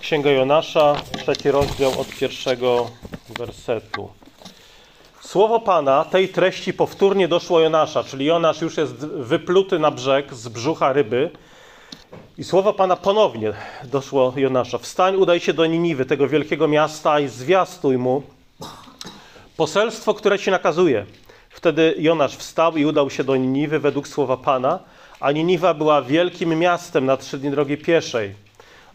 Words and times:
Księga 0.00 0.30
Jonasza, 0.30 0.94
trzeci 1.18 1.50
rozdział 1.50 2.00
od 2.00 2.08
pierwszego 2.08 2.90
wersetu. 3.38 4.08
Słowo 5.20 5.60
Pana 5.60 6.04
tej 6.04 6.28
treści 6.28 6.72
powtórnie 6.72 7.28
doszło 7.28 7.60
Jonasza, 7.60 8.04
czyli 8.04 8.26
Jonasz 8.26 8.60
już 8.60 8.76
jest 8.76 8.94
wypluty 9.06 9.78
na 9.78 9.90
brzeg 9.90 10.34
z 10.34 10.48
brzucha 10.48 10.92
ryby. 10.92 11.30
I 12.38 12.44
słowo 12.44 12.72
Pana 12.72 12.96
ponownie 12.96 13.52
doszło 13.84 14.32
Jonasza. 14.36 14.78
Wstań, 14.78 15.16
udaj 15.16 15.40
się 15.40 15.52
do 15.52 15.66
Niniwy, 15.66 16.04
tego 16.04 16.28
wielkiego 16.28 16.68
miasta 16.68 17.20
i 17.20 17.28
zwiastuj 17.28 17.98
mu 17.98 18.22
poselstwo, 19.56 20.14
które 20.14 20.38
ci 20.38 20.50
nakazuje. 20.50 21.06
Wtedy 21.50 21.94
Jonasz 21.98 22.36
wstał 22.36 22.76
i 22.76 22.84
udał 22.84 23.10
się 23.10 23.24
do 23.24 23.36
Niniwy 23.36 23.78
według 23.78 24.08
słowa 24.08 24.36
Pana, 24.36 24.78
a 25.20 25.32
Niniwa 25.32 25.74
była 25.74 26.02
wielkim 26.02 26.58
miastem 26.58 27.06
na 27.06 27.16
trzy 27.16 27.38
dni 27.38 27.50
drogi 27.50 27.76
pieszej. 27.76 28.45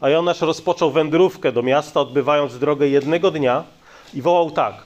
A 0.01 0.09
Jonasz 0.09 0.41
rozpoczął 0.41 0.91
wędrówkę 0.91 1.51
do 1.51 1.63
miasta, 1.63 1.99
odbywając 1.99 2.59
drogę 2.59 2.87
jednego 2.87 3.31
dnia 3.31 3.63
i 4.13 4.21
wołał 4.21 4.51
tak. 4.51 4.83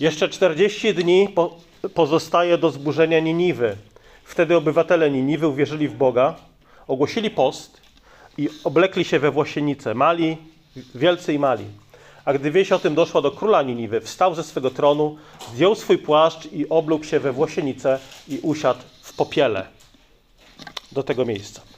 Jeszcze 0.00 0.28
40 0.28 0.94
dni 0.94 1.28
po, 1.34 1.56
pozostaje 1.94 2.58
do 2.58 2.70
zburzenia 2.70 3.20
Niniwy. 3.20 3.76
Wtedy 4.24 4.56
obywatele 4.56 5.10
Niniwy 5.10 5.48
uwierzyli 5.48 5.88
w 5.88 5.94
Boga, 5.94 6.34
ogłosili 6.88 7.30
post 7.30 7.80
i 8.38 8.48
oblekli 8.64 9.04
się 9.04 9.18
we 9.18 9.30
włosienice, 9.30 9.94
mali, 9.94 10.36
wielcy 10.94 11.32
i 11.32 11.38
mali. 11.38 11.64
A 12.24 12.32
gdy 12.32 12.50
wieść 12.50 12.72
o 12.72 12.78
tym 12.78 12.94
doszła 12.94 13.22
do 13.22 13.30
króla 13.30 13.62
Niniwy, 13.62 14.00
wstał 14.00 14.34
ze 14.34 14.44
swego 14.44 14.70
tronu, 14.70 15.16
zdjął 15.54 15.74
swój 15.74 15.98
płaszcz 15.98 16.52
i 16.52 16.68
oblógł 16.68 17.04
się 17.04 17.20
we 17.20 17.32
włosienicę 17.32 17.98
i 18.28 18.38
usiadł 18.42 18.80
w 19.02 19.16
popiele 19.16 19.66
do 20.92 21.02
tego 21.02 21.24
miejsca. 21.24 21.75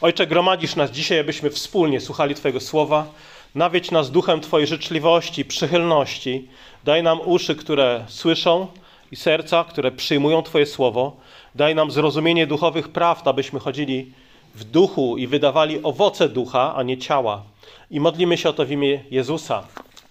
Ojcze, 0.00 0.26
gromadzisz 0.26 0.76
nas 0.76 0.90
dzisiaj, 0.90 1.18
abyśmy 1.18 1.50
wspólnie 1.50 2.00
słuchali 2.00 2.34
Twojego 2.34 2.60
słowa. 2.60 3.06
Nawiedź 3.54 3.90
nas 3.90 4.10
duchem 4.10 4.40
Twojej 4.40 4.66
życzliwości, 4.66 5.44
przychylności. 5.44 6.48
Daj 6.84 7.02
nam 7.02 7.20
uszy, 7.24 7.56
które 7.56 8.04
słyszą 8.08 8.66
i 9.12 9.16
serca, 9.16 9.64
które 9.64 9.92
przyjmują 9.92 10.42
Twoje 10.42 10.66
słowo. 10.66 11.16
Daj 11.54 11.74
nam 11.74 11.90
zrozumienie 11.90 12.46
duchowych 12.46 12.88
prawd, 12.88 13.28
abyśmy 13.28 13.60
chodzili 13.60 14.12
w 14.54 14.64
duchu 14.64 15.16
i 15.16 15.26
wydawali 15.26 15.82
owoce 15.82 16.28
ducha, 16.28 16.74
a 16.76 16.82
nie 16.82 16.98
ciała. 16.98 17.42
I 17.90 18.00
modlimy 18.00 18.36
się 18.36 18.48
o 18.48 18.52
to 18.52 18.64
w 18.64 18.70
imię 18.70 19.04
Jezusa. 19.10 19.64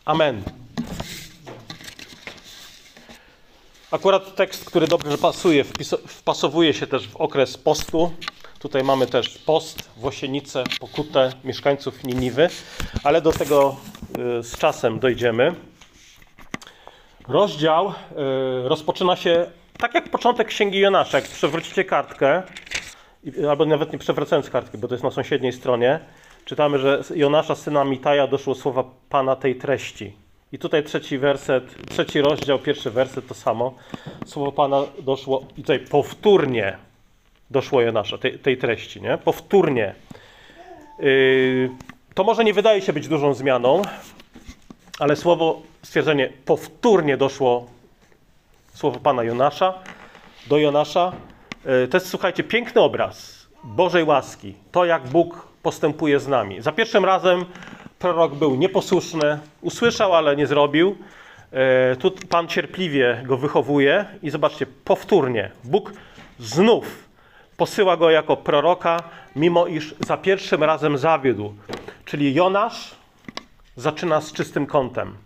Amen. 0.06 0.44
Akurat 3.92 4.36
tekst, 4.36 4.66
który 4.66 4.88
dobrze 4.88 5.18
pasuje, 5.18 5.64
wpasowuje 6.08 6.74
się 6.74 6.88
też 6.88 7.08
w 7.08 7.16
okres 7.16 7.58
postu. 7.58 8.12
Tutaj 8.60 8.84
mamy 8.84 9.08
też 9.08 9.38
post, 9.38 9.90
włosienicę, 9.98 10.64
pokutę 10.80 11.32
mieszkańców 11.44 12.04
Niniwy, 12.04 12.50
ale 13.04 13.22
do 13.22 13.32
tego 13.32 13.76
y, 14.40 14.44
z 14.44 14.58
czasem 14.58 15.00
dojdziemy. 15.00 15.56
Rozdział 17.28 17.90
y, 17.90 17.94
rozpoczyna 18.70 19.16
się 19.16 19.46
tak 19.78 19.94
jak 19.94 20.10
początek 20.10 20.48
Księgi 20.48 20.80
Jonasza. 20.80 21.18
Jak 21.18 21.28
przewrócicie 21.28 21.84
kartkę, 21.84 22.44
albo 23.50 23.66
nawet 23.66 23.94
nie 23.94 24.00
przewracając 24.00 24.50
kartki, 24.50 24.78
bo 24.78 24.88
to 24.88 24.94
jest 24.94 25.04
na 25.04 25.12
sąsiedniej 25.12 25.54
stronie, 25.54 26.00
czytamy, 26.46 26.80
że 26.80 27.02
Jonasza, 27.16 27.56
syna 27.56 27.84
Mitaja, 27.84 28.28
doszło 28.28 28.56
słowa 28.56 28.84
Pana 29.10 29.36
tej 29.36 29.56
treści. 29.56 30.14
I 30.52 30.60
tutaj 30.60 30.84
trzeci 30.84 31.18
werset, 31.18 31.90
trzeci 31.90 32.22
rozdział, 32.22 32.60
pierwszy 32.60 32.92
werset 32.92 33.28
to 33.28 33.34
samo. 33.34 33.74
Słowo 34.26 34.52
Pana 34.52 34.84
doszło 35.00 35.46
i 35.58 35.62
tutaj 35.62 35.80
powtórnie 35.80 36.87
doszło 37.52 37.82
Jonasza, 37.82 38.18
tej, 38.18 38.40
tej 38.40 38.58
treści, 38.58 39.02
nie? 39.02 39.18
Powtórnie. 39.18 39.96
Yy, 41.00 41.70
to 42.14 42.24
może 42.24 42.44
nie 42.44 42.54
wydaje 42.54 42.82
się 42.82 42.94
być 42.94 43.08
dużą 43.08 43.34
zmianą, 43.34 43.82
ale 45.00 45.16
słowo, 45.16 45.62
stwierdzenie 45.84 46.30
powtórnie 46.46 47.18
doszło 47.18 47.68
słowo 48.74 49.00
Pana 49.00 49.24
Jonasza, 49.24 49.74
do 50.48 50.58
Jonasza. 50.58 51.12
Yy, 51.66 51.88
to 51.88 51.98
jest, 51.98 52.10
słuchajcie, 52.10 52.44
piękny 52.44 52.82
obraz 52.82 53.48
Bożej 53.64 54.04
łaski. 54.04 54.54
To, 54.72 54.86
jak 54.86 55.08
Bóg 55.08 55.48
postępuje 55.64 56.20
z 56.20 56.28
nami. 56.28 56.62
Za 56.62 56.72
pierwszym 56.72 57.06
razem 57.06 57.46
prorok 58.00 58.36
był 58.36 58.56
nieposłuszny, 58.56 59.40
usłyszał, 59.62 60.14
ale 60.14 60.36
nie 60.36 60.48
zrobił. 60.48 60.96
Yy, 61.52 61.96
tu 61.96 62.12
Pan 62.30 62.48
cierpliwie 62.48 63.24
go 63.26 63.38
wychowuje 63.38 64.06
i 64.24 64.30
zobaczcie, 64.30 64.66
powtórnie 64.66 65.52
Bóg 65.64 65.94
znów 66.40 67.07
posyła 67.58 67.98
go 67.98 68.10
jako 68.10 68.38
proroka, 68.38 69.04
mimo 69.36 69.68
iż 69.68 69.96
za 70.00 70.18
pierwszym 70.18 70.64
razem 70.64 70.98
zawiódł. 70.98 71.54
Czyli 72.06 72.34
Jonasz 72.34 72.96
zaczyna 73.76 74.22
z 74.22 74.34
czystym 74.34 74.66
kątem, 74.66 75.18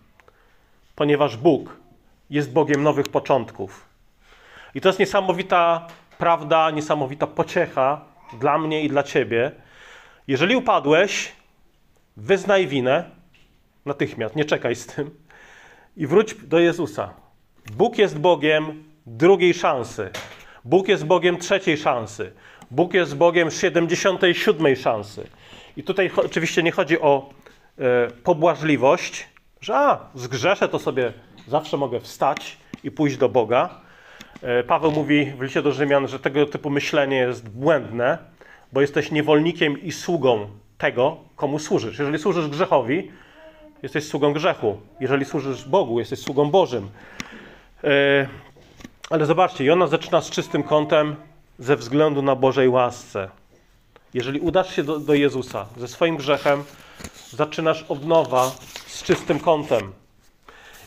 ponieważ 0.95 1.37
Bóg 1.37 1.77
jest 2.29 2.51
Bogiem 2.51 2.83
nowych 2.83 3.09
początków. 3.09 3.85
I 4.75 4.81
to 4.81 4.89
jest 4.89 4.99
niesamowita 4.99 5.87
prawda, 6.17 6.71
niesamowita 6.71 7.27
pociecha 7.27 8.01
dla 8.39 8.57
mnie 8.57 8.83
i 8.83 8.89
dla 8.89 9.03
ciebie. 9.03 9.51
Jeżeli 10.27 10.55
upadłeś, 10.55 11.31
wyznaj 12.17 12.67
winę 12.67 13.09
natychmiast, 13.85 14.35
nie 14.35 14.45
czekaj 14.45 14.75
z 14.75 14.85
tym 14.85 15.11
i 15.97 16.07
wróć 16.07 16.33
do 16.33 16.59
Jezusa. 16.59 17.13
Bóg 17.71 17.97
jest 17.97 18.19
Bogiem 18.19 18.83
drugiej 19.05 19.53
szansy. 19.53 20.09
Bóg 20.65 20.87
jest 20.87 21.05
Bogiem 21.05 21.37
trzeciej 21.37 21.77
szansy. 21.77 22.31
Bóg 22.71 22.93
jest 22.93 23.17
Bogiem 23.17 23.51
77 23.51 24.75
szansy. 24.75 25.27
I 25.77 25.83
tutaj 25.83 26.11
oczywiście 26.15 26.63
nie 26.63 26.71
chodzi 26.71 27.01
o 27.01 27.29
e, 27.79 28.07
pobłażliwość, 28.23 29.27
że 29.61 29.75
a, 29.75 29.99
zgrzeszę, 30.15 30.69
to 30.69 30.79
sobie 30.79 31.13
zawsze 31.47 31.77
mogę 31.77 31.99
wstać 31.99 32.57
i 32.83 32.91
pójść 32.91 33.17
do 33.17 33.29
Boga. 33.29 33.69
E, 34.41 34.63
Paweł 34.63 34.91
mówi 34.91 35.25
w 35.37 35.41
liście 35.41 35.61
do 35.61 35.71
Rzymian, 35.71 36.07
że 36.07 36.19
tego 36.19 36.45
typu 36.45 36.69
myślenie 36.69 37.17
jest 37.17 37.49
błędne, 37.49 38.17
bo 38.73 38.81
jesteś 38.81 39.11
niewolnikiem 39.11 39.81
i 39.81 39.91
sługą 39.91 40.47
tego, 40.77 41.17
komu 41.35 41.59
służysz. 41.59 41.99
Jeżeli 41.99 42.19
służysz 42.19 42.47
grzechowi, 42.47 43.11
jesteś 43.83 44.03
sługą 44.07 44.33
grzechu. 44.33 44.81
Jeżeli 44.99 45.25
służysz 45.25 45.65
Bogu, 45.65 45.99
jesteś 45.99 46.19
sługą 46.19 46.51
Bożym. 46.51 46.89
Ale 49.11 49.25
zobaczcie, 49.25 49.63
Jona 49.63 49.87
zaczyna 49.87 50.21
z 50.21 50.29
czystym 50.29 50.63
kątem 50.63 51.15
ze 51.59 51.75
względu 51.75 52.21
na 52.21 52.35
Bożej 52.35 52.69
łasce. 52.69 53.29
Jeżeli 54.13 54.39
udasz 54.39 54.75
się 54.75 54.83
do, 54.83 54.99
do 54.99 55.13
Jezusa 55.13 55.65
ze 55.77 55.87
swoim 55.87 56.17
grzechem, 56.17 56.63
zaczynasz 57.29 57.85
od 57.89 58.05
nowa 58.05 58.51
z 58.87 59.03
czystym 59.03 59.39
kątem. 59.39 59.91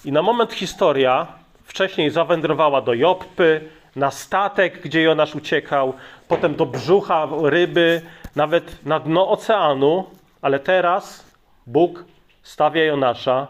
I 0.05 0.13
na 0.13 0.23
moment 0.23 0.53
historia 0.53 1.27
wcześniej 1.65 2.11
zawędrowała 2.11 2.81
do 2.81 2.95
Joppy, 2.95 3.69
na 3.97 4.11
statek, 4.11 4.81
gdzie 4.83 5.03
Jonasz 5.03 5.35
uciekał, 5.35 5.93
potem 6.29 6.55
do 6.55 6.67
brzucha 6.67 7.29
ryby, 7.43 8.03
nawet 8.37 8.87
na 8.87 9.01
dno 9.01 9.31
oceanu, 9.31 10.05
ale 10.43 10.61
teraz 10.61 11.25
Bóg 11.67 12.05
stawia 12.43 12.85
Jonasza 12.85 13.47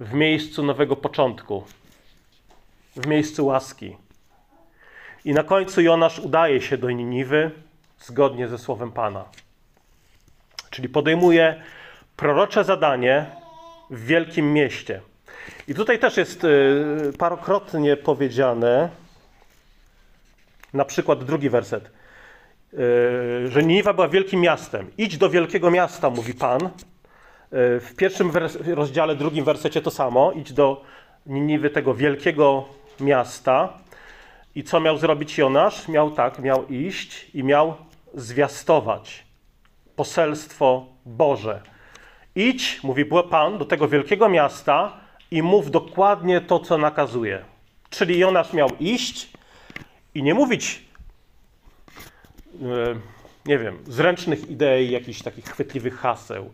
w 0.00 0.12
miejscu 0.12 0.62
nowego 0.62 0.96
początku, 0.96 1.64
w 2.96 3.06
miejscu 3.06 3.46
łaski. 3.46 4.03
I 5.24 5.32
na 5.32 5.42
końcu 5.42 5.80
Jonasz 5.80 6.18
udaje 6.18 6.60
się 6.60 6.78
do 6.78 6.90
Niniwy 6.90 7.50
zgodnie 8.00 8.48
ze 8.48 8.58
słowem 8.58 8.92
Pana. 8.92 9.24
Czyli 10.70 10.88
podejmuje 10.88 11.62
prorocze 12.16 12.64
zadanie 12.64 13.26
w 13.90 14.06
wielkim 14.06 14.52
mieście. 14.52 15.00
I 15.68 15.74
tutaj 15.74 15.98
też 15.98 16.16
jest 16.16 16.44
y, 16.44 17.12
parokrotnie 17.18 17.96
powiedziane, 17.96 18.88
na 20.72 20.84
przykład 20.84 21.24
drugi 21.24 21.50
werset, 21.50 21.84
y, 21.84 21.88
że 23.48 23.62
Niniwa 23.62 23.92
była 23.92 24.08
wielkim 24.08 24.40
miastem. 24.40 24.90
Idź 24.98 25.18
do 25.18 25.30
wielkiego 25.30 25.70
miasta, 25.70 26.10
mówi 26.10 26.34
Pan. 26.34 26.62
Y, 26.66 26.70
w 27.80 27.92
pierwszym 27.96 28.32
rozdziale, 28.66 29.16
drugim 29.16 29.44
wersecie 29.44 29.82
to 29.82 29.90
samo. 29.90 30.32
Idź 30.32 30.52
do 30.52 30.82
Niniwy, 31.26 31.70
tego 31.70 31.94
wielkiego 31.94 32.68
miasta. 33.00 33.83
I 34.54 34.64
co 34.64 34.80
miał 34.80 34.98
zrobić 34.98 35.38
Jonasz? 35.38 35.88
Miał 35.88 36.10
tak, 36.10 36.38
miał 36.38 36.66
iść 36.68 37.30
i 37.34 37.44
miał 37.44 37.74
zwiastować 38.14 39.24
poselstwo 39.96 40.86
Boże. 41.06 41.60
Idź, 42.34 42.80
mówi 42.82 43.04
Pan, 43.30 43.58
do 43.58 43.64
tego 43.64 43.88
wielkiego 43.88 44.28
miasta 44.28 45.00
i 45.30 45.42
mów 45.42 45.70
dokładnie 45.70 46.40
to, 46.40 46.60
co 46.60 46.78
nakazuje. 46.78 47.44
Czyli 47.90 48.18
Jonasz 48.18 48.52
miał 48.52 48.68
iść 48.80 49.30
i 50.14 50.22
nie 50.22 50.34
mówić, 50.34 50.84
e, 52.62 52.94
nie 53.46 53.58
wiem, 53.58 53.78
zręcznych 53.86 54.50
idei, 54.50 54.90
jakichś 54.90 55.22
takich 55.22 55.44
chwytliwych 55.44 55.98
haseł, 55.98 56.52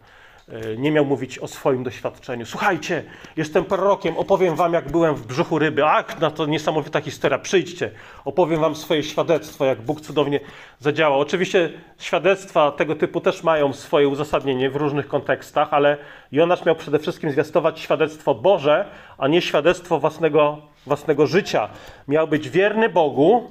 Nie 0.79 0.93
miał 0.93 1.05
mówić 1.05 1.38
o 1.38 1.49
swoim 1.49 1.82
doświadczeniu. 1.82 2.47
Słuchajcie, 2.47 3.05
jestem 3.37 3.64
prorokiem, 3.64 4.17
opowiem 4.17 4.56
wam, 4.56 4.73
jak 4.73 4.91
byłem 4.91 5.14
w 5.14 5.26
brzuchu 5.26 5.58
ryby. 5.58 5.85
Ach, 5.85 6.20
no 6.20 6.31
to 6.31 6.47
niesamowita 6.47 7.00
historia, 7.00 7.38
przyjdźcie. 7.38 7.91
Opowiem 8.25 8.61
wam 8.61 8.76
swoje 8.76 9.02
świadectwo, 9.02 9.64
jak 9.64 9.82
Bóg 9.82 10.00
cudownie 10.00 10.41
zadziałał. 10.79 11.20
Oczywiście 11.20 11.70
świadectwa 11.99 12.73
tego 12.73 12.97
typu 12.97 13.20
też 13.20 13.43
mają 13.43 13.73
swoje 13.73 14.08
uzasadnienie 14.08 14.70
w 14.70 14.76
różnych 14.76 15.08
kontekstach, 15.08 15.69
ale 15.75 15.97
Jonasz 16.32 16.64
miał 16.64 16.76
przede 16.76 16.99
wszystkim 16.99 17.31
zwiastować 17.31 17.81
świadectwo 17.81 18.35
Boże, 18.35 18.85
a 19.19 19.29
nie 19.29 19.43
świadectwo 19.43 20.00
własnego, 20.00 20.58
własnego 20.87 21.26
życia. 21.26 21.69
Miał 22.08 22.29
być 22.29 22.49
wierny 22.49 22.88
Bogu, 22.88 23.50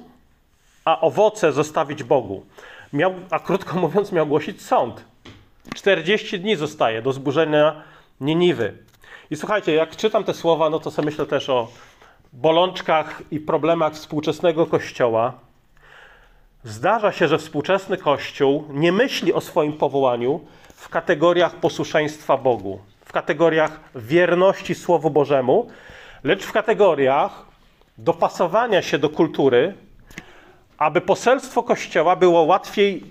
a 0.84 1.00
owoce 1.00 1.52
zostawić 1.52 2.02
Bogu. 2.02 2.46
Miał, 2.92 3.14
a 3.30 3.38
krótko 3.38 3.78
mówiąc, 3.78 4.12
miał 4.12 4.26
głosić 4.26 4.62
sąd. 4.62 5.09
40 5.74 6.40
dni 6.40 6.56
zostaje 6.56 7.02
do 7.02 7.12
zburzenia 7.12 7.82
Niniwy. 8.20 8.72
I 9.30 9.36
słuchajcie, 9.36 9.74
jak 9.74 9.96
czytam 9.96 10.24
te 10.24 10.34
słowa, 10.34 10.70
no 10.70 10.80
to 10.80 10.90
sobie 10.90 11.06
myślę 11.06 11.26
też 11.26 11.48
o 11.48 11.68
bolączkach 12.32 13.22
i 13.30 13.40
problemach 13.40 13.92
współczesnego 13.92 14.66
kościoła. 14.66 15.32
Zdarza 16.64 17.12
się, 17.12 17.28
że 17.28 17.38
współczesny 17.38 17.96
kościół 17.96 18.64
nie 18.70 18.92
myśli 18.92 19.32
o 19.32 19.40
swoim 19.40 19.72
powołaniu 19.72 20.40
w 20.74 20.88
kategoriach 20.88 21.54
posłuszeństwa 21.54 22.36
Bogu, 22.36 22.80
w 23.04 23.12
kategoriach 23.12 23.80
wierności 23.94 24.74
Słowu 24.74 25.10
Bożemu, 25.10 25.66
lecz 26.24 26.44
w 26.44 26.52
kategoriach 26.52 27.46
dopasowania 27.98 28.82
się 28.82 28.98
do 28.98 29.08
kultury, 29.08 29.74
aby 30.78 31.00
poselstwo 31.00 31.62
Kościoła 31.62 32.16
było 32.16 32.42
łatwiej 32.42 33.04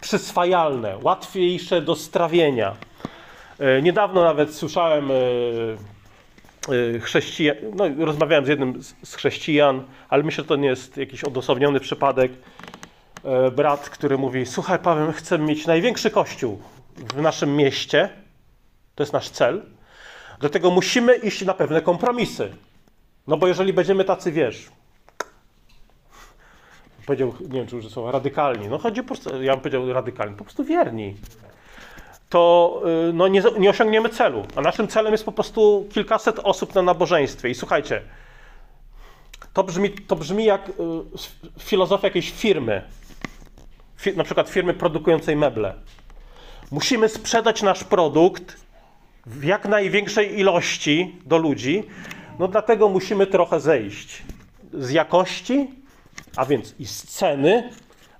przyswajalne, 0.00 0.98
łatwiejsze 1.02 1.82
do 1.82 1.96
strawienia. 1.96 2.76
E, 3.58 3.82
Niedawno 3.82 4.24
nawet 4.24 4.54
słyszałem 4.54 5.10
chrześcijan, 7.00 7.56
no, 7.74 7.84
rozmawiałem 7.98 8.44
z 8.44 8.48
jednym 8.48 8.82
z 9.04 9.14
chrześcijan, 9.14 9.84
ale 10.08 10.22
myślę, 10.22 10.44
że 10.44 10.48
to 10.48 10.56
nie 10.56 10.68
jest 10.68 10.96
jakiś 10.96 11.24
odosobniony 11.24 11.80
przypadek. 11.80 12.32
E, 13.24 13.50
Brat, 13.50 13.90
który 13.90 14.18
mówi: 14.18 14.46
Słuchaj, 14.46 14.78
Paweł, 14.78 15.12
chcemy 15.12 15.44
mieć 15.44 15.66
największy 15.66 16.10
kościół 16.10 16.62
w 16.96 17.20
naszym 17.22 17.56
mieście. 17.56 18.08
To 18.94 19.02
jest 19.02 19.12
nasz 19.12 19.28
cel. 19.28 19.62
Dlatego 20.40 20.70
musimy 20.70 21.14
iść 21.14 21.44
na 21.44 21.54
pewne 21.54 21.82
kompromisy. 21.82 22.52
No 23.26 23.36
bo 23.36 23.48
jeżeli 23.48 23.72
będziemy 23.72 24.04
tacy, 24.04 24.32
wiesz, 24.32 24.68
powiedział, 27.10 27.34
nie 27.40 27.58
wiem 27.58 27.66
czy 27.66 27.76
użyję 27.76 27.92
słowa, 27.92 28.12
radykalni. 28.12 28.68
No 28.68 28.78
chodzi 28.78 29.00
po 29.00 29.06
prostu, 29.06 29.42
ja 29.42 29.52
bym 29.52 29.60
powiedział 29.60 29.92
radykalni, 29.92 30.36
po 30.36 30.44
prostu 30.44 30.64
wierni. 30.64 31.16
To 32.28 32.82
y, 33.08 33.12
no, 33.12 33.28
nie, 33.28 33.42
nie 33.58 33.70
osiągniemy 33.70 34.08
celu. 34.08 34.46
A 34.56 34.60
naszym 34.60 34.88
celem 34.88 35.12
jest 35.12 35.24
po 35.24 35.32
prostu 35.32 35.88
kilkaset 35.92 36.38
osób 36.38 36.74
na 36.74 36.82
nabożeństwie. 36.82 37.48
I 37.48 37.54
słuchajcie, 37.54 38.02
to 39.52 39.64
brzmi, 39.64 39.90
to 39.90 40.16
brzmi 40.16 40.44
jak 40.44 40.68
y, 40.68 40.72
filozofia 41.58 42.06
jakiejś 42.06 42.30
firmy. 42.30 42.82
Fi, 43.96 44.16
na 44.16 44.24
przykład 44.24 44.48
firmy 44.48 44.74
produkującej 44.74 45.36
meble. 45.36 45.74
Musimy 46.70 47.08
sprzedać 47.08 47.62
nasz 47.62 47.84
produkt 47.84 48.56
w 49.26 49.44
jak 49.44 49.68
największej 49.68 50.38
ilości 50.38 51.16
do 51.26 51.38
ludzi, 51.38 51.84
no 52.38 52.48
dlatego 52.48 52.88
musimy 52.88 53.26
trochę 53.26 53.60
zejść 53.60 54.22
z 54.72 54.90
jakości, 54.90 55.79
a 56.36 56.44
więc 56.44 56.74
i 56.78 56.86
z 56.86 57.02
ceny, 57.02 57.70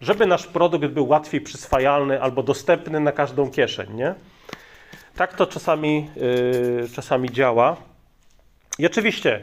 żeby 0.00 0.26
nasz 0.26 0.46
produkt 0.46 0.86
był 0.86 1.08
łatwiej 1.08 1.40
przyswajalny 1.40 2.22
albo 2.22 2.42
dostępny 2.42 3.00
na 3.00 3.12
każdą 3.12 3.50
kieszeń, 3.50 3.94
nie? 3.94 4.14
Tak 5.16 5.34
to 5.34 5.46
czasami, 5.46 6.10
yy, 6.16 6.88
czasami 6.94 7.30
działa. 7.30 7.76
I 8.78 8.86
oczywiście 8.86 9.40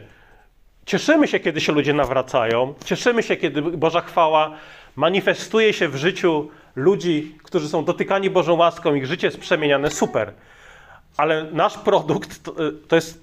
cieszymy 0.86 1.28
się, 1.28 1.40
kiedy 1.40 1.60
się 1.60 1.72
ludzie 1.72 1.94
nawracają, 1.94 2.74
cieszymy 2.84 3.22
się, 3.22 3.36
kiedy 3.36 3.62
Boża 3.62 4.00
chwała 4.00 4.56
manifestuje 4.96 5.72
się 5.72 5.88
w 5.88 5.96
życiu 5.96 6.50
ludzi, 6.76 7.38
którzy 7.42 7.68
są 7.68 7.84
dotykani 7.84 8.30
Bożą 8.30 8.56
łaską, 8.56 8.94
ich 8.94 9.06
życie 9.06 9.26
jest 9.26 9.38
przemieniane, 9.38 9.90
super. 9.90 10.32
Ale 11.16 11.44
nasz 11.52 11.78
produkt 11.78 12.42
to, 12.42 12.54
to 12.88 12.96
jest. 12.96 13.22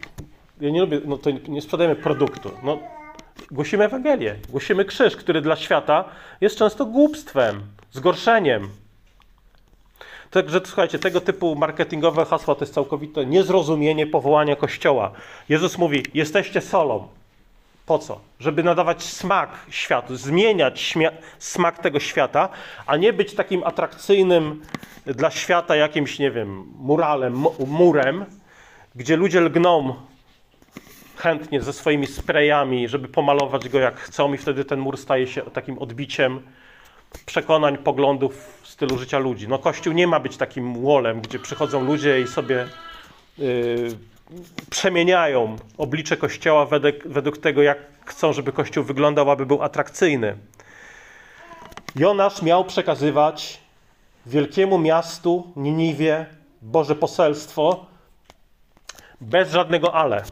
Ja 0.61 0.69
nie 0.69 0.81
lubię, 0.81 1.01
no 1.05 1.17
to 1.17 1.29
nie 1.47 1.61
sprzedajemy 1.61 1.95
produktu. 1.95 2.51
No, 2.63 2.79
głosimy 3.51 3.83
Ewangelię, 3.83 4.35
głosimy 4.49 4.85
krzyż, 4.85 5.15
który 5.15 5.41
dla 5.41 5.55
świata 5.55 6.05
jest 6.41 6.57
często 6.57 6.85
głupstwem, 6.85 7.61
zgorszeniem. 7.91 8.69
Także 10.31 10.61
słuchajcie, 10.65 10.99
tego 10.99 11.21
typu 11.21 11.55
marketingowe 11.55 12.25
hasła 12.25 12.55
to 12.55 12.61
jest 12.61 12.73
całkowite 12.73 13.25
niezrozumienie 13.25 14.07
powołania 14.07 14.55
Kościoła. 14.55 15.11
Jezus 15.49 15.77
mówi: 15.77 16.03
Jesteście 16.13 16.61
solą. 16.61 17.07
Po 17.85 17.99
co? 17.99 18.19
Żeby 18.39 18.63
nadawać 18.63 19.03
smak 19.03 19.49
światu, 19.69 20.15
zmieniać 20.15 20.93
smak 21.39 21.79
tego 21.79 21.99
świata, 21.99 22.49
a 22.85 22.97
nie 22.97 23.13
być 23.13 23.33
takim 23.35 23.63
atrakcyjnym 23.63 24.61
dla 25.05 25.31
świata 25.31 25.75
jakimś, 25.75 26.19
nie 26.19 26.31
wiem, 26.31 26.65
muralem, 26.79 27.33
mu- 27.33 27.55
murem, 27.67 28.25
gdzie 28.95 29.17
ludzie 29.17 29.41
lgną 29.41 29.95
chętnie 31.15 31.61
ze 31.61 31.73
swoimi 31.73 32.07
sprayami, 32.07 32.87
żeby 32.87 33.07
pomalować 33.07 33.69
go 33.69 33.79
jak 33.79 33.99
chcą 33.99 34.33
i 34.33 34.37
wtedy 34.37 34.65
ten 34.65 34.79
mur 34.79 34.97
staje 34.97 35.27
się 35.27 35.41
takim 35.41 35.77
odbiciem 35.77 36.41
przekonań, 37.25 37.77
poglądów, 37.77 38.61
stylu 38.63 38.97
życia 38.97 39.19
ludzi. 39.19 39.47
No 39.47 39.59
Kościół 39.59 39.93
nie 39.93 40.07
ma 40.07 40.19
być 40.19 40.37
takim 40.37 40.81
wolem, 40.81 41.21
gdzie 41.21 41.39
przychodzą 41.39 41.83
ludzie 41.83 42.21
i 42.21 42.27
sobie 42.27 42.67
yy, 43.37 43.97
przemieniają 44.69 45.55
oblicze 45.77 46.17
Kościoła 46.17 46.65
według, 46.65 46.95
według 47.05 47.37
tego, 47.37 47.61
jak 47.61 47.77
chcą, 48.05 48.33
żeby 48.33 48.51
Kościół 48.51 48.83
wyglądał, 48.83 49.31
aby 49.31 49.45
był 49.45 49.63
atrakcyjny. 49.63 50.37
Jonasz 51.95 52.41
miał 52.41 52.65
przekazywać 52.65 53.59
wielkiemu 54.25 54.77
miastu, 54.77 55.51
Niniwie, 55.55 56.25
Boże 56.61 56.95
poselstwo 56.95 57.85
bez 59.21 59.51
żadnego 59.51 59.93
ale. 59.93 60.23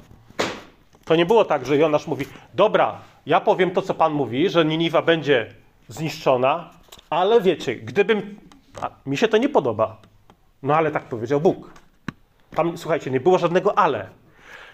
To 1.05 1.15
nie 1.15 1.25
było 1.25 1.45
tak, 1.45 1.65
że 1.65 1.77
Jonasz 1.77 2.07
mówi: 2.07 2.25
Dobra, 2.53 2.97
ja 3.25 3.41
powiem 3.41 3.71
to, 3.71 3.81
co 3.81 3.93
Pan 3.93 4.13
mówi, 4.13 4.49
że 4.49 4.65
Niniwa 4.65 5.01
będzie 5.01 5.53
zniszczona, 5.87 6.69
ale 7.09 7.41
wiecie, 7.41 7.75
gdybym. 7.75 8.39
A, 8.81 8.89
mi 9.05 9.17
się 9.17 9.27
to 9.27 9.37
nie 9.37 9.49
podoba. 9.49 9.97
No 10.63 10.75
ale 10.75 10.91
tak 10.91 11.03
powiedział 11.03 11.41
Bóg. 11.41 11.73
Tam, 12.55 12.77
słuchajcie, 12.77 13.11
nie 13.11 13.19
było 13.19 13.37
żadnego 13.37 13.77
ale. 13.77 14.09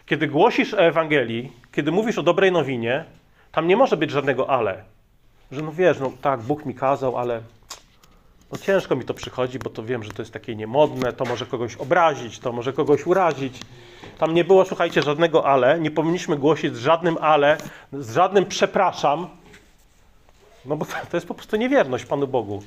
Kiedy 0.06 0.28
głosisz 0.28 0.74
Ewangelii, 0.74 1.52
kiedy 1.72 1.92
mówisz 1.92 2.18
o 2.18 2.24
dobrej 2.24 2.52
nowinie, 2.52 3.06
tam 3.52 3.68
nie 3.68 3.78
może 3.78 3.98
być 3.98 4.12
żadnego 4.12 4.50
ale. 4.50 4.84
Że 5.52 5.62
no 5.62 5.72
wiesz, 5.72 6.00
no 6.00 6.12
tak, 6.22 6.42
Bóg 6.42 6.66
mi 6.66 6.76
kazał, 6.76 7.18
ale 7.18 7.42
no 8.52 8.58
ciężko 8.58 8.96
mi 8.96 9.06
to 9.06 9.14
przychodzi, 9.14 9.60
bo 9.60 9.70
to 9.70 9.84
wiem, 9.84 10.04
że 10.04 10.12
to 10.12 10.22
jest 10.22 10.34
takie 10.34 10.56
niemodne, 10.56 11.14
to 11.14 11.26
może 11.26 11.46
kogoś 11.46 11.76
obrazić, 11.76 12.40
to 12.40 12.52
może 12.52 12.74
kogoś 12.74 13.08
urazić. 13.08 13.60
Tam 14.18 14.34
nie 14.34 14.44
było, 14.44 14.66
słuchajcie, 14.66 15.02
żadnego 15.02 15.46
ale. 15.46 15.80
Nie 15.80 15.92
powinniśmy 15.92 16.38
głosić 16.38 16.76
z 16.76 16.80
żadnym 16.80 17.18
ale, 17.22 17.58
z 17.94 18.14
żadnym 18.14 18.46
przepraszam. 18.46 19.28
No 20.66 20.78
bo 20.78 20.86
to 20.86 21.18
jest 21.18 21.28
po 21.28 21.34
prostu 21.34 21.58
niewierność 21.58 22.06
Panu 22.06 22.28
Bogu. 22.28 22.64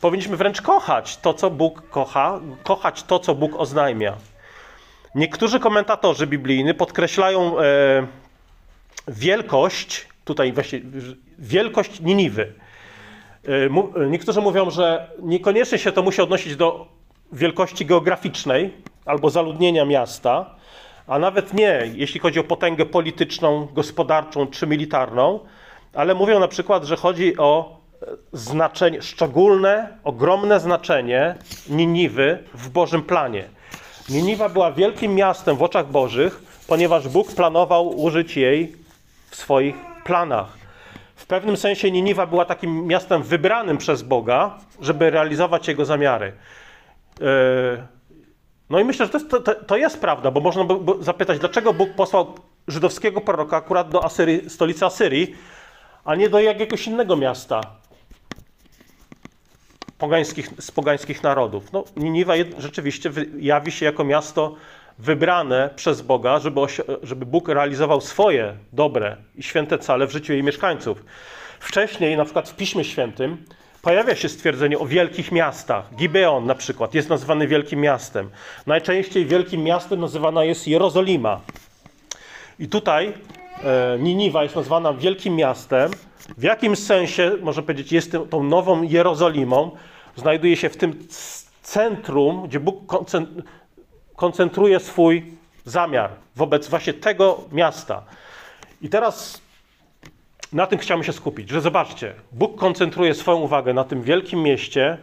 Powinniśmy 0.00 0.36
wręcz 0.36 0.62
kochać 0.62 1.16
to, 1.16 1.34
co 1.34 1.50
Bóg 1.50 1.88
kocha, 1.90 2.40
kochać 2.62 3.02
to, 3.02 3.18
co 3.18 3.34
Bóg 3.34 3.56
oznajmia. 3.56 4.16
Niektórzy 5.14 5.60
komentatorzy 5.60 6.26
biblijni 6.26 6.74
podkreślają 6.74 7.60
e, 7.60 8.06
wielkość, 9.08 10.08
tutaj 10.24 10.52
właśnie 10.52 10.80
wielkość 11.38 12.00
Niniwy. 12.00 12.52
E, 13.46 13.68
mu, 13.68 13.92
niektórzy 14.10 14.40
mówią, 14.40 14.70
że 14.70 15.10
niekoniecznie 15.22 15.78
się 15.78 15.92
to 15.92 16.02
musi 16.02 16.22
odnosić 16.22 16.56
do 16.56 16.86
wielkości 17.32 17.86
geograficznej 17.86 18.74
albo 19.06 19.30
zaludnienia 19.30 19.84
miasta, 19.84 20.54
a 21.06 21.18
nawet 21.18 21.54
nie, 21.54 21.90
jeśli 21.94 22.20
chodzi 22.20 22.40
o 22.40 22.44
potęgę 22.44 22.86
polityczną, 22.86 23.68
gospodarczą 23.74 24.46
czy 24.46 24.66
militarną, 24.66 25.40
ale 25.94 26.14
mówią 26.14 26.40
na 26.40 26.48
przykład, 26.48 26.84
że 26.84 26.96
chodzi 26.96 27.36
o 27.36 27.80
znaczenie, 28.32 29.02
szczególne, 29.02 29.88
ogromne 30.04 30.60
znaczenie 30.60 31.34
Niniwy 31.68 32.38
w 32.54 32.68
Bożym 32.68 33.02
planie. 33.02 33.44
Niniwa 34.08 34.48
była 34.48 34.72
wielkim 34.72 35.14
miastem 35.14 35.56
w 35.56 35.62
oczach 35.62 35.90
Bożych, 35.90 36.42
ponieważ 36.66 37.08
Bóg 37.08 37.34
planował 37.34 38.00
użyć 38.00 38.36
jej 38.36 38.76
w 39.30 39.36
swoich 39.36 39.76
planach. 40.04 40.63
W 41.16 41.26
pewnym 41.26 41.56
sensie 41.56 41.90
Niniwa 41.90 42.26
była 42.26 42.44
takim 42.44 42.86
miastem 42.86 43.22
wybranym 43.22 43.78
przez 43.78 44.02
Boga, 44.02 44.58
żeby 44.80 45.10
realizować 45.10 45.68
jego 45.68 45.84
zamiary. 45.84 46.32
Yy, 47.20 47.26
no 48.70 48.78
i 48.80 48.84
myślę, 48.84 49.06
że 49.06 49.12
to 49.12 49.18
jest, 49.18 49.30
to, 49.30 49.54
to 49.54 49.76
jest 49.76 50.00
prawda, 50.00 50.30
bo 50.30 50.40
można 50.40 50.64
by 50.64 51.04
zapytać, 51.04 51.38
dlaczego 51.38 51.72
Bóg 51.72 51.90
posłał 51.94 52.34
żydowskiego 52.68 53.20
proroka 53.20 53.56
akurat 53.56 53.88
do 53.88 54.04
Asyrii, 54.04 54.50
stolicy 54.50 54.86
Asyrii, 54.86 55.34
a 56.04 56.14
nie 56.14 56.28
do 56.28 56.40
jakiegoś 56.40 56.86
innego 56.86 57.16
miasta. 57.16 57.60
pogańskich, 59.98 60.50
z 60.58 60.70
pogańskich 60.70 61.22
narodów. 61.22 61.72
No, 61.72 61.84
Niniwa 61.96 62.34
rzeczywiście 62.58 63.10
jawi 63.38 63.72
się 63.72 63.86
jako 63.86 64.04
miasto 64.04 64.56
wybrane 64.98 65.70
przez 65.76 66.02
Boga, 66.02 66.38
żeby, 66.38 66.60
żeby 67.02 67.26
Bóg 67.26 67.48
realizował 67.48 68.00
swoje 68.00 68.54
dobre 68.72 69.16
i 69.36 69.42
święte 69.42 69.78
cele 69.78 70.06
w 70.06 70.12
życiu 70.12 70.32
jej 70.32 70.42
mieszkańców. 70.42 71.04
Wcześniej, 71.60 72.16
na 72.16 72.24
przykład 72.24 72.48
w 72.48 72.56
Piśmie 72.56 72.84
Świętym, 72.84 73.44
pojawia 73.82 74.14
się 74.14 74.28
stwierdzenie 74.28 74.78
o 74.78 74.86
wielkich 74.86 75.32
miastach. 75.32 75.94
Gibeon 75.94 76.46
na 76.46 76.54
przykład 76.54 76.94
jest 76.94 77.08
nazwany 77.08 77.46
wielkim 77.46 77.80
miastem. 77.80 78.30
Najczęściej 78.66 79.26
wielkim 79.26 79.62
miastem 79.62 80.00
nazywana 80.00 80.44
jest 80.44 80.68
Jerozolima. 80.68 81.40
I 82.58 82.68
tutaj 82.68 83.12
e, 83.64 83.98
Niniwa 83.98 84.42
jest 84.42 84.56
nazwana 84.56 84.92
wielkim 84.92 85.36
miastem. 85.36 85.90
W 86.38 86.42
jakimś 86.42 86.78
sensie, 86.78 87.32
można 87.42 87.62
powiedzieć, 87.62 87.92
jest 87.92 88.16
tą 88.30 88.42
nową 88.42 88.82
Jerozolimą. 88.82 89.70
Znajduje 90.16 90.56
się 90.56 90.68
w 90.68 90.76
tym 90.76 91.06
centrum, 91.62 92.46
gdzie 92.48 92.60
Bóg 92.60 92.86
koncentruje 94.16 94.80
swój 94.80 95.24
zamiar 95.64 96.10
wobec 96.36 96.68
właśnie 96.68 96.92
tego 96.92 97.44
miasta. 97.52 98.02
I 98.82 98.88
teraz 98.88 99.42
na 100.52 100.66
tym 100.66 100.78
chciałem 100.78 101.04
się 101.04 101.12
skupić, 101.12 101.50
że 101.50 101.60
zobaczcie, 101.60 102.14
Bóg 102.32 102.58
koncentruje 102.58 103.14
swoją 103.14 103.38
uwagę 103.38 103.74
na 103.74 103.84
tym 103.84 104.02
wielkim 104.02 104.42
mieście, 104.42 104.98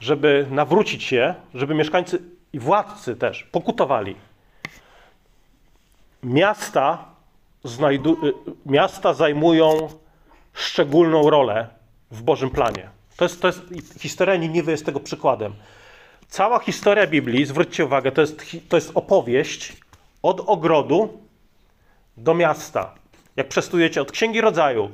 żeby 0.00 0.46
nawrócić 0.50 1.12
je, 1.12 1.34
żeby 1.54 1.74
mieszkańcy 1.74 2.22
i 2.52 2.58
władcy 2.58 3.16
też 3.16 3.42
pokutowali. 3.42 4.16
Miasta, 6.22 7.04
y, 7.64 8.32
miasta 8.66 9.14
zajmują 9.14 9.88
szczególną 10.52 11.30
rolę 11.30 11.68
w 12.10 12.22
Bożym 12.22 12.50
planie. 12.50 12.88
To 13.16 13.24
jest, 13.24 13.40
to 13.40 13.46
jest, 13.46 13.60
historia 14.00 14.36
Niniwy 14.36 14.70
jest 14.70 14.86
tego 14.86 15.00
przykładem. 15.00 15.54
Cała 16.34 16.58
historia 16.58 17.06
Biblii, 17.06 17.46
zwróćcie 17.46 17.84
uwagę, 17.84 18.12
to 18.12 18.20
jest, 18.20 18.42
to 18.68 18.76
jest 18.76 18.90
opowieść 18.94 19.76
od 20.22 20.40
ogrodu 20.46 21.22
do 22.16 22.34
miasta. 22.34 22.94
Jak 23.36 23.48
przestujecie 23.48 24.02
od 24.02 24.12
Księgi 24.12 24.40
Rodzaju 24.40 24.90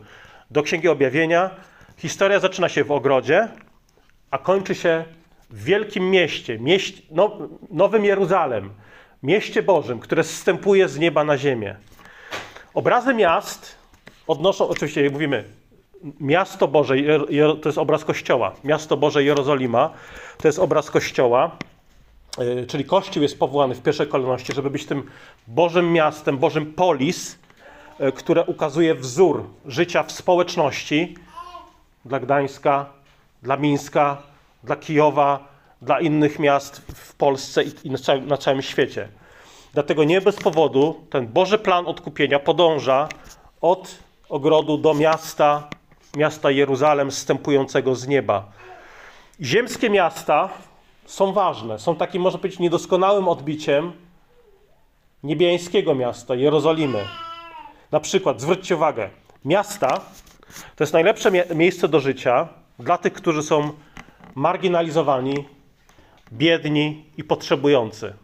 do 0.50 0.62
Księgi 0.62 0.88
Objawienia, 0.88 1.50
historia 1.96 2.40
zaczyna 2.40 2.68
się 2.68 2.84
w 2.84 2.92
ogrodzie, 2.92 3.48
a 4.30 4.38
kończy 4.38 4.74
się 4.74 5.04
w 5.50 5.64
wielkim 5.64 6.10
mieście, 6.10 6.58
mieście 6.58 7.02
no, 7.10 7.38
Nowym 7.70 8.04
Jeruzalem, 8.04 8.70
mieście 9.22 9.62
Bożym, 9.62 9.98
które 9.98 10.24
zstępuje 10.24 10.88
z 10.88 10.98
nieba 10.98 11.24
na 11.24 11.38
ziemię. 11.38 11.76
Obrazy 12.74 13.14
miast 13.14 13.76
odnoszą, 14.26 14.68
oczywiście 14.68 15.02
jak 15.02 15.12
mówimy, 15.12 15.44
miasto 16.20 16.68
Boże, 16.68 16.94
to 17.62 17.68
jest 17.68 17.78
obraz 17.78 18.04
Kościoła. 18.04 18.52
Miasto 18.64 18.96
Boże 18.96 19.24
Jerozolima 19.24 19.90
to 20.38 20.48
jest 20.48 20.58
obraz 20.58 20.90
Kościoła, 20.90 21.50
yy, 22.38 22.66
czyli 22.66 22.84
Kościół 22.84 23.22
jest 23.22 23.38
powołany 23.38 23.74
w 23.74 23.82
pierwszej 23.82 24.06
kolejności, 24.06 24.52
żeby 24.54 24.70
być 24.70 24.86
tym 24.86 25.02
Bożym 25.46 25.92
miastem, 25.92 26.38
Bożym 26.38 26.72
polis, 26.72 27.38
yy, 28.00 28.12
które 28.12 28.44
ukazuje 28.44 28.94
wzór 28.94 29.44
życia 29.66 30.02
w 30.02 30.12
społeczności 30.12 31.14
dla 32.04 32.20
Gdańska, 32.20 32.86
dla 33.42 33.56
Mińska, 33.56 34.22
dla 34.64 34.76
Kijowa, 34.76 35.48
dla 35.82 36.00
innych 36.00 36.38
miast 36.38 36.76
w 36.94 37.14
Polsce 37.14 37.62
i 37.84 37.90
na 37.90 37.98
całym, 37.98 38.26
na 38.26 38.36
całym 38.36 38.62
świecie. 38.62 39.08
Dlatego 39.74 40.04
nie 40.04 40.20
bez 40.20 40.36
powodu 40.36 41.06
ten 41.10 41.26
Boży 41.26 41.58
plan 41.58 41.86
odkupienia 41.86 42.38
podąża 42.38 43.08
od 43.60 43.98
ogrodu 44.28 44.78
do 44.78 44.94
miasta, 44.94 45.68
miasta 46.16 46.50
Jeruzalem 46.50 47.10
zstępującego 47.10 47.94
z 47.94 48.08
nieba. 48.08 48.52
Ziemskie 49.40 49.90
miasta 49.90 50.48
są 51.04 51.32
ważne, 51.32 51.78
są 51.78 51.96
takim, 51.96 52.22
może 52.22 52.38
być, 52.38 52.58
niedoskonałym 52.58 53.28
odbiciem 53.28 53.92
niebiańskiego 55.22 55.94
miasta, 55.94 56.34
Jerozolimy. 56.34 57.04
Na 57.92 58.00
przykład, 58.00 58.40
zwróćcie 58.40 58.76
uwagę, 58.76 59.10
miasta 59.44 60.00
to 60.76 60.84
jest 60.84 60.92
najlepsze 60.92 61.30
mie- 61.30 61.54
miejsce 61.54 61.88
do 61.88 62.00
życia 62.00 62.48
dla 62.78 62.98
tych, 62.98 63.12
którzy 63.12 63.42
są 63.42 63.70
marginalizowani, 64.34 65.48
biedni 66.32 67.04
i 67.16 67.24
potrzebujący. 67.24 68.14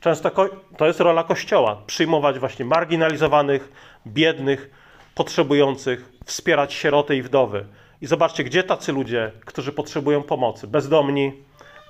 Często 0.00 0.30
to 0.76 0.86
jest 0.86 1.00
rola 1.00 1.24
Kościoła 1.24 1.82
przyjmować 1.86 2.38
właśnie 2.38 2.64
marginalizowanych, 2.64 3.72
biednych, 4.06 4.70
potrzebujących, 5.14 6.12
wspierać 6.24 6.74
sieroty 6.74 7.16
i 7.16 7.22
wdowy. 7.22 7.66
I 8.00 8.06
zobaczcie, 8.06 8.44
gdzie 8.44 8.62
tacy 8.62 8.92
ludzie, 8.92 9.32
którzy 9.44 9.72
potrzebują 9.72 10.22
pomocy, 10.22 10.66
bezdomni, 10.66 11.32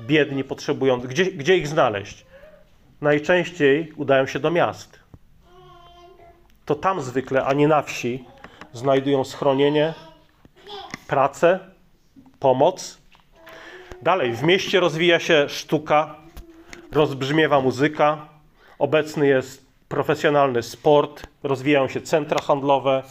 biedni, 0.00 0.44
potrzebujący, 0.44 1.08
gdzie, 1.08 1.24
gdzie 1.24 1.56
ich 1.56 1.68
znaleźć? 1.68 2.26
Najczęściej 3.00 3.92
udają 3.96 4.26
się 4.26 4.38
do 4.38 4.50
miast. 4.50 5.00
To 6.64 6.74
tam 6.74 7.00
zwykle, 7.00 7.44
a 7.44 7.52
nie 7.52 7.68
na 7.68 7.82
wsi, 7.82 8.24
znajdują 8.72 9.24
schronienie, 9.24 9.94
pracę, 11.06 11.60
pomoc. 12.38 12.98
Dalej, 14.02 14.32
w 14.32 14.42
mieście 14.42 14.80
rozwija 14.80 15.20
się 15.20 15.48
sztuka, 15.48 16.14
rozbrzmiewa 16.92 17.60
muzyka, 17.60 18.28
obecny 18.78 19.26
jest 19.26 19.61
profesjonalny 19.92 20.62
sport, 20.62 21.26
rozwijają 21.42 21.88
się 21.88 22.00
centra 22.00 22.40
handlowe, 22.42 23.02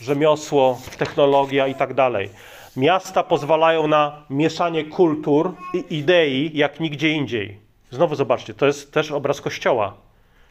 rzemiosło, 0.00 0.78
technologia 0.98 1.66
i 1.66 1.74
tak 1.74 1.94
dalej. 1.94 2.30
Miasta 2.76 3.22
pozwalają 3.22 3.86
na 3.86 4.22
mieszanie 4.30 4.84
kultur 4.84 5.54
i 5.74 5.98
idei 5.98 6.50
jak 6.54 6.80
nigdzie 6.80 7.08
indziej. 7.08 7.58
Znowu 7.90 8.14
zobaczcie, 8.14 8.54
to 8.54 8.66
jest 8.66 8.92
też 8.92 9.10
obraz 9.10 9.40
Kościoła. 9.40 9.94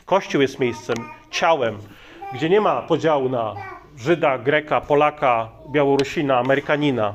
Kościół 0.05 0.41
jest 0.41 0.59
miejscem, 0.59 0.95
ciałem, 1.31 1.77
gdzie 2.33 2.49
nie 2.49 2.61
ma 2.61 2.81
podziału 2.81 3.29
na 3.29 3.55
Żyda, 3.97 4.37
Greka, 4.37 4.81
Polaka, 4.81 5.49
Białorusina, 5.71 6.37
Amerykanina. 6.37 7.13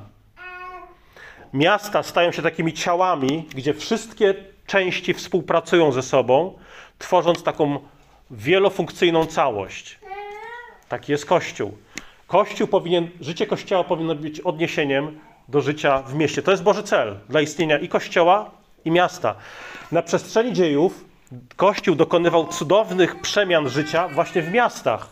Miasta 1.53 2.03
stają 2.03 2.33
się 2.33 2.43
takimi 2.43 2.73
ciałami, 2.73 3.47
gdzie 3.55 3.75
wszystkie 3.75 4.35
części 4.67 5.15
współpracują 5.15 5.93
ze 5.93 6.03
sobą, 6.03 6.59
tworząc 6.99 7.43
taką 7.43 7.79
wielofunkcyjną 8.31 9.27
całość. 9.27 9.99
Taki 10.89 11.13
jest 11.13 11.27
Kościół. 11.27 11.79
Kościół 12.27 12.69
powinien, 12.69 13.09
życie 13.21 13.47
Kościoła 13.47 13.85
powinno 13.85 14.15
być 14.15 14.41
odniesieniem 14.41 15.21
do 15.49 15.61
życia 15.61 16.03
w 16.03 16.15
mieście. 16.15 16.43
To 16.43 16.51
jest 16.51 16.63
Boży 16.63 16.83
cel 16.83 17.19
dla 17.29 17.41
istnienia 17.41 17.79
i 17.79 17.89
Kościoła, 17.89 18.51
i 18.85 18.91
miasta. 18.91 19.35
Na 19.93 20.03
przestrzeni 20.03 20.53
dziejów 20.53 21.05
Kościół 21.57 21.95
dokonywał 21.95 22.47
cudownych 22.47 23.21
przemian 23.21 23.69
życia 23.69 24.09
właśnie 24.09 24.43
w 24.43 24.53
miastach. 24.53 25.09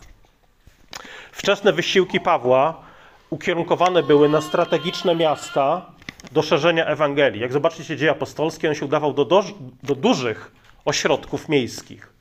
Wczesne 1.31 1.73
wysiłki 1.73 2.19
Pawła 2.19 2.81
ukierunkowane 3.29 4.03
były 4.03 4.29
na 4.29 4.41
strategiczne 4.41 5.15
miasta 5.15 5.85
do 6.31 6.41
szerzenia 6.41 6.85
Ewangelii. 6.85 7.41
Jak 7.41 7.53
zobaczycie 7.53 7.97
dzieje 7.97 8.11
apostolskie, 8.11 8.69
on 8.69 8.75
się 8.75 8.85
udawał 8.85 9.13
do, 9.13 9.25
do, 9.25 9.43
do 9.83 9.95
dużych 9.95 10.51
ośrodków 10.85 11.49
miejskich. 11.49 12.16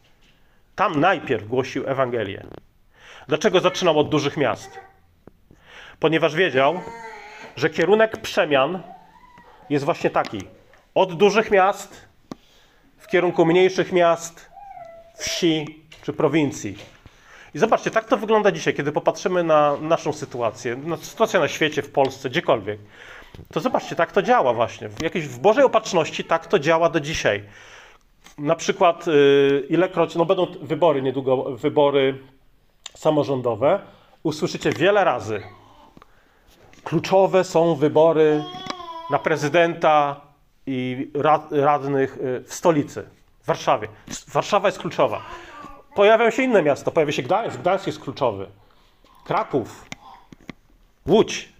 Tam 0.76 1.00
najpierw 1.00 1.48
głosił 1.48 1.88
Ewangelię. 1.88 2.46
Dlaczego 3.28 3.60
zaczynał 3.60 3.98
od 3.98 4.08
dużych 4.08 4.36
miast? 4.36 4.70
Ponieważ 6.00 6.34
wiedział, 6.34 6.80
że 7.56 7.70
kierunek 7.70 8.16
przemian 8.16 8.82
jest 9.70 9.84
właśnie 9.84 10.10
taki. 10.10 10.42
Od 10.94 11.14
dużych 11.14 11.50
miast 11.50 12.06
w 12.98 13.06
kierunku 13.06 13.46
mniejszych 13.46 13.92
miast, 13.92 14.50
wsi 15.16 15.84
czy 16.02 16.12
prowincji. 16.12 16.78
I 17.54 17.58
zobaczcie, 17.58 17.90
tak 17.90 18.04
to 18.04 18.16
wygląda 18.16 18.52
dzisiaj, 18.52 18.74
kiedy 18.74 18.92
popatrzymy 18.92 19.44
na 19.44 19.76
naszą 19.76 20.12
sytuację, 20.12 20.76
na 20.76 20.96
sytuację 20.96 21.40
na 21.40 21.48
świecie, 21.48 21.82
w 21.82 21.90
Polsce, 21.90 22.30
gdziekolwiek. 22.30 22.80
To 23.52 23.60
zobaczcie, 23.60 23.96
tak 23.96 24.12
to 24.12 24.22
działa 24.22 24.52
właśnie. 24.52 24.88
W, 24.88 25.02
jakiejś, 25.02 25.26
w 25.26 25.38
Bożej 25.38 25.64
opatrzności 25.64 26.24
tak 26.24 26.46
to 26.46 26.58
działa 26.58 26.90
do 26.90 27.00
dzisiaj. 27.00 27.44
Na 28.38 28.56
przykład, 28.56 29.06
yy, 29.06 29.66
ilekroć, 29.68 30.14
no 30.14 30.24
będą 30.24 30.46
wybory 30.62 31.02
niedługo, 31.02 31.56
wybory 31.56 32.18
samorządowe, 32.94 33.80
usłyszycie 34.22 34.70
wiele 34.70 35.04
razy. 35.04 35.42
Kluczowe 36.84 37.44
są 37.44 37.74
wybory 37.74 38.44
na 39.10 39.18
prezydenta 39.18 40.20
i 40.66 41.10
rad, 41.14 41.52
radnych 41.52 42.16
y, 42.16 42.44
w 42.46 42.54
stolicy, 42.54 43.08
w 43.42 43.46
Warszawie. 43.46 43.88
Warszawa 44.28 44.68
jest 44.68 44.78
kluczowa. 44.78 45.22
Pojawiają 45.94 46.30
się 46.30 46.42
inne 46.42 46.62
miasta, 46.62 46.90
pojawia 46.90 47.12
się 47.12 47.22
Gdańsk, 47.22 47.58
Gdańsk 47.60 47.86
jest 47.86 48.00
kluczowy. 48.00 48.46
Kraków, 49.24 49.86
Łódź. 51.06 51.52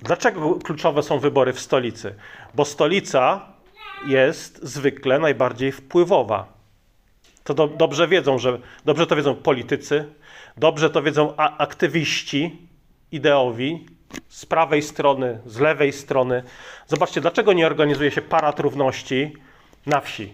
Dlaczego 0.00 0.54
kluczowe 0.54 1.02
są 1.02 1.18
wybory 1.18 1.52
w 1.52 1.60
stolicy? 1.60 2.14
Bo 2.54 2.64
stolica 2.64 3.46
jest 4.06 4.62
zwykle 4.62 5.18
najbardziej 5.18 5.72
wpływowa. 5.72 6.52
To 7.44 7.54
do, 7.54 7.68
dobrze 7.68 8.08
wiedzą, 8.08 8.38
że 8.38 8.58
dobrze 8.84 9.06
to 9.06 9.16
wiedzą 9.16 9.34
politycy, 9.34 10.04
dobrze 10.56 10.90
to 10.90 11.02
wiedzą 11.02 11.36
aktywiści 11.36 12.68
ideowi 13.12 13.86
z 14.28 14.46
prawej 14.46 14.82
strony, 14.82 15.40
z 15.46 15.58
lewej 15.58 15.92
strony. 15.92 16.42
Zobaczcie, 16.86 17.20
dlaczego 17.20 17.52
nie 17.52 17.66
organizuje 17.66 18.10
się 18.10 18.22
parad 18.22 18.60
równości 18.60 19.36
na 19.86 20.00
wsi? 20.00 20.32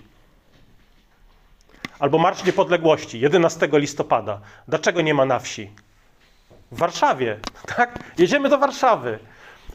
Albo 1.98 2.18
Marsz 2.18 2.44
Niepodległości 2.44 3.20
11 3.20 3.68
listopada. 3.72 4.40
Dlaczego 4.68 5.02
nie 5.02 5.14
ma 5.14 5.24
na 5.24 5.38
wsi? 5.38 5.70
W 6.72 6.78
Warszawie, 6.78 7.38
tak? 7.76 7.98
Jedziemy 8.18 8.48
do 8.48 8.58
Warszawy. 8.58 9.18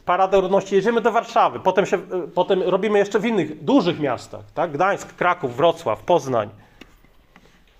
Parada 0.04 0.40
Równości, 0.40 0.74
jedziemy 0.74 1.00
do 1.00 1.12
Warszawy. 1.12 1.60
Potem, 1.60 1.86
się, 1.86 1.96
y, 1.96 2.28
potem 2.34 2.62
robimy 2.62 2.98
jeszcze 2.98 3.20
w 3.20 3.26
innych 3.26 3.64
dużych 3.64 4.00
miastach, 4.00 4.44
tak? 4.54 4.72
Gdańsk, 4.72 5.14
Kraków, 5.14 5.56
Wrocław, 5.56 6.02
Poznań. 6.02 6.50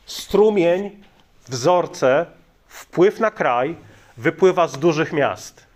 Strumień, 0.07 0.91
wzorce, 1.49 2.27
wpływ 2.67 3.21
na 3.21 3.31
kraj 3.31 3.77
wypływa 4.17 4.69
z 4.69 4.79
dużych 4.79 5.13
miast. 5.13 5.67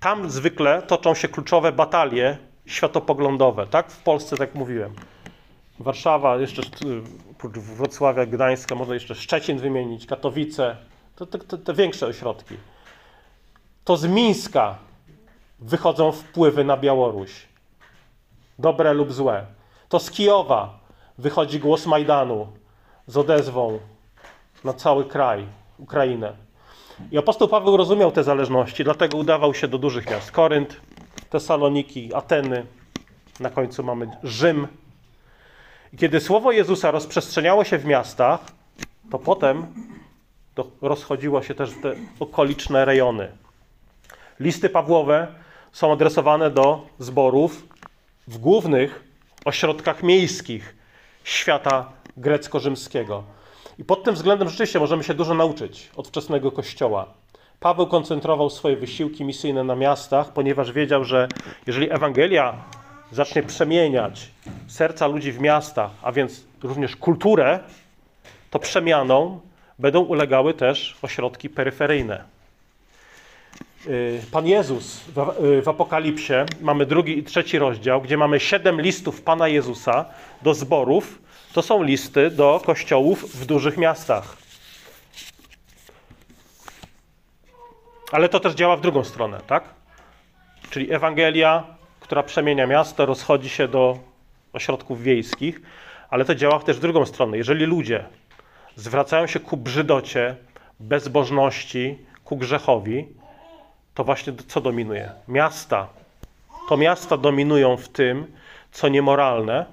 Tam 0.00 0.30
zwykle 0.30 0.82
toczą 0.82 1.14
się 1.14 1.28
kluczowe 1.28 1.72
batalie 1.72 2.38
światopoglądowe, 2.66 3.66
tak? 3.66 3.90
W 3.90 4.02
Polsce, 4.02 4.36
tak 4.36 4.54
mówiłem. 4.54 4.94
Warszawa, 5.78 6.36
jeszcze 6.36 6.62
y, 6.62 6.66
oprócz 7.30 7.58
Wrocławia, 7.58 8.26
Gdańska, 8.26 8.74
można 8.74 8.94
jeszcze 8.94 9.14
Szczecin 9.14 9.58
wymienić, 9.58 10.06
Katowice, 10.06 10.76
to 11.16 11.26
te, 11.26 11.38
te 11.58 11.74
większe 11.74 12.06
ośrodki. 12.06 12.56
To 13.84 13.96
z 13.96 14.06
Mińska 14.06 14.78
wychodzą 15.64 16.12
wpływy 16.12 16.64
na 16.64 16.76
Białoruś. 16.76 17.48
Dobre 18.58 18.92
lub 18.92 19.12
złe. 19.12 19.46
To 19.88 19.98
z 19.98 20.10
Kijowa 20.10 20.78
wychodzi 21.18 21.60
głos 21.60 21.86
Majdanu 21.86 22.48
z 23.06 23.16
odezwą 23.16 23.78
na 24.64 24.72
cały 24.72 25.04
kraj, 25.04 25.46
Ukrainę. 25.78 26.32
I 27.10 27.18
apostoł 27.18 27.48
Paweł 27.48 27.76
rozumiał 27.76 28.12
te 28.12 28.24
zależności, 28.24 28.84
dlatego 28.84 29.18
udawał 29.18 29.54
się 29.54 29.68
do 29.68 29.78
dużych 29.78 30.10
miast. 30.10 30.30
Korynt, 30.30 30.80
Tesaloniki, 31.30 32.14
Ateny, 32.14 32.66
na 33.40 33.50
końcu 33.50 33.82
mamy 33.82 34.10
Rzym. 34.22 34.68
I 35.92 35.96
kiedy 35.96 36.20
słowo 36.20 36.52
Jezusa 36.52 36.90
rozprzestrzeniało 36.90 37.64
się 37.64 37.78
w 37.78 37.84
miastach, 37.84 38.40
to 39.10 39.18
potem 39.18 39.66
to 40.54 40.66
rozchodziło 40.82 41.42
się 41.42 41.54
też 41.54 41.70
w 41.70 41.82
te 41.82 41.94
okoliczne 42.20 42.84
rejony. 42.84 43.32
Listy 44.40 44.68
Pawłowe 44.68 45.43
są 45.74 45.92
adresowane 45.92 46.50
do 46.50 46.86
zborów 46.98 47.66
w 48.28 48.38
głównych 48.38 49.04
ośrodkach 49.44 50.02
miejskich 50.02 50.76
świata 51.24 51.92
grecko-rzymskiego. 52.16 53.22
I 53.78 53.84
pod 53.84 54.04
tym 54.04 54.14
względem 54.14 54.48
rzeczywiście 54.48 54.80
możemy 54.80 55.04
się 55.04 55.14
dużo 55.14 55.34
nauczyć 55.34 55.90
od 55.96 56.08
wczesnego 56.08 56.52
kościoła. 56.52 57.06
Paweł 57.60 57.86
koncentrował 57.86 58.50
swoje 58.50 58.76
wysiłki 58.76 59.24
misyjne 59.24 59.64
na 59.64 59.76
miastach, 59.76 60.32
ponieważ 60.32 60.72
wiedział, 60.72 61.04
że 61.04 61.28
jeżeli 61.66 61.92
Ewangelia 61.92 62.54
zacznie 63.12 63.42
przemieniać 63.42 64.30
serca 64.66 65.06
ludzi 65.06 65.32
w 65.32 65.40
miastach, 65.40 65.90
a 66.02 66.12
więc 66.12 66.44
również 66.62 66.96
kulturę, 66.96 67.60
to 68.50 68.58
przemianą 68.58 69.40
będą 69.78 70.00
ulegały 70.00 70.54
też 70.54 70.96
ośrodki 71.02 71.48
peryferyjne. 71.48 72.33
Y, 73.86 74.20
Pan 74.32 74.46
Jezus 74.46 75.08
y, 75.58 75.62
w 75.62 75.68
Apokalipsie, 75.68 76.32
mamy 76.60 76.86
drugi 76.86 77.18
i 77.18 77.22
trzeci 77.22 77.58
rozdział, 77.58 78.00
gdzie 78.00 78.16
mamy 78.16 78.40
siedem 78.40 78.80
listów 78.80 79.22
Pana 79.22 79.48
Jezusa 79.48 80.04
do 80.42 80.54
zborów. 80.54 81.18
To 81.52 81.62
są 81.62 81.82
listy 81.82 82.30
do 82.30 82.60
kościołów 82.64 83.40
w 83.40 83.46
dużych 83.46 83.76
miastach. 83.76 84.36
Ale 88.12 88.28
to 88.28 88.40
też 88.40 88.54
działa 88.54 88.76
w 88.76 88.80
drugą 88.80 89.04
stronę, 89.04 89.40
tak? 89.46 89.64
Czyli 90.70 90.92
Ewangelia, 90.92 91.64
która 92.00 92.22
przemienia 92.22 92.66
miasto, 92.66 93.06
rozchodzi 93.06 93.48
się 93.48 93.68
do 93.68 93.98
ośrodków 94.52 95.02
wiejskich, 95.02 95.60
ale 96.10 96.24
to 96.24 96.34
działa 96.34 96.58
też 96.58 96.76
w 96.76 96.80
drugą 96.80 97.06
stronę. 97.06 97.36
Jeżeli 97.36 97.64
ludzie 97.64 98.04
zwracają 98.76 99.26
się 99.26 99.40
ku 99.40 99.56
brzydocie, 99.56 100.36
bezbożności, 100.80 101.98
ku 102.24 102.36
grzechowi, 102.36 103.06
to 103.94 104.04
właśnie 104.04 104.32
co 104.48 104.60
dominuje? 104.60 105.12
Miasta. 105.28 105.88
To 106.68 106.76
miasta 106.76 107.16
dominują 107.16 107.76
w 107.76 107.88
tym, 107.88 108.26
co 108.72 108.88
niemoralne, 108.88 109.66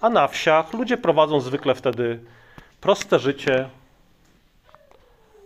a 0.00 0.10
na 0.10 0.28
wsiach 0.28 0.72
ludzie 0.72 0.96
prowadzą 0.96 1.40
zwykle 1.40 1.74
wtedy 1.74 2.20
proste 2.80 3.18
życie. 3.18 3.68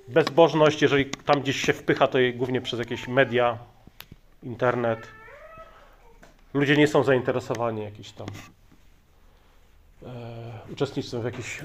Bezbożność, 0.09 0.83
jeżeli 0.83 1.07
tam 1.07 1.41
gdzieś 1.41 1.61
się 1.61 1.73
wpycha, 1.73 2.07
to 2.07 2.19
głównie 2.35 2.61
przez 2.61 2.79
jakieś 2.79 3.09
media, 3.09 3.59
internet. 4.43 5.09
Ludzie 6.55 6.77
nie 6.77 6.87
są 6.87 7.05
zainteresowani 7.05 7.85
jakiś 7.85 8.11
tam 8.11 8.27
e, 10.03 10.09
uczestnictwem 10.73 11.23
w 11.23 11.25
jakichś 11.25 11.61
e, 11.61 11.65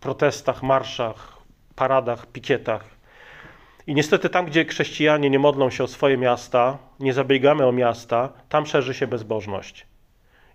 protestach, 0.00 0.62
marszach, 0.62 1.38
paradach, 1.76 2.26
pikietach. 2.26 2.93
I 3.86 3.94
niestety 3.94 4.28
tam, 4.28 4.46
gdzie 4.46 4.64
chrześcijanie 4.64 5.30
nie 5.30 5.38
modlą 5.38 5.70
się 5.70 5.84
o 5.84 5.86
swoje 5.86 6.16
miasta, 6.16 6.78
nie 7.00 7.12
zabiegamy 7.12 7.66
o 7.66 7.72
miasta, 7.72 8.28
tam 8.48 8.66
szerzy 8.66 8.94
się 8.94 9.06
bezbożność. 9.06 9.86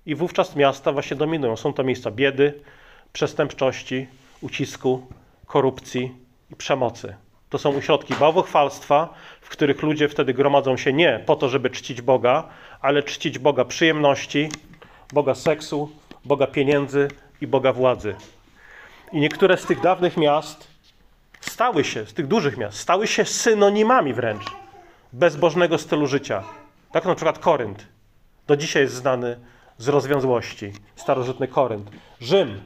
I 0.05 0.15
wówczas 0.15 0.55
miasta 0.55 0.91
właśnie 0.91 1.17
dominują. 1.17 1.57
Są 1.57 1.73
to 1.73 1.83
miejsca 1.83 2.11
biedy, 2.11 2.53
przestępczości, 3.13 4.07
ucisku, 4.41 5.07
korupcji 5.45 6.11
i 6.51 6.55
przemocy. 6.55 7.15
To 7.49 7.57
są 7.57 7.75
ośrodki 7.75 8.13
bałwochwalstwa, 8.13 9.13
w 9.41 9.49
których 9.49 9.83
ludzie 9.83 10.07
wtedy 10.07 10.33
gromadzą 10.33 10.77
się 10.77 10.93
nie 10.93 11.23
po 11.25 11.35
to, 11.35 11.49
żeby 11.49 11.69
czcić 11.69 12.01
Boga, 12.01 12.43
ale 12.81 13.03
czcić 13.03 13.39
Boga 13.39 13.65
przyjemności, 13.65 14.49
Boga 15.13 15.35
seksu, 15.35 15.89
Boga 16.25 16.47
pieniędzy 16.47 17.07
i 17.41 17.47
Boga 17.47 17.73
władzy. 17.73 18.15
I 19.11 19.19
niektóre 19.19 19.57
z 19.57 19.65
tych 19.65 19.81
dawnych 19.81 20.17
miast 20.17 20.68
stały 21.41 21.83
się, 21.83 22.05
z 22.05 22.13
tych 22.13 22.27
dużych 22.27 22.57
miast, 22.57 22.79
stały 22.79 23.07
się 23.07 23.25
synonimami 23.25 24.13
wręcz 24.13 24.43
bezbożnego 25.13 25.77
stylu 25.77 26.07
życia. 26.07 26.43
Tak 26.91 27.05
na 27.05 27.15
przykład 27.15 27.39
Korynt. 27.39 27.87
Do 28.47 28.57
dzisiaj 28.57 28.83
jest 28.83 28.95
znany 28.95 29.39
z 29.77 29.87
rozwiązłości. 29.87 30.73
Starożytny 30.95 31.47
Korynt. 31.47 31.91
Rzym, 32.21 32.61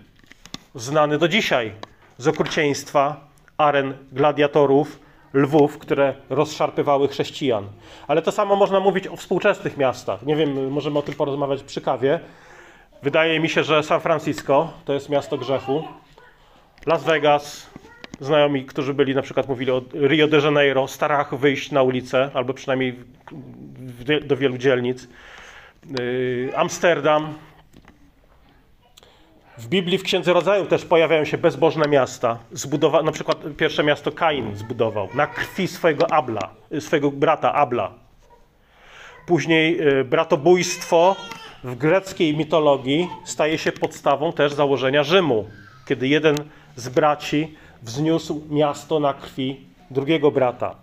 znany 0.76 1.18
do 1.18 1.28
dzisiaj 1.28 1.74
z 2.18 2.28
okrucieństwa, 2.28 3.28
aren 3.58 3.98
gladiatorów, 4.12 5.00
lwów, 5.34 5.78
które 5.78 6.14
rozszarpywały 6.30 7.08
chrześcijan. 7.08 7.68
Ale 8.08 8.22
to 8.22 8.32
samo 8.32 8.56
można 8.56 8.80
mówić 8.80 9.08
o 9.08 9.16
współczesnych 9.16 9.78
miastach. 9.78 10.24
Nie 10.24 10.36
wiem, 10.36 10.72
możemy 10.72 11.00
o 11.00 11.02
tym 11.02 11.16
porozmawiać 11.16 11.64
przy 11.64 11.82
kawie. 11.82 12.20
Wydaje 13.04 13.40
mi 13.40 13.50
się, 13.50 13.64
że 13.64 13.84
San 13.84 14.02
Francisco 14.02 14.74
to 14.86 14.94
jest 14.94 15.10
miasto 15.10 15.38
grzechu. 15.38 15.84
Las 16.86 17.04
Vegas, 17.04 17.70
znajomi, 18.19 18.65
którzy 18.65 18.93
byli 18.93 19.15
na 19.15 19.21
przykład 19.21 19.47
mówili 19.47 19.71
o 19.71 19.82
Rio 19.93 20.28
de 20.28 20.39
Janeiro, 20.39 20.88
starach 20.88 21.36
wyjść 21.36 21.71
na 21.71 21.84
ulicę, 21.84 22.30
albo 22.34 22.54
przynajmniej 22.54 22.99
do 24.26 24.38
wielu 24.38 24.58
dzielnic. 24.58 25.08
Yy, 25.99 26.52
Amsterdam. 26.56 27.34
W 29.58 29.67
Biblii, 29.67 29.97
w 29.97 30.04
Księdze 30.04 30.34
Rodzaju 30.34 30.65
też 30.65 30.86
pojawiają 30.86 31.26
się 31.26 31.38
bezbożne 31.38 31.88
miasta. 31.88 32.39
Zbudowa, 32.52 33.04
na 33.04 33.12
przykład 33.12 33.38
pierwsze 33.58 33.84
miasto 33.84 34.12
Kain 34.12 34.56
zbudował 34.56 35.10
na 35.13 35.28
krwi 35.28 35.67
swojego 35.67 36.12
Abla, 36.12 36.49
swojego 36.80 37.12
brata 37.12 37.54
Abla. 37.54 37.91
Później 39.28 39.78
yy, 39.78 40.04
bratobójstwo 40.04 41.15
w 41.63 41.76
greckiej 41.76 42.38
mitologii 42.38 43.10
staje 43.26 43.58
się 43.58 43.71
podstawą 43.71 44.34
też 44.34 44.54
założenia 44.54 45.04
Rzymu, 45.04 45.47
kiedy 45.86 46.08
jeden 46.08 46.36
z 46.76 46.89
braci 46.89 47.56
wzniósł 47.84 48.41
miasto 48.50 49.00
na 49.00 49.13
krwi 49.13 49.60
drugiego 49.91 50.32
brata. 50.32 50.76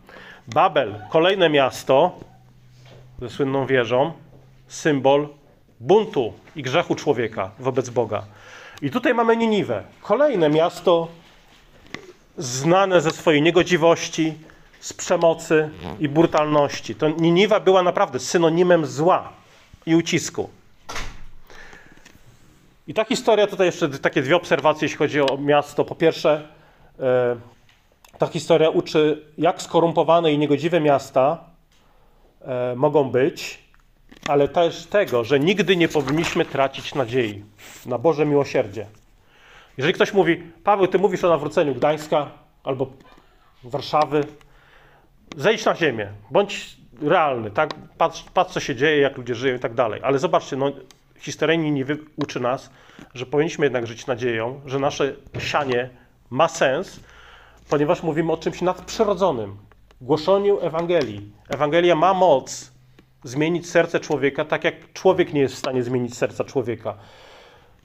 Babel, 0.46 0.94
kolejne 1.10 1.50
miasto 1.50 2.18
ze 3.20 3.30
słynną 3.30 3.66
wieżą, 3.66 4.12
symbol 4.68 5.28
buntu 5.80 6.32
i 6.56 6.62
grzechu 6.62 6.94
człowieka 6.94 7.50
wobec 7.58 7.90
Boga. 7.90 8.22
I 8.82 8.90
tutaj 8.90 9.14
mamy 9.14 9.36
Niniwę, 9.36 9.82
kolejne 10.02 10.48
miasto 10.48 11.08
znane 12.38 13.00
ze 13.00 13.10
swojej 13.10 13.42
niegodziwości, 13.42 14.34
z 14.80 14.92
przemocy 14.92 15.70
i 16.00 16.08
brutalności. 16.08 16.94
To 16.94 17.08
Niniwa 17.08 17.60
była 17.60 17.82
naprawdę 17.82 18.18
synonimem 18.18 18.86
zła 18.86 19.32
i 19.86 19.94
ucisku. 19.94 20.50
I 22.86 22.94
ta 22.94 23.04
historia, 23.04 23.46
tutaj 23.46 23.66
jeszcze 23.66 23.88
takie 23.88 24.22
dwie 24.22 24.36
obserwacje, 24.36 24.84
jeśli 24.84 24.98
chodzi 24.98 25.20
o 25.20 25.38
miasto. 25.38 25.84
Po 25.84 25.94
pierwsze, 25.94 26.48
ta 28.18 28.26
historia 28.26 28.70
uczy, 28.70 29.24
jak 29.38 29.62
skorumpowane 29.62 30.32
i 30.32 30.38
niegodziwe 30.38 30.80
miasta 30.80 31.44
e, 32.40 32.74
mogą 32.76 33.10
być, 33.10 33.58
ale 34.28 34.48
też 34.48 34.86
tego, 34.86 35.24
że 35.24 35.40
nigdy 35.40 35.76
nie 35.76 35.88
powinniśmy 35.88 36.44
tracić 36.44 36.94
nadziei 36.94 37.44
na 37.86 37.98
Boże 37.98 38.26
miłosierdzie. 38.26 38.86
Jeżeli 39.76 39.94
ktoś 39.94 40.12
mówi, 40.12 40.42
Paweł, 40.64 40.86
ty 40.86 40.98
mówisz 40.98 41.24
o 41.24 41.28
nawróceniu 41.28 41.74
Gdańska 41.74 42.30
albo 42.64 42.86
Warszawy, 43.64 44.24
zejdź 45.36 45.64
na 45.64 45.74
ziemię, 45.74 46.08
bądź 46.30 46.76
realny, 47.02 47.50
tak? 47.50 47.74
Patrz, 47.98 48.24
patrz 48.34 48.52
co 48.52 48.60
się 48.60 48.74
dzieje, 48.74 49.00
jak 49.00 49.16
ludzie 49.16 49.34
żyją 49.34 49.56
i 49.56 49.58
tak 49.58 49.74
dalej. 49.74 50.00
Ale 50.04 50.18
zobaczcie, 50.18 50.56
no, 50.56 50.72
historia 51.18 51.56
Niniwy 51.56 51.98
uczy 52.16 52.40
nas, 52.40 52.70
że 53.14 53.26
powinniśmy 53.26 53.66
jednak 53.66 53.86
żyć 53.86 54.06
nadzieją, 54.06 54.60
że 54.66 54.78
nasze 54.78 55.14
sianie 55.38 55.90
ma 56.30 56.48
sens, 56.48 57.00
ponieważ 57.68 58.02
mówimy 58.02 58.32
o 58.32 58.36
czymś 58.36 58.62
nadprzyrodzonym. 58.62 59.56
Głoszeniu 60.00 60.60
Ewangelii. 60.60 61.32
Ewangelia 61.48 61.96
ma 61.96 62.14
moc 62.14 62.72
zmienić 63.24 63.70
serce 63.70 64.00
człowieka, 64.00 64.44
tak 64.44 64.64
jak 64.64 64.92
człowiek 64.92 65.32
nie 65.32 65.40
jest 65.40 65.54
w 65.54 65.58
stanie 65.58 65.82
zmienić 65.82 66.16
serca 66.16 66.44
człowieka. 66.44 66.94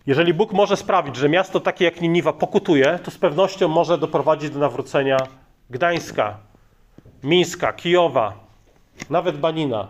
Jeżeli 0.08 0.34
Bóg 0.34 0.54
może 0.54 0.78
sprawić, 0.78 1.16
że 1.16 1.30
miasto 1.30 1.60
takie 1.60 1.86
jak 1.86 2.02
Niniwa 2.02 2.34
pokutuje, 2.34 3.00
to 3.04 3.12
z 3.12 3.18
pewnością 3.18 3.68
może 3.68 3.98
doprowadzić 3.98 4.50
do 4.50 4.60
nawrócenia 4.60 5.18
Gdańska, 5.70 6.38
Mińska, 7.24 7.74
Kijowa, 7.74 8.34
nawet 9.10 9.38
Banina. 9.38 9.88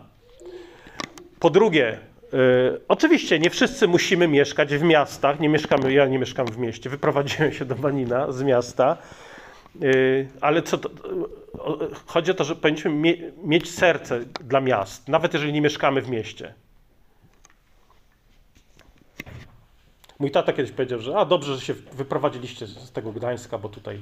Po 1.39 1.49
drugie, 1.49 1.99
y, 2.33 2.81
oczywiście 2.87 3.39
nie 3.39 3.49
wszyscy 3.49 3.87
musimy 3.87 4.27
mieszkać 4.27 4.75
w 4.75 4.83
miastach. 4.83 5.39
Nie 5.39 5.49
mieszkamy, 5.49 5.93
ja 5.93 6.05
nie 6.07 6.19
mieszkam 6.19 6.47
w 6.47 6.57
mieście. 6.57 6.89
Wyprowadziłem 6.89 7.53
się 7.53 7.65
do 7.65 7.75
Banina 7.75 8.31
z 8.31 8.43
miasta. 8.43 8.97
Y, 9.83 10.27
ale 10.41 10.61
co 10.61 10.77
to, 10.77 10.89
chodzi 12.05 12.31
o 12.31 12.33
to, 12.33 12.43
że 12.43 12.55
powinniśmy 12.55 12.91
mie, 12.91 13.13
mieć 13.43 13.71
serce 13.71 14.19
dla 14.41 14.61
miast, 14.61 15.07
nawet 15.07 15.33
jeżeli 15.33 15.53
nie 15.53 15.61
mieszkamy 15.61 16.01
w 16.01 16.09
mieście. 16.09 16.53
Mój 20.19 20.31
tata 20.31 20.53
kiedyś 20.53 20.71
powiedział, 20.71 20.99
że 20.99 21.17
a 21.17 21.25
dobrze, 21.25 21.55
że 21.55 21.61
się 21.61 21.73
wyprowadziliście 21.73 22.67
z 22.67 22.91
tego 22.91 23.11
Gdańska, 23.11 23.57
bo 23.57 23.69
tutaj 23.69 23.99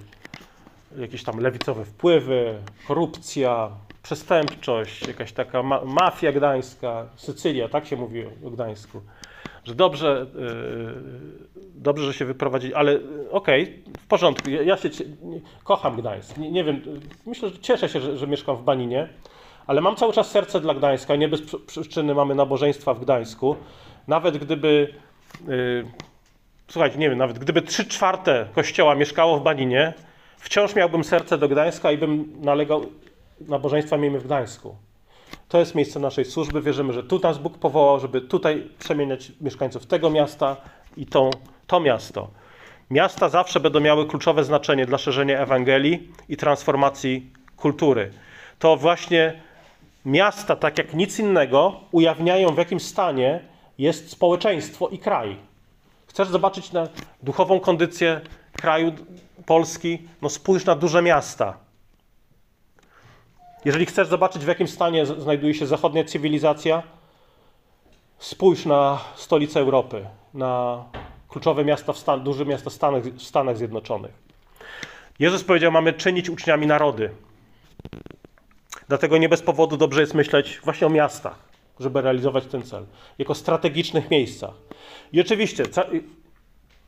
jakieś 0.98 1.24
tam 1.24 1.40
lewicowe 1.40 1.86
wpływy, 1.86 2.60
korupcja, 2.88 3.72
przestępczość, 4.04 5.08
jakaś 5.08 5.32
taka 5.32 5.64
ma 5.64 5.82
mafia 5.86 6.32
gdańska, 6.32 7.06
Sycylia, 7.16 7.70
tak 7.70 7.86
się 7.86 7.96
mówi 7.96 8.26
o 8.46 8.50
Gdańsku. 8.50 9.02
Że 9.64 9.76
dobrze, 9.76 10.26
yy, 10.36 10.96
dobrze, 11.76 12.06
że 12.06 12.14
się 12.14 12.26
wyprowadzili, 12.26 12.74
ale 12.74 12.94
yy, 12.94 13.32
okej, 13.32 13.84
w 14.00 14.08
porządku, 14.08 14.50
ja, 14.50 14.62
ja 14.62 14.78
się 14.78 14.90
kocham 15.64 15.96
Gdańsk. 15.96 16.38
Nie, 16.38 16.52
nie 16.52 16.64
wiem, 16.64 16.82
myślę, 17.26 17.50
że 17.50 17.60
cieszę 17.60 17.90
się, 17.90 18.02
że, 18.02 18.18
że 18.18 18.28
mieszkam 18.28 18.56
w 18.56 18.64
Baninie, 18.64 19.10
ale 19.68 19.82
mam 19.82 19.96
cały 19.96 20.14
czas 20.14 20.32
serce 20.32 20.62
dla 20.62 20.74
Gdańska. 20.74 21.16
Nie 21.16 21.28
bez 21.28 21.42
przy- 21.42 21.60
przyczyny 21.60 22.16
mamy 22.16 22.36
nabożeństwa 22.36 22.94
w 22.94 23.00
Gdańsku. 23.00 23.56
Nawet 24.08 24.38
gdyby, 24.38 24.94
yy, 25.48 25.86
słuchajcie, 26.68 26.98
nie 26.98 27.10
wiem, 27.10 27.18
nawet 27.18 27.40
gdyby 27.40 27.62
3 27.62 27.86
czwarte 27.86 28.48
kościoła 28.56 28.96
mieszkało 28.96 29.40
w 29.40 29.44
Baninie, 29.44 29.94
wciąż 30.38 30.76
miałbym 30.76 31.04
serce 31.04 31.38
do 31.38 31.48
Gdańska 31.48 31.92
i 31.92 31.98
bym 31.98 32.34
nalegał, 32.42 32.86
nabożeństwa 33.48 33.98
miejmy 33.98 34.20
w 34.20 34.26
Gdańsku. 34.26 34.76
To 35.50 35.60
jest 35.60 35.76
miejsce 35.76 36.00
naszej 36.00 36.26
służby. 36.26 36.62
Wierzymy, 36.62 36.94
że 36.94 37.04
tu 37.04 37.20
nas 37.20 37.38
Bóg 37.38 37.58
powołał, 37.58 38.00
żeby 38.00 38.22
tutaj 38.22 38.70
przemieniać 38.80 39.32
mieszkańców 39.42 39.86
tego 39.86 40.10
miasta 40.10 40.58
i 40.98 41.06
tą, 41.06 41.30
to 41.68 41.80
miasto. 41.80 42.28
Miasta 42.92 43.30
zawsze 43.30 43.60
będą 43.60 43.80
miały 43.80 44.08
kluczowe 44.08 44.44
znaczenie 44.44 44.86
dla 44.86 44.98
szerzenia 44.98 45.40
Ewangelii 45.40 46.12
i 46.30 46.38
transformacji 46.38 47.32
kultury. 47.58 48.12
To 48.60 48.78
właśnie 48.78 49.42
miasta, 50.06 50.56
tak 50.56 50.78
jak 50.78 50.94
nic 50.94 51.20
innego, 51.20 51.80
ujawniają 51.92 52.50
w 52.50 52.58
jakim 52.58 52.80
stanie 52.80 53.40
jest 53.78 54.10
społeczeństwo 54.10 54.90
i 54.90 55.00
kraj. 55.00 55.38
Chcesz 56.08 56.28
zobaczyć 56.28 56.72
na 56.72 56.88
duchową 57.24 57.60
kondycję 57.60 58.22
kraju 58.52 58.92
Polski? 59.46 60.00
No 60.22 60.30
spójrz 60.30 60.66
na 60.66 60.76
duże 60.76 61.02
miasta. 61.02 61.63
Jeżeli 63.66 63.86
chcesz 63.86 64.08
zobaczyć, 64.08 64.46
w 64.46 64.48
jakim 64.48 64.68
stanie 64.68 65.06
znajduje 65.06 65.54
się 65.54 65.68
zachodnia 65.68 66.04
cywilizacja, 66.04 66.84
spójrz 68.20 68.66
na 68.66 69.00
stolicę 69.16 69.60
Europy, 69.60 70.06
na 70.34 70.84
kluczowe 71.30 71.66
miasta 71.66 71.94
Stan- 71.94 72.24
duże 72.24 72.46
miasta 72.46 72.70
w 72.70 72.74
Stanach, 72.74 73.04
w 73.04 73.22
Stanach 73.22 73.58
Zjednoczonych. 73.58 74.12
Jezus 75.20 75.44
powiedział, 75.44 75.72
mamy 75.72 75.94
czynić 75.94 76.30
uczniami 76.30 76.68
narody. 76.68 77.10
Dlatego 78.88 79.18
nie 79.18 79.30
bez 79.30 79.42
powodu 79.42 79.78
dobrze 79.78 80.02
jest 80.02 80.14
myśleć 80.14 80.60
właśnie 80.64 80.88
o 80.88 80.90
miastach, 80.90 81.40
żeby 81.80 82.02
realizować 82.02 82.46
ten 82.46 82.64
cel, 82.64 82.86
jako 83.18 83.36
strategicznych 83.36 84.12
miejscach. 84.12 84.54
I 85.14 85.22
oczywiście, 85.22 85.64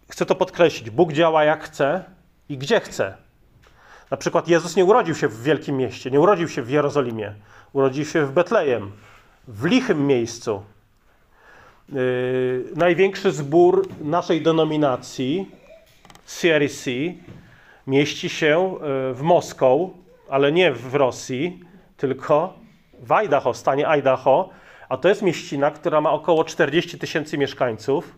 chcę 0.10 0.26
to 0.26 0.36
podkreślić, 0.36 0.90
Bóg 0.90 1.14
działa 1.14 1.44
jak 1.44 1.64
chce 1.64 2.04
i 2.50 2.58
gdzie 2.58 2.80
chce. 2.80 3.25
Na 4.15 4.19
przykład 4.19 4.47
Jezus 4.47 4.75
nie 4.75 4.86
urodził 4.86 5.15
się 5.15 5.28
w 5.28 5.43
wielkim 5.43 5.78
mieście, 5.78 6.12
nie 6.12 6.19
urodził 6.19 6.47
się 6.47 6.62
w 6.62 6.69
Jerozolimie, 6.69 7.34
urodził 7.73 8.06
się 8.06 8.25
w 8.25 8.32
Betlejem, 8.32 8.91
w 9.47 9.65
lichym 9.65 10.08
miejscu. 10.08 10.63
Yy, 11.89 12.65
największy 12.75 13.32
zbór 13.32 13.88
naszej 14.01 14.41
denominacji, 14.41 15.51
CRC, 16.25 16.86
mieści 17.88 18.30
się 18.30 18.78
yy, 18.82 19.13
w 19.13 19.21
Moskau, 19.21 19.93
ale 20.30 20.51
nie 20.51 20.71
w 20.71 20.95
Rosji, 20.95 21.60
tylko 21.97 22.54
w 22.99 23.12
Idaho, 23.12 23.54
stanie 23.54 23.88
Idaho, 23.88 24.49
a 24.89 24.97
to 24.97 25.10
jest 25.10 25.21
mieścina, 25.21 25.71
która 25.71 26.01
ma 26.01 26.12
około 26.12 26.43
40 26.43 26.99
tysięcy 26.99 27.38
mieszkańców. 27.38 28.15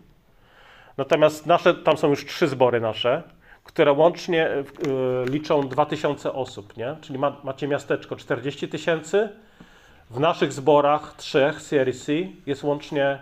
Natomiast 0.96 1.46
nasze, 1.46 1.74
tam 1.74 1.96
są 1.96 2.08
już 2.08 2.26
trzy 2.26 2.48
zbory 2.48 2.80
nasze, 2.80 3.22
które 3.68 3.92
łącznie 3.92 4.48
y, 4.48 4.64
liczą 5.30 5.68
2000 5.68 6.32
osób, 6.32 6.76
nie? 6.76 6.96
Czyli 7.00 7.18
ma, 7.18 7.36
macie 7.44 7.68
miasteczko 7.68 8.16
40 8.16 8.68
tysięcy, 8.68 9.28
w 10.10 10.20
naszych 10.20 10.52
zborach 10.52 11.14
trzech 11.16 11.62
CRC 11.62 12.08
jest 12.46 12.64
łącznie 12.64 13.18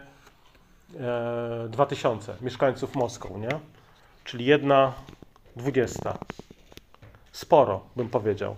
e, 1.00 1.68
2000 1.68 2.34
mieszkańców 2.40 2.94
Moskwy, 2.94 3.34
nie? 3.34 3.48
Czyli 4.24 4.44
jedna 4.44 4.92
dwudziesta. 5.56 6.18
Sporo, 7.32 7.80
bym 7.96 8.08
powiedział. 8.08 8.56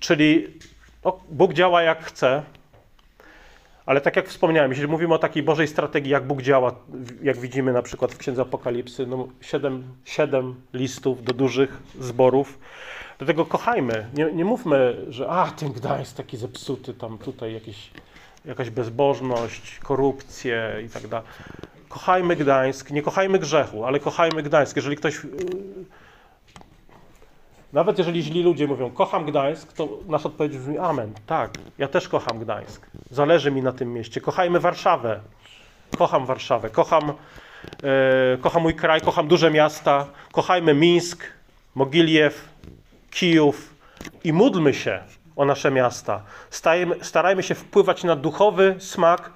Czyli 0.00 0.58
o, 1.04 1.20
Bóg 1.28 1.52
działa 1.52 1.82
jak 1.82 2.04
chce, 2.04 2.42
ale 3.86 4.00
tak 4.00 4.16
jak 4.16 4.28
wspomniałem, 4.28 4.70
jeśli 4.70 4.86
mówimy 4.86 5.14
o 5.14 5.18
takiej 5.18 5.42
Bożej 5.42 5.68
strategii, 5.68 6.10
jak 6.12 6.26
Bóg 6.26 6.42
działa, 6.42 6.74
jak 7.22 7.36
widzimy 7.36 7.72
na 7.72 7.82
przykład 7.82 8.12
w 8.12 8.18
Księdze 8.18 8.42
Apokalipsy, 8.42 9.06
no 9.06 9.28
siedem, 9.40 9.84
siedem 10.04 10.54
listów 10.74 11.24
do 11.24 11.32
dużych 11.32 11.78
zborów, 12.00 12.58
dlatego 13.18 13.44
kochajmy. 13.44 14.06
Nie, 14.14 14.32
nie 14.32 14.44
mówmy, 14.44 14.96
że 15.08 15.28
a, 15.28 15.50
ten 15.50 15.72
Gdańsk 15.72 16.16
taki 16.16 16.36
zepsuty, 16.36 16.94
tam 16.94 17.18
tutaj 17.18 17.54
jakieś, 17.54 17.90
jakaś 18.44 18.70
bezbożność, 18.70 19.78
korupcję 19.78 20.82
i 20.86 20.88
tak 20.88 21.08
dalej. 21.08 21.28
Kochajmy 21.88 22.36
Gdańsk, 22.36 22.90
nie 22.90 23.02
kochajmy 23.02 23.38
grzechu, 23.38 23.84
ale 23.84 24.00
kochajmy 24.00 24.42
Gdańsk. 24.42 24.76
Jeżeli 24.76 24.96
ktoś 24.96 25.24
yy, 25.24 25.30
nawet 27.76 27.98
jeżeli 27.98 28.22
źli 28.22 28.42
ludzie 28.42 28.66
mówią, 28.66 28.90
kocham 28.90 29.24
Gdańsk, 29.24 29.72
to 29.72 29.88
nasza 30.08 30.28
odpowiedź 30.28 30.58
brzmi 30.58 30.78
amen. 30.78 31.12
Tak, 31.26 31.50
ja 31.78 31.88
też 31.88 32.08
kocham 32.08 32.38
Gdańsk. 32.38 32.86
Zależy 33.10 33.50
mi 33.50 33.62
na 33.62 33.72
tym 33.72 33.92
mieście. 33.92 34.20
Kochajmy 34.20 34.60
Warszawę. 34.60 35.20
Kocham 35.98 36.26
Warszawę. 36.26 36.70
Kocham, 36.70 37.12
e, 37.82 38.38
kocham 38.40 38.62
mój 38.62 38.74
kraj, 38.74 39.00
kocham 39.00 39.28
duże 39.28 39.50
miasta. 39.50 40.06
Kochajmy 40.32 40.74
Mińsk, 40.74 41.24
Mogiliew, 41.74 42.48
Kijów 43.10 43.74
i 44.24 44.32
módlmy 44.32 44.74
się 44.74 45.00
o 45.36 45.44
nasze 45.44 45.70
miasta. 45.70 46.22
Stajemy, 46.50 47.04
starajmy 47.04 47.42
się 47.42 47.54
wpływać 47.54 48.04
na 48.04 48.16
duchowy 48.16 48.74
smak 48.78 49.30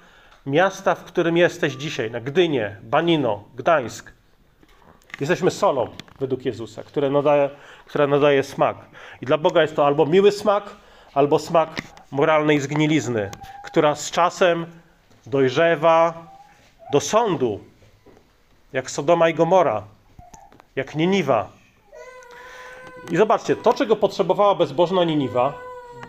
miasta, 0.45 0.95
w 0.95 1.03
którym 1.03 1.37
jesteś 1.37 1.73
dzisiaj, 1.73 2.11
na 2.11 2.19
Gdynię, 2.19 2.77
Banino, 2.83 3.43
Gdańsk. 3.55 4.11
Jesteśmy 5.19 5.51
solą 5.51 5.87
według 6.19 6.45
Jezusa, 6.45 6.83
które 6.83 7.09
nadaje, 7.09 7.49
która 7.91 8.07
nadaje 8.07 8.43
smak. 8.43 8.77
I 9.21 9.25
dla 9.25 9.37
Boga 9.37 9.61
jest 9.61 9.75
to 9.75 9.85
albo 9.85 10.05
miły 10.05 10.31
smak, 10.31 10.63
albo 11.13 11.39
smak 11.39 11.69
moralnej 12.11 12.59
zgnilizny, 12.59 13.31
która 13.65 13.95
z 13.95 14.11
czasem 14.11 14.65
dojrzewa 15.25 16.13
do 16.91 16.99
sądu, 16.99 17.59
jak 18.73 18.91
Sodoma 18.91 19.29
i 19.29 19.33
Gomora, 19.33 19.83
jak 20.75 20.95
Niniwa. 20.95 21.49
I 23.11 23.17
zobaczcie, 23.17 23.55
to 23.55 23.73
czego 23.73 23.95
potrzebowała 23.95 24.55
bezbożna 24.55 25.03
Niniwa, 25.03 25.53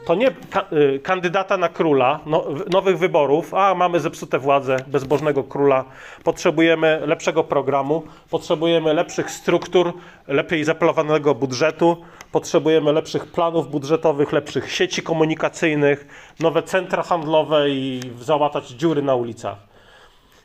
to 0.06 0.14
nie 0.14 0.30
ka- 0.50 0.64
y, 0.72 1.00
kandydata 1.02 1.56
na 1.56 1.68
króla, 1.68 2.20
no, 2.26 2.44
nowych 2.70 2.98
wyborów, 2.98 3.54
a 3.54 3.74
mamy 3.74 4.00
zepsute 4.00 4.38
władze, 4.38 4.76
bezbożnego 4.86 5.44
króla, 5.44 5.84
potrzebujemy 6.24 7.02
lepszego 7.06 7.44
programu, 7.44 8.02
potrzebujemy 8.30 8.94
lepszych 8.94 9.30
struktur, 9.30 9.92
lepiej 10.28 10.64
zaplanowanego 10.64 11.34
budżetu, 11.34 11.96
potrzebujemy 12.32 12.92
lepszych 12.92 13.26
planów 13.26 13.70
budżetowych, 13.70 14.32
lepszych 14.32 14.72
sieci 14.72 15.02
komunikacyjnych, 15.02 16.06
nowe 16.40 16.62
centra 16.62 17.02
handlowe 17.02 17.70
i 17.70 18.00
załatać 18.20 18.68
dziury 18.68 19.02
na 19.02 19.14
ulicach. 19.14 19.56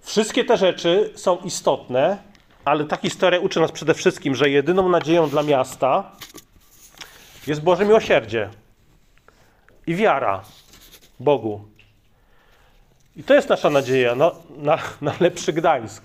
Wszystkie 0.02 0.44
te 0.46 0.58
rzeczy 0.58 1.12
są 1.16 1.38
istotne, 1.38 2.18
ale 2.66 2.86
ta 2.86 2.98
historia 2.98 3.40
uczy 3.40 3.60
nas 3.60 3.72
przede 3.72 3.94
wszystkim, 3.94 4.36
że 4.36 4.50
jedyną 4.50 4.90
nadzieją 4.90 5.30
dla 5.30 5.44
miasta 5.44 6.12
jest 7.48 7.64
Boże 7.64 7.86
miłosierdzie 7.86 8.50
i 9.88 9.96
wiara 9.96 10.44
Bogu. 11.20 11.62
I 13.16 13.24
to 13.24 13.34
jest 13.34 13.50
nasza 13.50 13.70
nadzieja 13.70 14.16
na, 14.16 14.32
na, 14.58 14.78
na 15.02 15.14
lepszy 15.20 15.54
Gdańsk. 15.54 16.04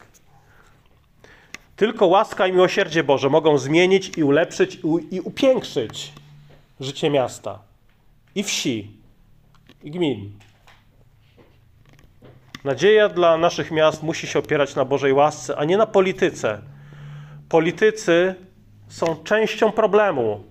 Tylko 1.77 2.07
łaska 2.07 2.47
i 2.47 2.53
miłosierdzie 2.53 3.05
Boże 3.05 3.31
mogą 3.31 3.59
zmienić 3.59 4.19
i 4.19 4.25
ulepszyć 4.25 4.79
i 5.11 5.21
upiększyć 5.21 6.13
życie 6.81 7.11
miasta 7.11 7.59
i 8.35 8.43
wsi 8.43 8.91
i 9.83 9.91
gmin. 9.91 10.33
Nadzieja 12.65 13.09
dla 13.09 13.39
naszych 13.39 13.71
miast 13.71 14.03
musi 14.03 14.27
się 14.27 14.39
opierać 14.39 14.75
na 14.75 14.85
Bożej 14.85 15.13
łasce, 15.13 15.57
a 15.57 15.65
nie 15.65 15.77
na 15.77 15.87
polityce. 15.87 16.63
Politycy 17.49 18.35
są 18.89 19.17
częścią 19.25 19.73
problemu, 19.73 20.45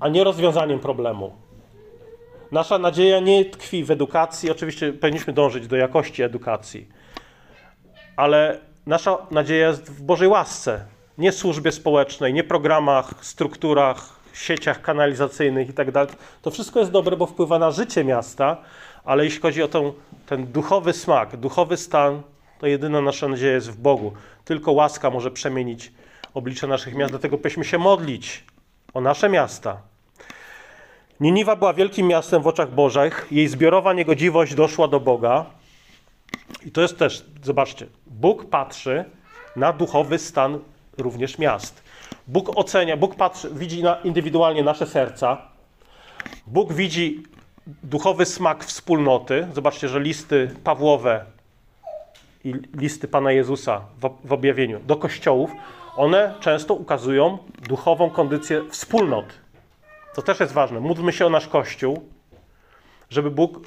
a 0.00 0.08
nie 0.08 0.24
rozwiązaniem 0.24 0.80
problemu. 0.80 1.47
Nasza 2.52 2.78
nadzieja 2.78 3.20
nie 3.20 3.44
tkwi 3.44 3.84
w 3.84 3.90
edukacji. 3.90 4.50
Oczywiście 4.50 4.92
powinniśmy 4.92 5.32
dążyć 5.32 5.66
do 5.66 5.76
jakości 5.76 6.22
edukacji, 6.22 6.88
ale 8.16 8.58
nasza 8.86 9.18
nadzieja 9.30 9.68
jest 9.68 9.90
w 9.90 10.02
Bożej 10.02 10.28
łasce, 10.28 10.84
nie 11.18 11.32
służbie 11.32 11.72
społecznej, 11.72 12.34
nie 12.34 12.44
programach, 12.44 13.14
strukturach, 13.20 14.18
sieciach 14.32 14.82
kanalizacyjnych 14.82 15.68
itd. 15.68 15.92
Tak 15.92 16.16
to 16.42 16.50
wszystko 16.50 16.80
jest 16.80 16.92
dobre, 16.92 17.16
bo 17.16 17.26
wpływa 17.26 17.58
na 17.58 17.70
życie 17.70 18.04
miasta, 18.04 18.56
ale 19.04 19.24
jeśli 19.24 19.40
chodzi 19.40 19.62
o 19.62 19.68
ten, 20.26 20.46
duchowy 20.46 20.92
smak, 20.92 21.36
duchowy 21.36 21.76
stan, 21.76 22.22
to 22.58 22.66
jedyna 22.66 23.00
nasza 23.00 23.28
nadzieja 23.28 23.52
jest 23.52 23.70
w 23.70 23.76
Bogu. 23.76 24.12
Tylko 24.44 24.72
łaska 24.72 25.10
może 25.10 25.30
przemienić 25.30 25.92
oblicze 26.34 26.66
naszych 26.66 26.94
miast, 26.94 27.12
dlatego 27.12 27.38
powinniśmy 27.38 27.64
się 27.64 27.78
modlić 27.78 28.44
o 28.94 29.00
nasze 29.00 29.28
miasta. 29.28 29.87
Niniwa 31.20 31.56
była 31.56 31.74
wielkim 31.74 32.06
miastem 32.06 32.42
w 32.42 32.46
oczach 32.46 32.74
Bożych, 32.74 33.26
jej 33.30 33.48
zbiorowa 33.48 33.92
niegodziwość 33.92 34.54
doszła 34.54 34.88
do 34.88 35.00
Boga. 35.00 35.46
I 36.66 36.70
to 36.70 36.80
jest 36.80 36.98
też, 36.98 37.24
zobaczcie, 37.42 37.86
Bóg 38.06 38.50
patrzy 38.50 39.04
na 39.56 39.72
duchowy 39.72 40.18
stan 40.18 40.58
również 40.98 41.38
miast. 41.38 41.82
Bóg 42.26 42.58
ocenia, 42.58 42.96
Bóg 42.96 43.14
patrzy, 43.14 43.50
widzi 43.50 43.82
na, 43.82 43.94
indywidualnie 43.94 44.62
nasze 44.62 44.86
serca. 44.86 45.38
Bóg 46.46 46.72
widzi 46.72 47.22
duchowy 47.82 48.26
smak 48.26 48.64
wspólnoty. 48.64 49.48
Zobaczcie, 49.54 49.88
że 49.88 50.00
listy 50.00 50.54
Pawłowe 50.64 51.24
i 52.44 52.54
listy 52.74 53.08
Pana 53.08 53.32
Jezusa 53.32 53.80
w, 54.00 54.10
w 54.24 54.32
objawieniu 54.32 54.80
do 54.80 54.96
kościołów, 54.96 55.50
one 55.96 56.34
często 56.40 56.74
ukazują 56.74 57.38
duchową 57.68 58.10
kondycję 58.10 58.62
wspólnot. 58.70 59.26
To 60.18 60.22
też 60.22 60.40
jest 60.40 60.52
ważne. 60.52 60.80
Módlmy 60.80 61.12
się 61.12 61.26
o 61.26 61.30
nasz 61.30 61.48
Kościół, 61.48 62.08
żeby 63.10 63.30
Bóg 63.30 63.60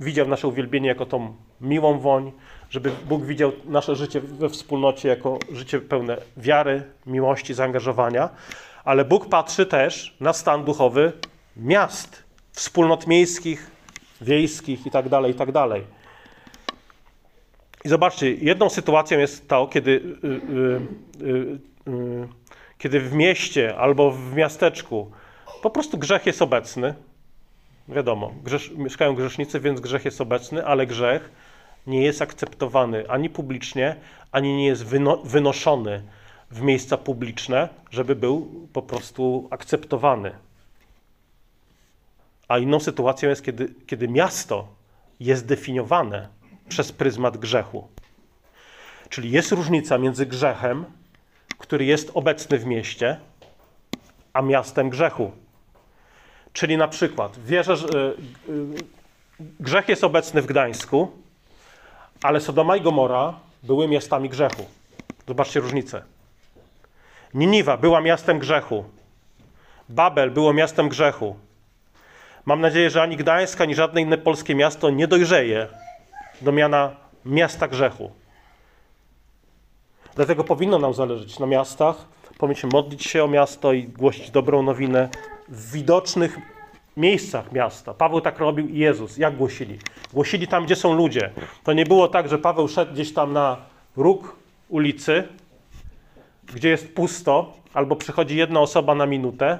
widział 0.00 0.28
nasze 0.28 0.48
uwielbienie 0.48 0.88
jako 0.88 1.06
tą 1.06 1.36
miłą 1.60 1.98
woń, 1.98 2.32
żeby 2.70 2.90
Bóg 3.08 3.24
widział 3.24 3.52
nasze 3.64 3.96
życie 3.96 4.20
we 4.20 4.48
wspólnocie 4.48 5.08
jako 5.08 5.38
życie 5.52 5.80
pełne 5.80 6.16
wiary, 6.36 6.82
miłości, 7.06 7.54
zaangażowania, 7.54 8.28
ale 8.84 9.04
Bóg 9.04 9.28
patrzy 9.28 9.66
też 9.66 10.16
na 10.20 10.32
stan 10.32 10.64
duchowy 10.64 11.12
miast, 11.56 12.22
wspólnot 12.52 13.06
miejskich, 13.06 13.70
wiejskich 14.20 14.86
itd., 14.86 15.10
tak 15.10 15.26
itd. 15.26 15.52
Tak 15.52 15.80
I 17.84 17.88
zobaczcie, 17.88 18.34
jedną 18.34 18.68
sytuacją 18.68 19.18
jest 19.18 19.48
to, 19.48 19.66
kiedy, 19.66 19.90
yy, 20.22 20.40
yy, 21.20 21.58
yy, 21.86 22.28
kiedy 22.78 23.00
w 23.00 23.12
mieście 23.12 23.76
albo 23.76 24.10
w 24.10 24.34
miasteczku 24.34 25.10
po 25.62 25.70
prostu 25.70 25.98
grzech 25.98 26.26
jest 26.26 26.42
obecny. 26.42 26.94
Wiadomo, 27.88 28.32
grzesz, 28.44 28.70
mieszkają 28.70 29.14
grzesznicy, 29.14 29.60
więc 29.60 29.80
grzech 29.80 30.04
jest 30.04 30.20
obecny, 30.20 30.66
ale 30.66 30.86
grzech 30.86 31.30
nie 31.86 32.02
jest 32.02 32.22
akceptowany 32.22 33.10
ani 33.10 33.30
publicznie, 33.30 33.96
ani 34.32 34.56
nie 34.56 34.66
jest 34.66 34.84
wyno, 34.84 35.16
wynoszony 35.16 36.02
w 36.50 36.60
miejsca 36.60 36.96
publiczne, 36.96 37.68
żeby 37.90 38.16
był 38.16 38.68
po 38.72 38.82
prostu 38.82 39.48
akceptowany. 39.50 40.32
A 42.48 42.58
inną 42.58 42.80
sytuacją 42.80 43.28
jest, 43.28 43.44
kiedy, 43.44 43.74
kiedy 43.86 44.08
miasto 44.08 44.68
jest 45.20 45.46
definiowane 45.46 46.28
przez 46.68 46.92
pryzmat 46.92 47.36
grzechu. 47.36 47.88
Czyli 49.08 49.30
jest 49.30 49.52
różnica 49.52 49.98
między 49.98 50.26
grzechem, 50.26 50.84
który 51.58 51.84
jest 51.84 52.10
obecny 52.14 52.58
w 52.58 52.66
mieście, 52.66 53.20
a 54.32 54.42
miastem 54.42 54.90
grzechu. 54.90 55.32
Czyli 56.52 56.76
na 56.76 56.88
przykład 56.88 57.38
wierzę, 57.38 57.76
że 57.76 57.88
y, 57.88 58.16
y, 58.48 59.52
grzech 59.60 59.88
jest 59.88 60.04
obecny 60.04 60.42
w 60.42 60.46
Gdańsku, 60.46 61.10
ale 62.22 62.40
Sodoma 62.40 62.76
i 62.76 62.80
Gomora 62.80 63.34
były 63.62 63.88
miastami 63.88 64.28
grzechu. 64.28 64.64
Zobaczcie 65.28 65.60
różnicę. 65.60 66.02
Niniwa 67.34 67.76
była 67.76 68.00
miastem 68.00 68.38
grzechu. 68.38 68.84
Babel 69.88 70.30
było 70.30 70.52
miastem 70.52 70.88
grzechu. 70.88 71.36
Mam 72.44 72.60
nadzieję, 72.60 72.90
że 72.90 73.02
ani 73.02 73.16
Gdańsk, 73.16 73.60
ani 73.60 73.74
żadne 73.74 74.00
inne 74.00 74.18
polskie 74.18 74.54
miasto 74.54 74.90
nie 74.90 75.08
dojrzeje 75.08 75.68
do 76.40 76.52
miana 76.52 76.96
miasta 77.24 77.68
grzechu. 77.68 78.10
Dlatego 80.14 80.44
powinno 80.44 80.78
nam 80.78 80.94
zależeć 80.94 81.38
na 81.38 81.46
miastach. 81.46 81.96
Powinniśmy 82.42 82.68
modlić 82.72 83.04
się 83.04 83.24
o 83.24 83.28
miasto 83.28 83.72
i 83.72 83.84
głosić 83.84 84.30
dobrą 84.30 84.62
nowinę 84.62 85.08
w 85.48 85.72
widocznych 85.72 86.38
miejscach 86.96 87.52
miasta. 87.52 87.94
Paweł 87.94 88.20
tak 88.20 88.38
robił 88.38 88.68
i 88.68 88.78
Jezus. 88.78 89.18
Jak 89.18 89.36
głosili? 89.36 89.78
Głosili 90.12 90.48
tam, 90.48 90.64
gdzie 90.64 90.76
są 90.76 90.94
ludzie. 90.94 91.30
To 91.64 91.72
nie 91.72 91.86
było 91.86 92.08
tak, 92.08 92.28
że 92.28 92.38
Paweł 92.38 92.68
szedł 92.68 92.92
gdzieś 92.92 93.14
tam 93.14 93.32
na 93.32 93.56
róg 93.96 94.36
ulicy, 94.68 95.28
gdzie 96.54 96.68
jest 96.68 96.94
pusto, 96.94 97.52
albo 97.74 97.96
przychodzi 97.96 98.36
jedna 98.36 98.60
osoba 98.60 98.94
na 98.94 99.06
minutę 99.06 99.58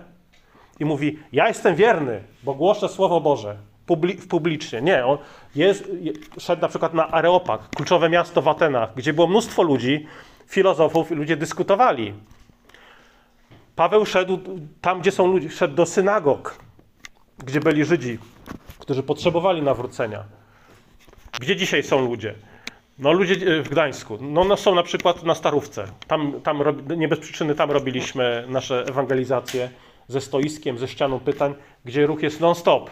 i 0.80 0.84
mówi: 0.84 1.18
Ja 1.32 1.48
jestem 1.48 1.74
wierny, 1.74 2.20
bo 2.42 2.54
głoszę 2.54 2.88
Słowo 2.88 3.20
Boże 3.20 3.56
publi 3.86 4.14
publicznie. 4.14 4.82
Nie, 4.82 5.06
on 5.06 5.18
jest, 5.54 5.90
szedł 6.38 6.62
na 6.62 6.68
przykład 6.68 6.94
na 6.94 7.08
Areopag, 7.08 7.68
kluczowe 7.76 8.08
miasto 8.08 8.42
w 8.42 8.48
Atenach, 8.48 8.94
gdzie 8.94 9.12
było 9.12 9.26
mnóstwo 9.26 9.62
ludzi, 9.62 10.06
filozofów 10.46 11.10
i 11.10 11.14
ludzie 11.14 11.36
dyskutowali. 11.36 12.14
Paweł 13.76 14.06
szedł 14.06 14.38
tam, 14.80 15.00
gdzie 15.00 15.10
są 15.10 15.26
ludzie, 15.26 15.50
szedł 15.50 15.74
do 15.74 15.86
synagog, 15.86 16.58
gdzie 17.38 17.60
byli 17.60 17.84
Żydzi, 17.84 18.18
którzy 18.78 19.02
potrzebowali 19.02 19.62
nawrócenia. 19.62 20.24
Gdzie 21.40 21.56
dzisiaj 21.56 21.82
są 21.82 22.06
ludzie? 22.06 22.34
No 22.98 23.12
ludzie 23.12 23.34
e, 23.34 23.62
w 23.62 23.68
Gdańsku. 23.68 24.18
No, 24.20 24.44
no 24.44 24.56
są 24.56 24.74
na 24.74 24.82
przykład 24.82 25.22
na 25.22 25.34
Starówce. 25.34 25.84
Tam, 26.06 26.40
tam 26.40 26.62
nie 26.96 27.08
bez 27.08 27.18
przyczyny 27.18 27.54
tam 27.54 27.70
robiliśmy 27.70 28.44
nasze 28.48 28.84
ewangelizacje 28.88 29.70
ze 30.08 30.20
stoiskiem, 30.20 30.78
ze 30.78 30.88
ścianą 30.88 31.20
pytań, 31.20 31.54
gdzie 31.84 32.06
ruch 32.06 32.22
jest 32.22 32.40
non-stop. 32.40 32.90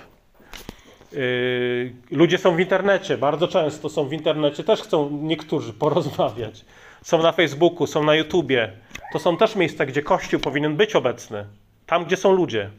Yy, 1.12 1.94
ludzie 2.10 2.38
są 2.38 2.56
w 2.56 2.60
internecie, 2.60 3.18
bardzo 3.18 3.48
często 3.48 3.88
są 3.88 4.08
w 4.08 4.12
internecie, 4.12 4.64
też 4.64 4.82
chcą 4.82 5.10
niektórzy 5.10 5.72
porozmawiać. 5.72 6.64
Są 7.02 7.22
na 7.22 7.32
Facebooku, 7.32 7.86
są 7.86 8.04
na 8.04 8.14
YouTubie. 8.14 8.72
To 9.12 9.18
są 9.18 9.36
też 9.36 9.56
miejsca, 9.56 9.86
gdzie 9.86 10.02
Kościół 10.02 10.40
powinien 10.40 10.76
być 10.76 10.96
obecny. 10.96 11.46
Tam, 11.86 12.04
gdzie 12.04 12.16
są 12.16 12.32
ludzie. 12.32 12.70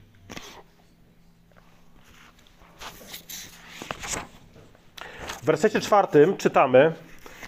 W 5.41 5.45
wersecie 5.45 5.81
czwartym 5.81 6.38
czytamy, 6.38 6.93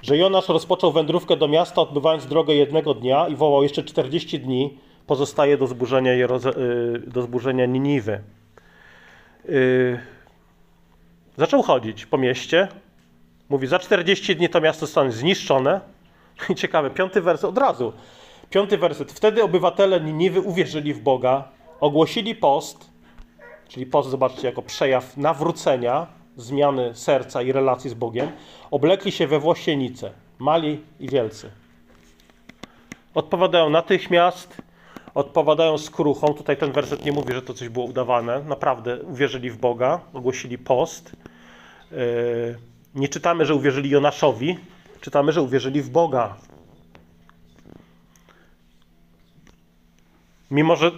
że 0.02 0.18
Jonasz 0.18 0.50
rozpoczął 0.50 0.92
wędrówkę 0.92 1.38
do 1.38 1.48
miasta, 1.48 1.82
odbywając 1.82 2.26
drogę 2.26 2.54
jednego 2.54 2.94
dnia 2.94 3.28
i 3.28 3.36
wołał 3.36 3.64
jeszcze 3.64 3.84
40 3.84 4.40
dni 4.40 4.78
pozostaje 5.08 5.58
do 5.58 5.68
zburzenia, 5.68 6.12
y, 6.12 6.28
do 7.08 7.22
zburzenia 7.22 7.66
Niniwy. 7.66 8.22
Yy, 9.46 10.00
zaczął 11.38 11.62
chodzić 11.62 12.06
po 12.06 12.18
mieście. 12.18 12.68
Mówi, 13.50 13.68
za 13.68 13.80
40 13.80 14.36
dni 14.36 14.50
to 14.50 14.62
miasto 14.62 14.86
zostanie 14.86 15.12
zniszczone. 15.12 15.82
Ciekawe, 16.56 16.90
piąty 16.90 17.22
werset 17.22 17.50
od 17.50 17.58
razu. 17.58 17.94
Piąty 18.50 18.78
werset. 18.78 19.12
Wtedy 19.12 19.44
obywatele 19.44 20.02
Niniwy 20.02 20.42
uwierzyli 20.42 20.94
w 20.94 21.00
Boga, 21.00 21.44
ogłosili 21.80 22.36
post, 22.36 22.90
czyli 23.68 23.86
post, 23.86 24.10
zobaczcie, 24.10 24.48
jako 24.48 24.62
przejaw 24.62 25.18
nawrócenia, 25.18 26.08
zmiany 26.38 26.96
serca 26.96 27.42
i 27.42 27.52
relacji 27.52 27.90
z 27.90 27.94
Bogiem, 27.94 28.32
oblekli 28.72 29.12
się 29.12 29.28
we 29.28 29.40
włosienice, 29.40 30.12
mali 30.40 30.82
i 31.00 31.10
wielcy. 31.10 31.52
Odpowiadają 33.16 33.70
natychmiast, 33.70 34.62
odpowiadają 35.14 35.78
skruchą. 35.78 36.28
Tutaj 36.28 36.58
ten 36.58 36.72
werset 36.72 37.06
nie 37.06 37.12
mówi, 37.12 37.34
że 37.34 37.42
to 37.42 37.54
coś 37.54 37.70
było 37.70 37.86
udawane. 37.86 38.44
Naprawdę 38.44 39.02
uwierzyli 39.04 39.50
w 39.50 39.58
Boga, 39.58 40.00
ogłosili 40.14 40.58
post. 40.58 41.16
Yy, 41.92 41.98
nie 42.96 43.08
czytamy, 43.08 43.46
że 43.46 43.56
uwierzyli 43.56 43.90
Jonaszowi, 43.90 44.58
czytamy, 45.04 45.32
że 45.32 45.42
uwierzyli 45.42 45.82
w 45.82 45.90
Boga. 45.90 46.36
Mimo, 50.52 50.76
że 50.76 50.92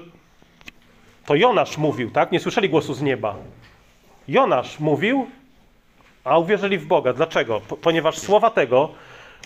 To 1.26 1.36
Jonasz 1.36 1.78
mówił, 1.78 2.12
tak? 2.12 2.32
Nie 2.32 2.40
słyszeli 2.40 2.70
głosu 2.70 2.94
z 2.94 3.02
nieba. 3.02 3.36
Jonasz 4.28 4.80
mówił, 4.80 5.28
a 6.24 6.38
uwierzyli 6.38 6.78
w 6.78 6.88
Boga. 6.88 7.14
Dlaczego? 7.14 7.62
Po, 7.62 7.78
ponieważ 7.78 8.18
słowa 8.18 8.50
tego, 8.50 8.90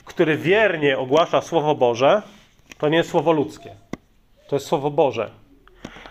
który 0.05 0.37
wiernie 0.37 0.97
ogłasza 0.97 1.41
Słowo 1.41 1.75
Boże, 1.75 2.21
to 2.77 2.89
nie 2.89 2.97
jest 2.97 3.09
słowo 3.09 3.31
ludzkie. 3.31 3.75
To 4.47 4.55
jest 4.55 4.65
Słowo 4.65 4.91
Boże. 4.91 5.31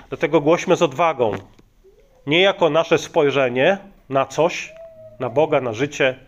Dlatego 0.08 0.40
głośmy 0.40 0.76
z 0.76 0.82
odwagą. 0.82 1.32
Nie 2.26 2.40
jako 2.40 2.70
nasze 2.70 2.98
spojrzenie 2.98 3.78
na 4.08 4.26
coś, 4.26 4.72
na 5.20 5.30
Boga, 5.30 5.60
na 5.60 5.72
życie, 5.72 6.27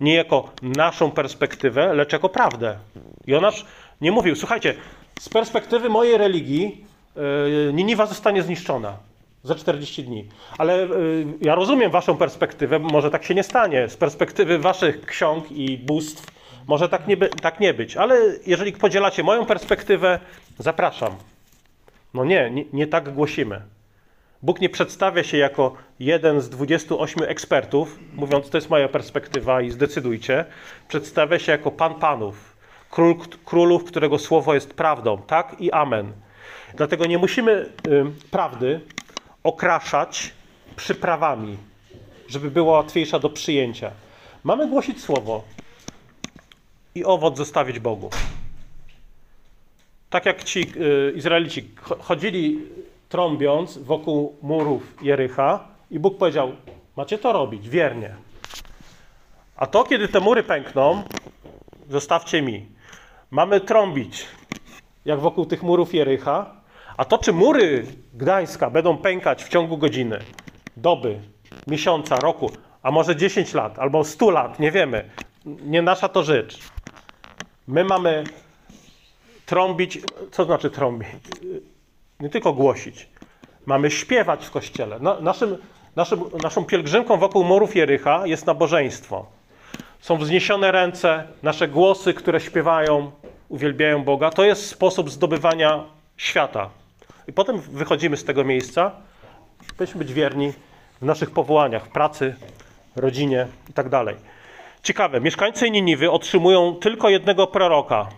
nie 0.00 0.14
jako 0.14 0.50
naszą 0.62 1.10
perspektywę, 1.10 1.94
lecz 1.94 2.12
jako 2.12 2.28
prawdę. 2.28 2.78
Jonasz 3.26 3.66
nie 4.00 4.12
mówił, 4.12 4.36
słuchajcie, 4.36 4.74
z 5.20 5.28
perspektywy 5.28 5.88
mojej 5.88 6.18
religii 6.18 6.84
yy, 7.16 7.72
Niniwa 7.72 8.06
zostanie 8.06 8.42
zniszczona 8.42 8.96
za 9.42 9.54
40 9.54 10.04
dni. 10.04 10.28
Ale 10.58 10.76
yy, 10.78 11.26
ja 11.40 11.54
rozumiem 11.54 11.90
waszą 11.90 12.16
perspektywę, 12.16 12.78
może 12.78 13.10
tak 13.10 13.24
się 13.24 13.34
nie 13.34 13.42
stanie. 13.42 13.88
Z 13.88 13.96
perspektywy 13.96 14.58
waszych 14.58 15.06
ksiąg 15.06 15.52
i 15.52 15.78
bóstw 15.78 16.26
może 16.66 16.88
tak 16.88 17.06
nie, 17.06 17.16
tak 17.16 17.60
nie 17.60 17.74
być. 17.74 17.96
Ale 17.96 18.20
jeżeli 18.46 18.72
podzielacie 18.72 19.22
moją 19.22 19.46
perspektywę, 19.46 20.20
zapraszam. 20.58 21.16
No 22.14 22.24
nie, 22.24 22.50
nie, 22.50 22.64
nie 22.72 22.86
tak 22.86 23.14
głosimy. 23.14 23.60
Bóg 24.44 24.60
nie 24.60 24.68
przedstawia 24.68 25.22
się 25.22 25.36
jako 25.36 25.74
jeden 26.00 26.40
z 26.40 26.48
28 26.48 27.22
ekspertów, 27.22 27.98
mówiąc, 28.14 28.50
to 28.50 28.58
jest 28.58 28.70
moja 28.70 28.88
perspektywa 28.88 29.62
i 29.62 29.70
zdecydujcie. 29.70 30.44
Przedstawia 30.88 31.38
się 31.38 31.52
jako 31.52 31.70
Pan 31.70 31.94
Panów, 31.94 32.56
król 32.90 33.16
królów, 33.44 33.84
którego 33.84 34.18
słowo 34.18 34.54
jest 34.54 34.74
prawdą. 34.74 35.22
Tak 35.26 35.56
i 35.60 35.72
amen. 35.72 36.12
Dlatego 36.76 37.06
nie 37.06 37.18
musimy 37.18 37.52
y, 37.52 37.70
prawdy 38.30 38.80
okraszać 39.44 40.32
przyprawami, 40.76 41.56
żeby 42.28 42.50
była 42.50 42.72
łatwiejsza 42.72 43.18
do 43.18 43.30
przyjęcia. 43.30 43.90
Mamy 44.44 44.68
głosić 44.68 45.02
słowo 45.02 45.44
i 46.94 47.04
owoc 47.04 47.36
zostawić 47.36 47.78
Bogu. 47.78 48.10
Tak 50.10 50.26
jak 50.26 50.44
ci 50.44 50.60
y, 50.76 51.12
Izraelici 51.16 51.70
chodzili 52.00 52.60
trąbiąc 53.14 53.78
wokół 53.78 54.36
murów 54.42 55.02
Jericha 55.02 55.68
i 55.90 55.98
Bóg 55.98 56.18
powiedział, 56.18 56.52
macie 56.96 57.18
to 57.18 57.32
robić 57.32 57.68
wiernie. 57.68 58.14
A 59.56 59.66
to, 59.66 59.84
kiedy 59.84 60.08
te 60.08 60.20
mury 60.20 60.42
pękną, 60.42 61.02
zostawcie 61.90 62.42
mi. 62.42 62.66
Mamy 63.30 63.60
trąbić, 63.60 64.26
jak 65.04 65.20
wokół 65.20 65.46
tych 65.46 65.62
murów 65.62 65.94
Jericha, 65.94 66.54
a 66.96 67.04
to, 67.04 67.18
czy 67.18 67.32
mury 67.32 67.86
Gdańska 68.14 68.70
będą 68.70 68.96
pękać 68.96 69.44
w 69.44 69.48
ciągu 69.48 69.78
godziny, 69.78 70.18
doby, 70.76 71.20
miesiąca, 71.66 72.16
roku, 72.16 72.50
a 72.82 72.90
może 72.90 73.16
10 73.16 73.54
lat, 73.54 73.78
albo 73.78 74.04
100 74.04 74.30
lat, 74.30 74.58
nie 74.58 74.70
wiemy. 74.70 75.10
Nie 75.44 75.82
nasza 75.82 76.08
to 76.08 76.22
rzecz. 76.22 76.58
My 77.66 77.84
mamy 77.84 78.24
trąbić, 79.46 79.98
co 80.30 80.44
znaczy 80.44 80.70
trąbić? 80.70 81.08
Nie 82.24 82.30
tylko 82.30 82.52
głosić. 82.52 83.08
Mamy 83.66 83.90
śpiewać 83.90 84.46
w 84.46 84.50
kościele. 84.50 84.98
naszym, 85.20 85.56
naszym, 85.96 86.20
naszą 86.42 86.64
pielgrzymką 86.64 87.16
wokół 87.16 87.44
murów 87.44 87.76
Jericha 87.76 88.26
jest 88.26 88.46
nabożeństwo. 88.46 89.26
Są 90.00 90.16
wzniesione 90.16 90.72
ręce, 90.72 91.24
nasze 91.42 91.68
głosy, 91.68 92.14
które 92.14 92.40
śpiewają, 92.40 93.10
uwielbiają 93.48 94.04
Boga. 94.04 94.30
To 94.30 94.44
jest 94.44 94.66
sposób 94.66 95.10
zdobywania 95.10 95.84
świata. 96.16 96.70
I 97.28 97.32
potem 97.32 97.60
wychodzimy 97.60 98.16
z 98.16 98.24
tego 98.24 98.44
miejsca. 98.44 98.90
Powinniśmy 99.76 99.98
być 99.98 100.12
wierni 100.12 100.52
w 101.00 101.04
naszych 101.04 101.30
powołaniach, 101.30 101.88
pracy, 101.88 102.34
rodzinie 102.96 103.46
itd. 103.68 103.90
Tak 103.90 104.16
Ciekawe, 104.82 105.20
mieszkańcy 105.20 105.70
Niniwy 105.70 106.10
otrzymują 106.10 106.74
tylko 106.74 107.08
jednego 107.08 107.46
proroka. 107.46 108.08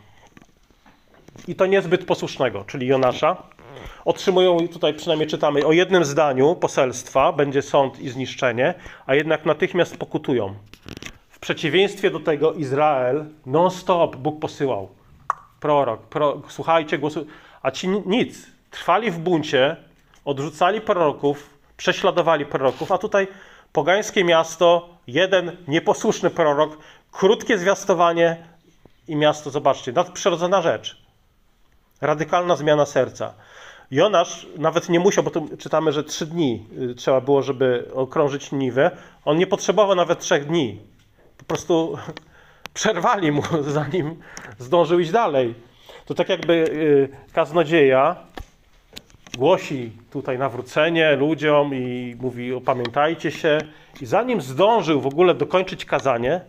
I 1.48 1.54
to 1.54 1.66
niezbyt 1.66 2.04
posłusznego, 2.04 2.64
czyli 2.64 2.86
Jonasza. 2.86 3.55
Otrzymują, 4.04 4.68
tutaj 4.68 4.94
przynajmniej 4.94 5.28
czytamy, 5.28 5.66
o 5.66 5.72
jednym 5.72 6.04
zdaniu 6.04 6.54
poselstwa 6.54 7.32
będzie 7.32 7.62
sąd 7.62 8.00
i 8.00 8.08
zniszczenie, 8.08 8.74
a 9.06 9.14
jednak 9.14 9.46
natychmiast 9.46 9.96
pokutują. 9.96 10.54
W 11.30 11.38
przeciwieństwie 11.38 12.10
do 12.10 12.20
tego 12.20 12.52
Izrael 12.52 13.24
non-stop 13.46 14.16
Bóg 14.16 14.40
posyłał. 14.40 14.88
Prorok, 15.60 16.02
pro, 16.02 16.42
słuchajcie 16.48 16.98
głosu, 16.98 17.26
a 17.62 17.70
ci 17.70 17.88
nic. 17.88 18.46
Trwali 18.70 19.10
w 19.10 19.18
buncie, 19.18 19.76
odrzucali 20.24 20.80
proroków, 20.80 21.50
prześladowali 21.76 22.46
proroków, 22.46 22.92
a 22.92 22.98
tutaj 22.98 23.28
pogańskie 23.72 24.24
miasto, 24.24 24.88
jeden 25.06 25.56
nieposłuszny 25.68 26.30
prorok, 26.30 26.78
krótkie 27.12 27.58
zwiastowanie 27.58 28.36
i 29.08 29.16
miasto, 29.16 29.50
zobaczcie, 29.50 29.92
nadprzyrodzona 29.92 30.62
rzecz. 30.62 31.02
Radykalna 32.00 32.56
zmiana 32.56 32.86
serca. 32.86 33.34
Jonasz 33.90 34.46
nawet 34.58 34.88
nie 34.88 35.00
musiał, 35.00 35.24
bo 35.24 35.30
tu 35.30 35.48
czytamy, 35.58 35.92
że 35.92 36.04
trzy 36.04 36.26
dni 36.26 36.66
y, 36.90 36.94
trzeba 36.94 37.20
było, 37.20 37.42
żeby 37.42 37.88
okrążyć 37.94 38.52
Niwę. 38.52 38.90
On 39.24 39.38
nie 39.38 39.46
potrzebował 39.46 39.96
nawet 39.96 40.18
trzech 40.18 40.46
dni. 40.46 40.80
Po 41.38 41.44
prostu 41.44 41.98
przerwali 42.74 43.32
mu, 43.32 43.42
zanim 43.62 44.16
zdążył 44.58 45.00
iść 45.00 45.10
dalej. 45.10 45.54
To 46.06 46.14
tak 46.14 46.28
jakby 46.28 46.52
y, 46.52 47.32
kaznodzieja 47.32 48.16
głosi 49.38 49.92
tutaj 50.10 50.38
nawrócenie 50.38 51.16
ludziom 51.16 51.74
i 51.74 52.16
mówi 52.20 52.54
opamiętajcie 52.54 53.30
się. 53.30 53.58
I 54.00 54.06
zanim 54.06 54.40
zdążył 54.40 55.00
w 55.00 55.06
ogóle 55.06 55.34
dokończyć 55.34 55.84
kazanie, 55.84 56.40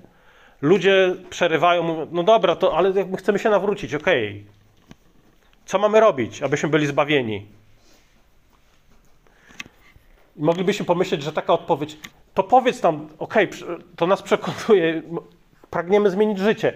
ludzie 0.62 1.16
przerywają, 1.30 1.84
mówią, 1.84 2.08
no 2.12 2.24
dobra, 2.24 2.56
to, 2.56 2.78
ale 2.78 2.90
my 2.90 3.18
chcemy 3.18 3.40
się 3.40 3.50
nawrócić, 3.50 3.96
okej. 3.96 4.30
Okay. 4.30 4.57
Co 5.68 5.80
mamy 5.80 6.00
robić, 6.00 6.42
abyśmy 6.42 6.70
byli 6.70 6.88
zbawieni? 6.88 7.46
Moglibyśmy 10.38 10.86
pomyśleć, 10.86 11.24
że 11.24 11.34
taka 11.34 11.54
odpowiedź, 11.54 11.98
to 12.34 12.44
powiedz 12.44 12.84
nam, 12.84 13.10
okej, 13.20 13.50
okay, 13.50 13.78
to 13.96 14.08
nas 14.08 14.22
przekonuje, 14.22 15.02
pragniemy 15.70 16.10
zmienić 16.10 16.40
życie 16.40 16.74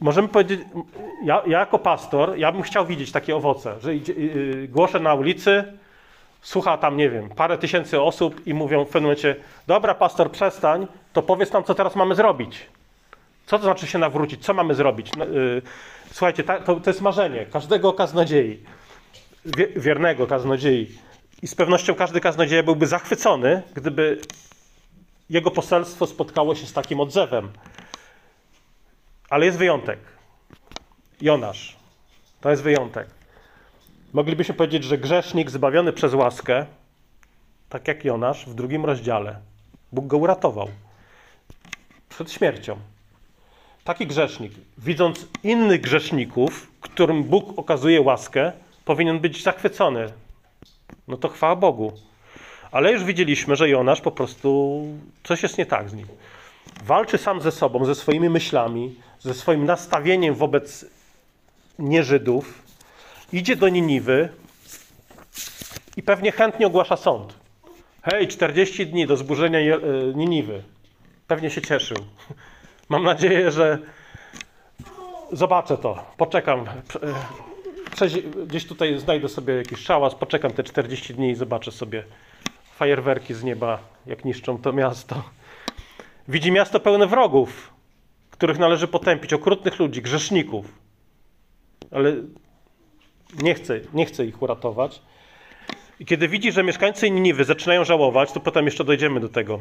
możemy 0.00 0.28
powiedzieć, 0.28 0.60
ja, 1.24 1.42
ja, 1.46 1.58
jako 1.58 1.78
pastor, 1.78 2.38
ja 2.38 2.52
bym 2.52 2.62
chciał 2.62 2.86
widzieć 2.86 3.12
takie 3.12 3.36
owoce, 3.36 3.80
że 3.80 3.94
idzie, 3.94 4.12
yy, 4.12 4.68
głoszę 4.68 5.00
na 5.00 5.14
ulicy, 5.14 5.64
słucha 6.42 6.78
tam, 6.78 6.96
nie 6.96 7.10
wiem, 7.10 7.28
parę 7.28 7.58
tysięcy 7.58 8.00
osób 8.00 8.46
i 8.46 8.54
mówią 8.54 8.84
w 8.84 8.88
pewnym 8.88 9.02
momencie, 9.02 9.36
dobra 9.66 9.94
pastor, 9.94 10.30
przestań, 10.30 10.86
to 11.12 11.22
powiedz 11.22 11.52
nam, 11.52 11.64
co 11.64 11.74
teraz 11.74 11.96
mamy 11.96 12.14
zrobić. 12.14 12.66
Co 13.46 13.58
to 13.58 13.64
znaczy 13.64 13.86
się 13.86 13.98
nawrócić? 13.98 14.44
Co 14.44 14.54
mamy 14.54 14.74
zrobić? 14.74 15.10
No, 15.16 15.24
yy, 15.24 15.62
słuchajcie, 16.10 16.44
to, 16.44 16.80
to 16.80 16.90
jest 16.90 17.00
marzenie 17.00 17.46
każdego 17.46 17.92
kaznodziei, 17.92 18.64
wiernego 19.76 20.26
kaznodziei. 20.26 20.98
I 21.42 21.46
z 21.46 21.54
pewnością 21.54 21.94
każdy 21.94 22.20
kaznodzieja 22.20 22.62
byłby 22.62 22.86
zachwycony, 22.86 23.62
gdyby 23.74 24.20
jego 25.30 25.50
poselstwo 25.50 26.06
spotkało 26.06 26.54
się 26.54 26.66
z 26.66 26.72
takim 26.72 27.00
odzewem. 27.00 27.52
Ale 29.30 29.46
jest 29.46 29.58
wyjątek. 29.58 29.98
Jonasz. 31.20 31.76
To 32.40 32.50
jest 32.50 32.62
wyjątek. 32.62 33.08
Moglibyśmy 34.12 34.54
powiedzieć, 34.54 34.84
że 34.84 34.98
grzesznik 34.98 35.50
zbawiony 35.50 35.92
przez 35.92 36.14
łaskę, 36.14 36.66
tak 37.68 37.88
jak 37.88 38.04
Jonasz 38.04 38.46
w 38.46 38.54
drugim 38.54 38.84
rozdziale, 38.84 39.40
Bóg 39.92 40.06
go 40.06 40.16
uratował 40.16 40.68
przed 42.08 42.32
śmiercią. 42.32 42.76
Taki 43.84 44.06
grzesznik, 44.06 44.52
widząc 44.78 45.26
innych 45.44 45.80
grzeszników, 45.80 46.70
którym 46.80 47.24
Bóg 47.24 47.58
okazuje 47.58 48.00
łaskę, 48.00 48.52
powinien 48.84 49.20
być 49.20 49.42
zachwycony. 49.42 50.12
No 51.08 51.16
to 51.16 51.28
chwała 51.28 51.56
Bogu. 51.56 51.92
Ale 52.72 52.92
już 52.92 53.04
widzieliśmy, 53.04 53.56
że 53.56 53.68
Jonasz 53.68 54.00
po 54.00 54.10
prostu 54.10 54.80
coś 55.24 55.42
jest 55.42 55.58
nie 55.58 55.66
tak 55.66 55.90
z 55.90 55.94
nim. 55.94 56.06
Walczy 56.84 57.18
sam 57.18 57.40
ze 57.40 57.52
sobą, 57.52 57.84
ze 57.84 57.94
swoimi 57.94 58.30
myślami, 58.30 58.94
ze 59.20 59.34
swoim 59.34 59.64
nastawieniem 59.64 60.34
wobec 60.34 60.86
nieżydów, 61.78 62.62
idzie 63.32 63.56
do 63.56 63.68
Niniwy 63.68 64.28
i 65.96 66.02
pewnie 66.02 66.32
chętnie 66.32 66.66
ogłasza 66.66 66.96
sąd. 66.96 67.34
Hej, 68.02 68.28
40 68.28 68.86
dni 68.86 69.06
do 69.06 69.16
zburzenia 69.16 69.58
e, 69.58 69.80
Niniwy. 70.14 70.62
Pewnie 71.26 71.50
się 71.50 71.62
cieszył. 71.62 71.96
Mam 72.90 73.02
nadzieję, 73.02 73.50
że 73.50 73.78
zobaczę 75.32 75.78
to. 75.78 76.04
Poczekam. 76.16 76.64
Gdzieś 78.46 78.66
tutaj 78.66 78.98
znajdę 78.98 79.28
sobie 79.28 79.54
jakiś 79.54 79.78
szałas, 79.78 80.14
poczekam 80.14 80.50
te 80.50 80.62
40 80.62 81.14
dni 81.14 81.30
i 81.30 81.34
zobaczę 81.34 81.72
sobie 81.72 82.04
fajerwerki 82.76 83.34
z 83.34 83.44
nieba, 83.44 83.78
jak 84.06 84.24
niszczą 84.24 84.58
to 84.58 84.72
miasto. 84.72 85.22
Widzi 86.28 86.52
miasto 86.52 86.80
pełne 86.80 87.06
wrogów 87.06 87.70
których 88.40 88.58
należy 88.58 88.88
potępić, 88.88 89.32
okrutnych 89.32 89.78
ludzi, 89.78 90.02
grzeszników. 90.02 90.78
Ale 91.90 92.14
nie 93.42 93.54
chce, 93.54 93.80
nie 93.94 94.06
chce 94.06 94.24
ich 94.26 94.42
uratować. 94.42 95.02
I 96.00 96.04
kiedy 96.06 96.28
widzi, 96.28 96.52
że 96.52 96.62
mieszkańcy 96.62 97.10
Niniwy 97.10 97.44
zaczynają 97.44 97.84
żałować, 97.84 98.32
to 98.32 98.40
potem 98.40 98.64
jeszcze 98.64 98.84
dojdziemy 98.84 99.20
do 99.20 99.28
tego. 99.28 99.60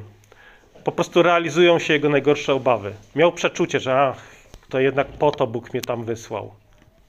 Po 0.83 0.91
prostu 0.91 1.23
realizują 1.23 1.79
się 1.79 1.93
jego 1.93 2.09
najgorsze 2.09 2.53
obawy. 2.53 2.93
Miał 3.15 3.31
przeczucie, 3.31 3.79
że 3.79 4.01
ach, 4.01 4.21
to 4.69 4.79
jednak 4.79 5.07
po 5.07 5.31
to 5.31 5.47
Bóg 5.47 5.73
mnie 5.73 5.81
tam 5.81 6.03
wysłał. 6.03 6.51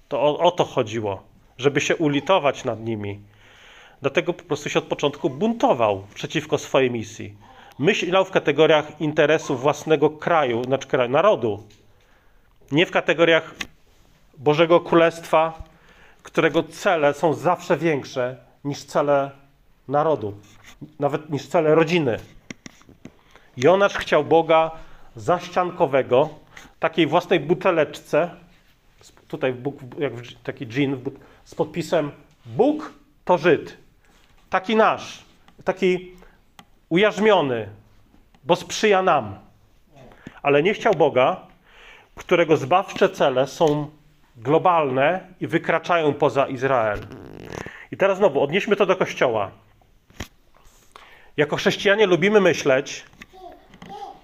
To 0.09 0.23
o, 0.23 0.39
o 0.39 0.51
to 0.51 0.65
chodziło, 0.65 1.23
żeby 1.59 1.81
się 1.81 1.97
ulitować 1.97 2.65
nad 2.65 2.81
nimi. 2.81 3.21
Dlatego 4.03 4.33
po 4.33 4.45
prostu 4.45 4.69
się 4.69 4.79
od 4.79 4.85
początku 4.85 5.31
buntował 5.31 6.05
przeciwko 6.15 6.59
swojej 6.59 6.91
misji. 6.91 7.35
Myślał 7.79 8.25
w 8.25 8.31
kategoriach 8.31 9.01
interesu 9.01 9.57
własnego 9.57 10.11
kraju, 10.11 10.65
znaczy 10.65 10.89
kraju, 10.89 11.11
narodu. 11.11 11.63
Nie 12.73 12.87
w 12.87 12.91
kategoriach 12.91 13.55
Bożego 14.39 14.81
Królestwa, 14.81 15.63
którego 16.23 16.63
cele 16.63 17.15
są 17.15 17.35
zawsze 17.35 17.77
większe 17.77 18.37
niż 18.65 18.85
cele 18.85 19.31
narodu, 19.89 20.35
nawet 21.01 21.31
niż 21.31 21.47
cele 21.47 21.75
rodziny. 21.75 22.19
Jonasz 23.57 23.95
chciał 23.95 24.25
Boga 24.25 24.71
zaściankowego, 25.17 26.29
takiej 26.81 27.07
własnej 27.07 27.41
buteleczce, 27.41 28.31
tutaj 29.29 29.53
Bóg, 29.53 29.75
jak 29.99 30.13
taki 30.43 30.67
dżin 30.67 31.01
z 31.45 31.55
podpisem 31.55 32.11
Bóg 32.47 32.93
to 33.25 33.39
Żyd. 33.39 33.77
Taki 34.51 34.77
nasz, 34.77 35.25
taki 35.65 36.13
ujarzmiony, 36.89 37.69
bo 38.45 38.57
sprzyja 38.57 39.03
nam. 39.03 39.39
Ale 40.43 40.63
nie 40.63 40.75
chciał 40.75 40.95
Boga, 40.95 41.47
którego 42.15 42.57
zbawcze 42.57 43.09
cele 43.09 43.47
są 43.47 43.91
globalne 44.37 45.21
i 45.41 45.47
wykraczają 45.47 46.15
poza 46.15 46.47
Izrael. 46.47 46.99
I 47.93 47.97
teraz 47.97 48.19
znowu 48.19 48.43
odnieśmy 48.43 48.77
to 48.77 48.87
do 48.87 48.97
Kościoła. 48.97 49.51
Jako 51.37 51.57
chrześcijanie 51.57 52.07
lubimy 52.07 52.41
myśleć 52.41 53.05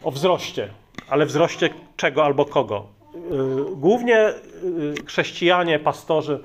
o 0.06 0.10
wzroście, 0.10 0.68
ale 1.08 1.26
wzroście 1.26 1.70
czego 1.96 2.24
albo 2.24 2.44
kogo. 2.44 2.86
Yy, 3.14 3.76
głównie 3.76 4.14
yy, 4.14 4.94
chrześcijanie, 5.06 5.78
pastorzy 5.78 6.40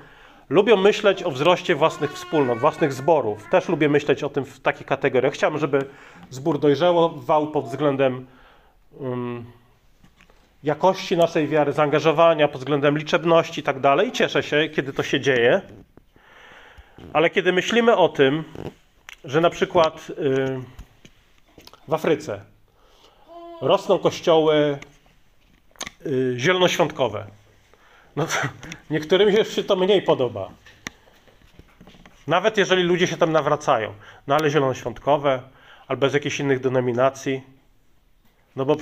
lubią 0.49 0.77
myśleć 0.77 1.23
o 1.23 1.31
wzroście 1.31 1.75
własnych 1.75 2.13
wspólnot, 2.13 2.59
własnych 2.59 2.93
zborów. 2.93 3.49
Też 3.51 3.69
lubię 3.69 3.89
myśleć 3.89 4.23
o 4.23 4.29
tym 4.29 4.45
w 4.45 4.59
takich 4.59 4.87
kategoriach. 4.87 5.33
Chciałbym, 5.33 5.59
żeby 5.59 5.85
zbór 6.29 6.59
dojrzewał 6.59 7.47
pod 7.51 7.65
względem 7.65 8.27
um, 8.99 9.45
jakości 10.63 11.17
naszej 11.17 11.47
wiary, 11.47 11.73
zaangażowania, 11.73 12.47
pod 12.47 12.61
względem 12.61 12.97
liczebności 12.97 13.59
i 13.59 13.63
tak 13.63 13.79
dalej. 13.79 14.07
I 14.07 14.11
cieszę 14.11 14.43
się, 14.43 14.69
kiedy 14.69 14.93
to 14.93 15.03
się 15.03 15.19
dzieje. 15.19 15.61
Ale 17.13 17.29
kiedy 17.29 17.53
myślimy 17.53 17.97
o 17.97 18.09
tym, 18.09 18.43
że 19.23 19.41
na 19.41 19.49
przykład 19.49 20.07
yy, 20.09 20.61
w 21.87 21.93
Afryce 21.93 22.50
rosną 23.61 23.99
kościoły 23.99 24.77
yy, 26.05 26.33
zielonoświątkowe, 26.37 27.27
no 28.15 28.25
to 28.25 28.33
niektórym 28.89 29.45
się 29.45 29.63
to 29.63 29.75
mniej 29.75 30.01
podoba. 30.01 30.49
Nawet 32.27 32.57
jeżeli 32.57 32.83
ludzie 32.83 33.07
się 33.07 33.17
tam 33.17 33.31
nawracają, 33.31 33.93
no 34.27 34.35
ale 34.35 34.49
zielonoświątkowe 34.49 35.41
albo 35.87 36.09
z 36.09 36.13
jakichś 36.13 36.39
innych 36.39 36.59
denominacji, 36.59 37.41
no 38.55 38.65
bo 38.65 38.77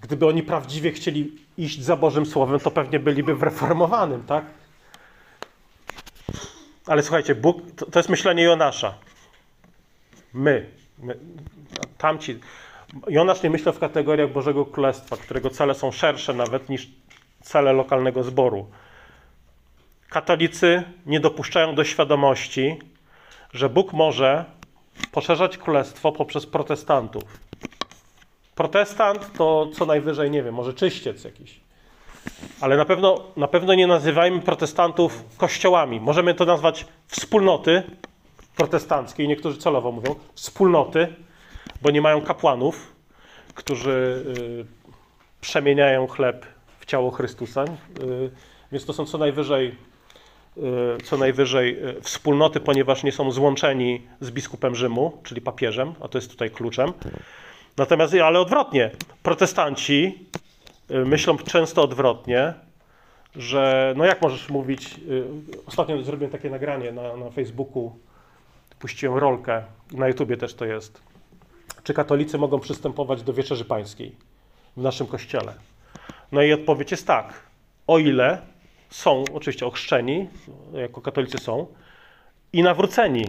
gdyby 0.00 0.26
oni 0.26 0.42
prawdziwie 0.42 0.92
chcieli 0.92 1.32
iść 1.58 1.82
za 1.82 1.96
Bożym 1.96 2.26
Słowem, 2.26 2.60
to 2.60 2.70
pewnie 2.70 2.98
byliby 2.98 3.34
w 3.34 3.42
reformowanym, 3.42 4.22
tak? 4.22 4.44
Ale 6.86 7.02
słuchajcie, 7.02 7.34
Bóg, 7.34 7.62
to, 7.76 7.86
to 7.86 7.98
jest 7.98 8.08
myślenie 8.08 8.42
Jonasza. 8.42 8.94
My, 10.34 10.70
my, 10.98 11.18
tamci. 11.98 12.40
Jonasz 13.08 13.42
nie 13.42 13.50
myślał 13.50 13.74
w 13.74 13.78
kategoriach 13.78 14.32
Bożego 14.32 14.66
Królestwa, 14.66 15.16
którego 15.16 15.50
cele 15.50 15.74
są 15.74 15.92
szersze 15.92 16.34
nawet 16.34 16.68
niż 16.68 16.88
cele 17.42 17.72
lokalnego 17.72 18.22
zboru. 18.22 18.66
Katolicy 20.08 20.82
nie 21.06 21.20
dopuszczają 21.20 21.74
do 21.74 21.84
świadomości, 21.84 22.78
że 23.52 23.68
Bóg 23.68 23.92
może 23.92 24.44
poszerzać 25.12 25.58
królestwo 25.58 26.12
poprzez 26.12 26.46
protestantów. 26.46 27.24
Protestant 28.54 29.32
to 29.32 29.68
co 29.74 29.86
najwyżej, 29.86 30.30
nie 30.30 30.42
wiem, 30.42 30.54
może 30.54 30.74
czyściec 30.74 31.24
jakiś. 31.24 31.60
Ale 32.60 32.76
na 32.76 32.84
pewno, 32.84 33.24
na 33.36 33.48
pewno 33.48 33.74
nie 33.74 33.86
nazywajmy 33.86 34.40
protestantów 34.40 35.24
kościołami. 35.36 36.00
Możemy 36.00 36.34
to 36.34 36.44
nazwać 36.44 36.86
wspólnoty 37.06 37.82
protestanckie 38.56 39.24
i 39.24 39.28
niektórzy 39.28 39.58
celowo 39.58 39.92
mówią 39.92 40.14
wspólnoty, 40.34 41.14
bo 41.82 41.90
nie 41.90 42.00
mają 42.00 42.20
kapłanów, 42.20 42.92
którzy 43.54 44.24
y, 44.38 44.66
przemieniają 45.40 46.06
chleb 46.06 46.46
w 46.80 46.86
ciało 46.86 47.10
Chrystusa. 47.10 47.64
Y, 47.64 48.30
więc 48.72 48.86
to 48.86 48.92
są 48.92 49.06
co 49.06 49.18
najwyżej, 49.18 49.74
y, 50.56 51.02
co 51.04 51.16
najwyżej 51.16 51.78
wspólnoty, 52.02 52.60
ponieważ 52.60 53.02
nie 53.02 53.12
są 53.12 53.30
złączeni 53.30 54.06
z 54.20 54.30
biskupem 54.30 54.74
Rzymu, 54.74 55.18
czyli 55.22 55.40
papieżem, 55.40 55.94
a 56.00 56.08
to 56.08 56.18
jest 56.18 56.30
tutaj 56.30 56.50
kluczem. 56.50 56.92
Natomiast, 57.76 58.14
ale 58.14 58.40
odwrotnie, 58.40 58.90
protestanci 59.22 60.18
myślą 60.88 61.38
często 61.38 61.82
odwrotnie, 61.82 62.54
że 63.36 63.94
no 63.96 64.04
jak 64.04 64.22
możesz 64.22 64.48
mówić, 64.48 65.00
ostatnio 65.66 66.02
zrobiłem 66.02 66.30
takie 66.30 66.50
nagranie 66.50 66.92
na, 66.92 67.16
na 67.16 67.30
Facebooku, 67.30 67.92
puściłem 68.78 69.18
rolkę, 69.18 69.62
na 69.92 70.08
YouTubie 70.08 70.36
też 70.36 70.54
to 70.54 70.64
jest. 70.64 71.13
Czy 71.84 71.94
katolicy 71.94 72.38
mogą 72.38 72.60
przystępować 72.60 73.22
do 73.22 73.32
wieczerzy 73.32 73.64
pańskiej 73.64 74.16
w 74.76 74.82
naszym 74.82 75.06
kościele? 75.06 75.54
No 76.32 76.42
i 76.42 76.52
odpowiedź 76.52 76.90
jest 76.90 77.06
tak. 77.06 77.42
O 77.86 77.98
ile 77.98 78.38
są 78.90 79.24
oczywiście 79.34 79.66
ochrzczeni, 79.66 80.28
jako 80.72 81.00
katolicy 81.00 81.38
są, 81.38 81.66
i 82.52 82.62
nawróceni. 82.62 83.24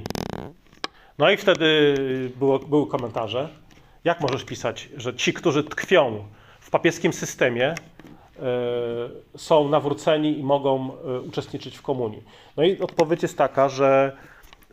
No 1.18 1.32
i 1.32 1.38
wtedy 1.38 1.96
było, 2.40 2.60
były 2.60 2.88
komentarze. 2.88 3.50
Jak 4.04 4.22
możesz 4.22 4.44
pisać, 4.44 4.90
że 4.98 5.16
ci, 5.16 5.34
którzy 5.34 5.64
tkwią 5.64 6.26
w 6.60 6.70
papieskim 6.70 7.14
systemie, 7.14 7.76
y, 7.76 9.38
są 9.38 9.70
nawróceni 9.70 10.40
i 10.40 10.44
mogą 10.44 10.92
y, 11.18 11.22
uczestniczyć 11.22 11.78
w 11.78 11.82
komunii? 11.82 12.24
No 12.58 12.64
i 12.64 12.80
odpowiedź 12.80 13.24
jest 13.24 13.38
taka, 13.38 13.70
że 13.70 14.18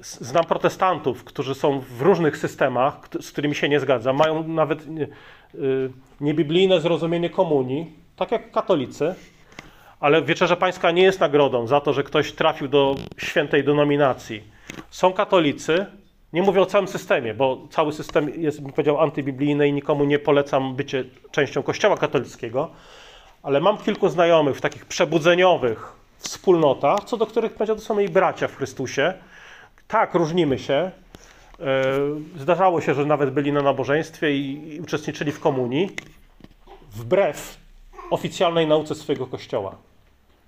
znam 0.03 0.45
protestantów, 0.45 1.25
którzy 1.25 1.55
są 1.55 1.81
w 1.81 2.03
różnych 2.03 2.37
systemach, 2.37 3.01
z 3.21 3.33
którymi 3.33 3.55
się 3.55 3.69
nie 3.69 3.81
zgadzam, 3.81 4.17
mają 4.17 4.49
nawet 4.49 4.87
y, 5.55 5.91
niebiblijne 6.21 6.81
zrozumienie 6.81 7.31
komunii, 7.31 7.93
tak 8.17 8.33
jak 8.33 8.51
katolicy, 8.51 9.15
ale 10.01 10.23
Wieczerza 10.23 10.57
Pańska 10.57 10.91
nie 10.91 11.03
jest 11.03 11.21
nagrodą 11.21 11.67
za 11.67 11.81
to, 11.81 11.93
że 11.93 12.03
ktoś 12.03 12.33
trafił 12.33 12.69
do 12.69 12.95
świętej 13.19 13.65
denominacji. 13.65 14.43
Są 14.91 15.13
katolicy, 15.13 15.87
nie 16.33 16.43
mówię 16.43 16.61
o 16.61 16.67
całym 16.67 16.89
systemie, 16.89 17.35
bo 17.35 17.67
cały 17.71 17.93
system 17.93 18.31
jest, 18.43 18.63
bym 18.63 18.73
powiedział, 18.73 19.01
antybiblijny 19.01 19.69
i 19.69 19.73
nikomu 19.73 20.05
nie 20.05 20.19
polecam 20.19 20.77
bycie 20.77 21.05
częścią 21.31 21.63
Kościoła 21.63 21.97
katolickiego, 21.97 22.71
ale 23.43 23.61
mam 23.61 23.79
kilku 23.79 24.09
znajomych 24.09 24.57
w 24.57 24.61
takich 24.61 24.87
przebudzeniowych 24.87 25.93
wspólnotach, 26.19 27.05
co 27.05 27.17
do 27.17 27.27
których 27.27 27.53
powiedział, 27.53 27.77
to 27.77 27.83
są 27.83 27.95
moi 27.95 28.09
bracia 28.09 28.49
w 28.49 28.57
Chrystusie. 28.57 29.15
Tak, 29.93 30.15
różnimy 30.15 30.59
się. 30.59 30.75
E, 30.75 30.91
zdarzało 32.37 32.81
się, 32.81 32.95
że 32.95 33.05
nawet 33.05 33.31
byli 33.31 33.53
na 33.53 33.63
nabożeństwie 33.63 34.37
i 34.37 34.81
uczestniczyli 34.83 35.33
w 35.33 35.41
komunii, 35.41 35.91
wbrew 36.93 37.57
oficjalnej 38.11 38.67
nauce 38.67 38.95
swojego 38.95 39.27
kościoła. 39.27 39.75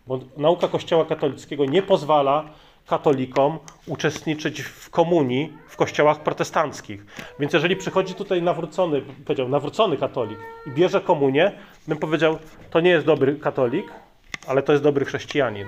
Bo 0.07 0.21
nauka 0.37 0.69
kościoła 0.69 1.05
katolickiego 1.05 1.65
nie 1.65 1.83
pozwala 1.83 2.45
katolikom 2.87 3.59
uczestniczyć 3.87 4.61
w 4.63 4.91
komunii 4.91 5.53
w 5.69 5.77
kościołach 5.77 6.23
protestanckich. 6.23 7.07
Więc 7.41 7.53
jeżeli 7.53 7.77
przychodzi 7.77 8.15
tutaj 8.15 8.43
nawrócony, 8.43 9.03
powiedział, 9.25 9.49
nawrócony 9.49 9.97
katolik 9.97 10.39
i 10.67 10.71
bierze 10.71 11.01
komunię, 11.01 11.53
bym 11.89 11.99
powiedział, 11.99 12.39
to 12.71 12.81
nie 12.81 12.91
jest 12.91 13.07
dobry 13.07 13.37
katolik, 13.37 13.87
ale 14.47 14.63
to 14.63 14.73
jest 14.73 14.85
dobry 14.85 15.05
chrześcijanin. 15.05 15.67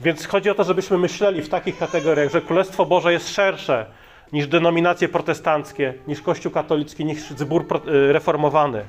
Więc 0.00 0.26
chodzi 0.26 0.50
o 0.50 0.54
to, 0.54 0.64
żebyśmy 0.64 0.98
myśleli 0.98 1.42
w 1.42 1.48
takich 1.48 1.78
kategoriach, 1.78 2.30
że 2.30 2.40
Królestwo 2.40 2.86
Boże 2.86 3.12
jest 3.12 3.28
szersze 3.28 3.86
niż 4.32 4.46
denominacje 4.46 5.08
protestanckie, 5.08 5.94
niż 6.06 6.22
Kościół 6.22 6.52
katolicki, 6.52 7.04
niż 7.04 7.30
zbór 7.30 7.66
y, 7.88 8.12
reformowany. 8.12 8.84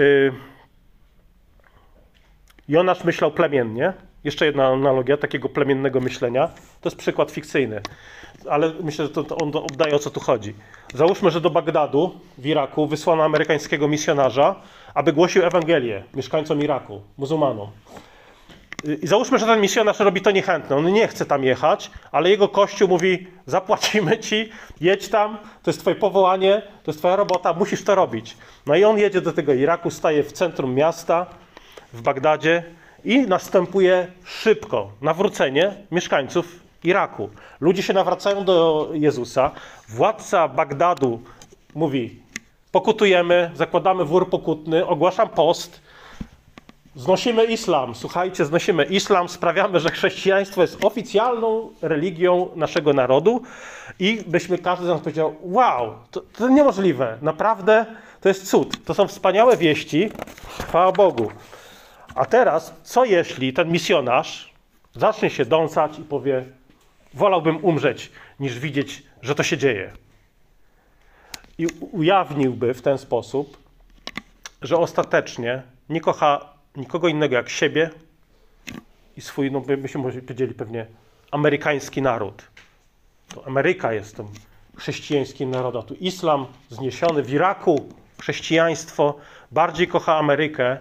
Y, 0.00 0.32
Jonasz 2.68 3.04
myślał 3.04 3.30
plemiennie. 3.30 3.92
Jeszcze 4.24 4.46
jedna 4.46 4.66
analogia 4.66 5.16
takiego 5.16 5.48
plemiennego 5.48 6.00
myślenia. 6.00 6.48
To 6.80 6.88
jest 6.88 6.96
przykład 6.96 7.30
fikcyjny, 7.30 7.80
ale 8.50 8.72
myślę, 8.82 9.04
że 9.04 9.10
to, 9.10 9.24
to 9.24 9.36
on 9.36 9.52
oddaje 9.56 9.94
o 9.94 9.98
co 9.98 10.10
tu 10.10 10.20
chodzi. 10.20 10.54
Załóżmy, 10.94 11.30
że 11.30 11.40
do 11.40 11.50
Bagdadu 11.50 12.20
w 12.38 12.46
Iraku 12.46 12.86
wysłano 12.86 13.24
amerykańskiego 13.24 13.88
misjonarza, 13.88 14.54
aby 14.94 15.12
głosił 15.12 15.44
Ewangelię 15.44 16.04
mieszkańcom 16.14 16.62
Iraku, 16.62 17.02
muzułmanom. 17.18 17.70
I 19.02 19.06
załóżmy, 19.06 19.38
że 19.38 19.46
ten 19.46 19.60
misjonarz 19.60 20.00
robi 20.00 20.20
to 20.20 20.30
niechętnie. 20.30 20.76
On 20.76 20.92
nie 20.92 21.08
chce 21.08 21.26
tam 21.26 21.44
jechać, 21.44 21.90
ale 22.12 22.30
jego 22.30 22.48
kościół 22.48 22.88
mówi: 22.88 23.26
Zapłacimy 23.46 24.18
ci, 24.18 24.48
jedź 24.80 25.08
tam, 25.08 25.38
to 25.62 25.70
jest 25.70 25.80
twoje 25.80 25.96
powołanie, 25.96 26.62
to 26.84 26.90
jest 26.90 26.98
twoja 26.98 27.16
robota, 27.16 27.52
musisz 27.52 27.84
to 27.84 27.94
robić. 27.94 28.36
No 28.66 28.76
i 28.76 28.84
on 28.84 28.98
jedzie 28.98 29.20
do 29.20 29.32
tego 29.32 29.54
Iraku, 29.54 29.90
staje 29.90 30.22
w 30.22 30.32
centrum 30.32 30.74
miasta, 30.74 31.26
w 31.92 32.02
Bagdadzie 32.02 32.64
i 33.04 33.20
następuje 33.20 34.06
szybko 34.24 34.92
nawrócenie 35.00 35.74
mieszkańców 35.90 36.60
Iraku. 36.84 37.30
Ludzie 37.60 37.82
się 37.82 37.92
nawracają 37.92 38.44
do 38.44 38.88
Jezusa. 38.92 39.50
Władca 39.88 40.48
Bagdadu 40.48 41.22
mówi: 41.74 42.22
Pokutujemy, 42.72 43.50
zakładamy 43.54 44.04
wór 44.04 44.30
pokutny, 44.30 44.86
ogłaszam 44.86 45.28
post. 45.28 45.87
Znosimy 46.98 47.44
islam. 47.44 47.94
Słuchajcie, 47.94 48.44
znosimy 48.44 48.84
islam, 48.84 49.28
sprawiamy, 49.28 49.80
że 49.80 49.90
chrześcijaństwo 49.90 50.62
jest 50.62 50.84
oficjalną 50.84 51.70
religią 51.82 52.48
naszego 52.56 52.92
narodu 52.92 53.42
i 53.98 54.24
byśmy 54.26 54.58
każdy 54.58 54.84
z 54.84 54.88
nas 54.88 55.00
powiedział: 55.00 55.36
Wow, 55.42 55.94
to, 56.10 56.20
to 56.20 56.48
niemożliwe, 56.48 57.18
naprawdę 57.22 57.86
to 58.20 58.28
jest 58.28 58.50
cud. 58.50 58.84
To 58.84 58.94
są 58.94 59.08
wspaniałe 59.08 59.56
wieści, 59.56 60.10
chwała 60.60 60.92
Bogu. 60.92 61.30
A 62.14 62.24
teraz, 62.24 62.74
co 62.82 63.04
jeśli 63.04 63.52
ten 63.52 63.72
misjonarz 63.72 64.52
zacznie 64.94 65.30
się 65.30 65.44
dąsać 65.44 65.98
i 65.98 66.02
powie: 66.02 66.44
Wolałbym 67.14 67.64
umrzeć, 67.64 68.12
niż 68.40 68.58
widzieć, 68.58 69.02
że 69.22 69.34
to 69.34 69.42
się 69.42 69.58
dzieje. 69.58 69.92
I 71.58 71.66
ujawniłby 71.92 72.74
w 72.74 72.82
ten 72.82 72.98
sposób, 72.98 73.58
że 74.62 74.76
ostatecznie 74.76 75.62
nie 75.88 76.00
kocha 76.00 76.57
nikogo 76.78 77.08
innego 77.08 77.34
jak 77.34 77.48
siebie 77.48 77.90
i 79.16 79.20
swój, 79.20 79.50
no 79.50 79.60
byśmy 79.60 80.02
powiedzieli 80.02 80.54
pewnie, 80.54 80.86
amerykański 81.30 82.02
naród. 82.02 82.50
To 83.34 83.46
Ameryka 83.46 83.92
jest 83.92 84.16
tym 84.16 84.26
chrześcijańskim 84.76 85.50
narodem. 85.50 85.82
Tu 85.82 85.94
islam 85.94 86.46
zniesiony 86.70 87.22
w 87.22 87.32
Iraku, 87.32 87.88
chrześcijaństwo 88.20 89.14
bardziej 89.50 89.88
kocha 89.88 90.16
Amerykę 90.16 90.78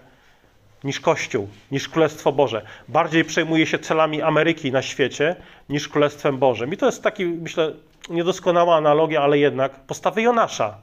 niż 0.84 1.00
Kościół, 1.00 1.48
niż 1.72 1.90
Królestwo 1.90 2.32
Boże. 2.32 2.66
Bardziej 2.88 3.26
przejmuje 3.26 3.66
się 3.66 3.80
celami 3.80 4.22
Ameryki 4.22 4.72
na 4.72 4.82
świecie 4.82 5.36
niż 5.70 5.88
Królestwem 5.88 6.38
Bożym. 6.38 6.74
I 6.74 6.78
to 6.78 6.86
jest 6.86 7.04
taki, 7.04 7.26
myślę, 7.26 7.74
niedoskonała 8.10 8.76
analogia, 8.76 9.22
ale 9.22 9.40
jednak 9.40 9.80
postawy 9.80 10.22
Jonasza. 10.22 10.78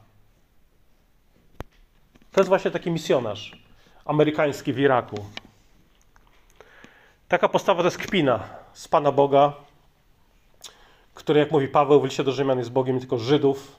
To 2.33 2.41
jest 2.41 2.49
właśnie 2.49 2.71
taki 2.71 2.91
misjonarz 2.91 3.64
amerykański 4.05 4.73
w 4.73 4.79
Iraku. 4.79 5.17
Taka 7.29 7.49
postawa 7.49 7.83
to 7.83 7.87
jest 7.87 7.99
kpina 7.99 8.41
z 8.73 8.89
Pana 8.89 9.13
Boga, 9.13 9.53
który, 11.15 11.41
jak 11.41 11.51
mówi 11.51 11.69
Paweł 11.69 12.01
w 12.01 12.05
liście 12.05 12.25
do 12.25 12.33
Rzymian, 12.33 12.59
jest 12.59 12.73
Bogiem 12.73 12.95
nie 12.95 13.01
tylko 13.01 13.19
Żydów, 13.19 13.77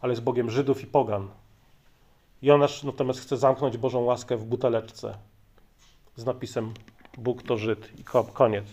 ale 0.00 0.12
jest 0.12 0.22
Bogiem 0.22 0.50
Żydów 0.50 0.82
i 0.82 0.86
pogan. 0.86 1.28
Jonasz 2.42 2.82
natomiast 2.82 3.20
chce 3.20 3.36
zamknąć 3.36 3.76
Bożą 3.76 4.00
łaskę 4.00 4.36
w 4.36 4.44
buteleczce 4.44 5.14
z 6.16 6.24
napisem 6.24 6.74
Bóg 7.18 7.42
to 7.42 7.56
Żyd 7.56 8.00
i 8.00 8.04
koniec. 8.34 8.66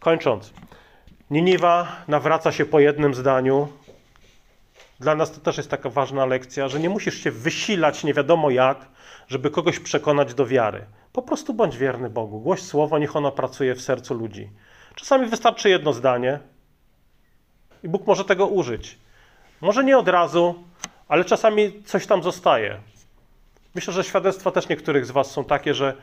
Kończąc. 0.00 0.52
Niniwa 1.30 1.96
nawraca 2.08 2.52
się 2.52 2.64
po 2.64 2.80
jednym 2.80 3.14
zdaniu. 3.14 3.68
Dla 5.00 5.14
nas 5.14 5.32
to 5.32 5.40
też 5.40 5.56
jest 5.56 5.70
taka 5.70 5.90
ważna 5.90 6.26
lekcja, 6.26 6.68
że 6.68 6.80
nie 6.80 6.90
musisz 6.90 7.14
się 7.14 7.30
wysilać 7.30 8.04
nie 8.04 8.14
wiadomo 8.14 8.50
jak, 8.50 8.88
żeby 9.28 9.50
kogoś 9.50 9.78
przekonać 9.78 10.34
do 10.34 10.46
wiary. 10.46 10.86
Po 11.12 11.22
prostu 11.22 11.54
bądź 11.54 11.76
wierny 11.76 12.10
Bogu. 12.10 12.40
Głoś 12.40 12.62
słowo, 12.62 12.98
niech 12.98 13.16
ono 13.16 13.32
pracuje 13.32 13.74
w 13.74 13.82
sercu 13.82 14.14
ludzi. 14.14 14.50
Czasami 14.94 15.26
wystarczy 15.26 15.70
jedno 15.70 15.92
zdanie 15.92 16.38
i 17.82 17.88
Bóg 17.88 18.06
może 18.06 18.24
tego 18.24 18.46
użyć. 18.46 18.98
Może 19.60 19.84
nie 19.84 19.98
od 19.98 20.08
razu, 20.08 20.54
ale 21.08 21.24
czasami 21.24 21.82
coś 21.82 22.06
tam 22.06 22.22
zostaje. 22.22 22.80
Myślę, 23.74 23.92
że 23.92 24.04
świadectwa 24.04 24.50
też 24.50 24.68
niektórych 24.68 25.06
z 25.06 25.10
Was 25.10 25.30
są 25.30 25.44
takie, 25.44 25.74
że 25.74 25.94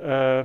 e, 0.00 0.44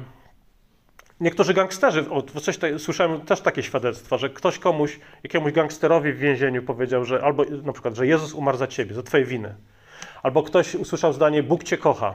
niektórzy 1.19 1.53
gangsterzy, 1.53 2.09
o, 2.09 2.21
coś 2.21 2.57
te, 2.57 2.79
słyszałem 2.79 3.21
też 3.21 3.41
takie 3.41 3.63
świadectwa, 3.63 4.17
że 4.17 4.29
ktoś 4.29 4.59
komuś, 4.59 4.99
jakiemuś 5.23 5.51
gangsterowi 5.51 6.13
w 6.13 6.17
więzieniu 6.17 6.63
powiedział, 6.63 7.05
że 7.05 7.23
albo 7.23 7.45
na 7.45 7.73
przykład, 7.73 7.95
że 7.95 8.07
Jezus 8.07 8.33
umarł 8.33 8.57
za 8.57 8.67
ciebie, 8.67 8.95
za 8.95 9.03
twoje 9.03 9.25
winy. 9.25 9.55
Albo 10.23 10.43
ktoś 10.43 10.75
usłyszał 10.75 11.13
zdanie, 11.13 11.43
Bóg 11.43 11.63
cię 11.63 11.77
kocha. 11.77 12.13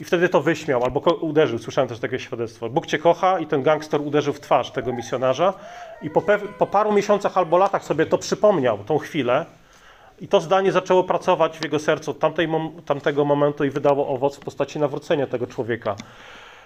I 0.00 0.04
wtedy 0.04 0.28
to 0.28 0.40
wyśmiał, 0.40 0.84
albo 0.84 1.00
uderzył. 1.00 1.58
Słyszałem 1.58 1.88
też 1.88 1.98
takie 1.98 2.18
świadectwo. 2.18 2.70
Bóg 2.70 2.86
cię 2.86 2.98
kocha 2.98 3.38
i 3.38 3.46
ten 3.46 3.62
gangster 3.62 4.00
uderzył 4.00 4.32
w 4.32 4.40
twarz 4.40 4.70
tego 4.70 4.92
misjonarza. 4.92 5.54
I 6.02 6.10
po, 6.10 6.22
po 6.58 6.66
paru 6.66 6.92
miesiącach 6.92 7.38
albo 7.38 7.58
latach 7.58 7.84
sobie 7.84 8.06
to 8.06 8.18
przypomniał, 8.18 8.78
tą 8.78 8.98
chwilę. 8.98 9.46
I 10.20 10.28
to 10.28 10.40
zdanie 10.40 10.72
zaczęło 10.72 11.04
pracować 11.04 11.58
w 11.58 11.64
jego 11.64 11.78
sercu 11.78 12.10
od 12.10 12.18
tamtej, 12.18 12.48
tamtego 12.86 13.24
momentu 13.24 13.64
i 13.64 13.70
wydało 13.70 14.08
owoc 14.08 14.36
w 14.36 14.40
postaci 14.40 14.78
nawrócenia 14.78 15.26
tego 15.26 15.46
człowieka. 15.46 15.96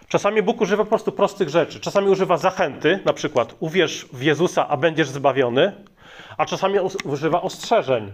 Czasami 0.09 0.43
Bóg 0.43 0.61
używa 0.61 0.85
po 0.85 0.89
prostu 0.89 1.13
prostych 1.13 1.49
rzeczy. 1.49 1.81
Czasami 1.81 2.09
używa 2.09 2.37
zachęty, 2.37 2.99
na 3.05 3.13
przykład 3.13 3.55
uwierz 3.61 4.09
w 4.13 4.23
Jezusa, 4.23 4.69
a 4.69 4.77
będziesz 4.77 5.09
zbawiony, 5.09 5.73
a 6.37 6.47
czasami 6.47 6.79
używa 7.05 7.43
ostrzeżeń. 7.43 8.13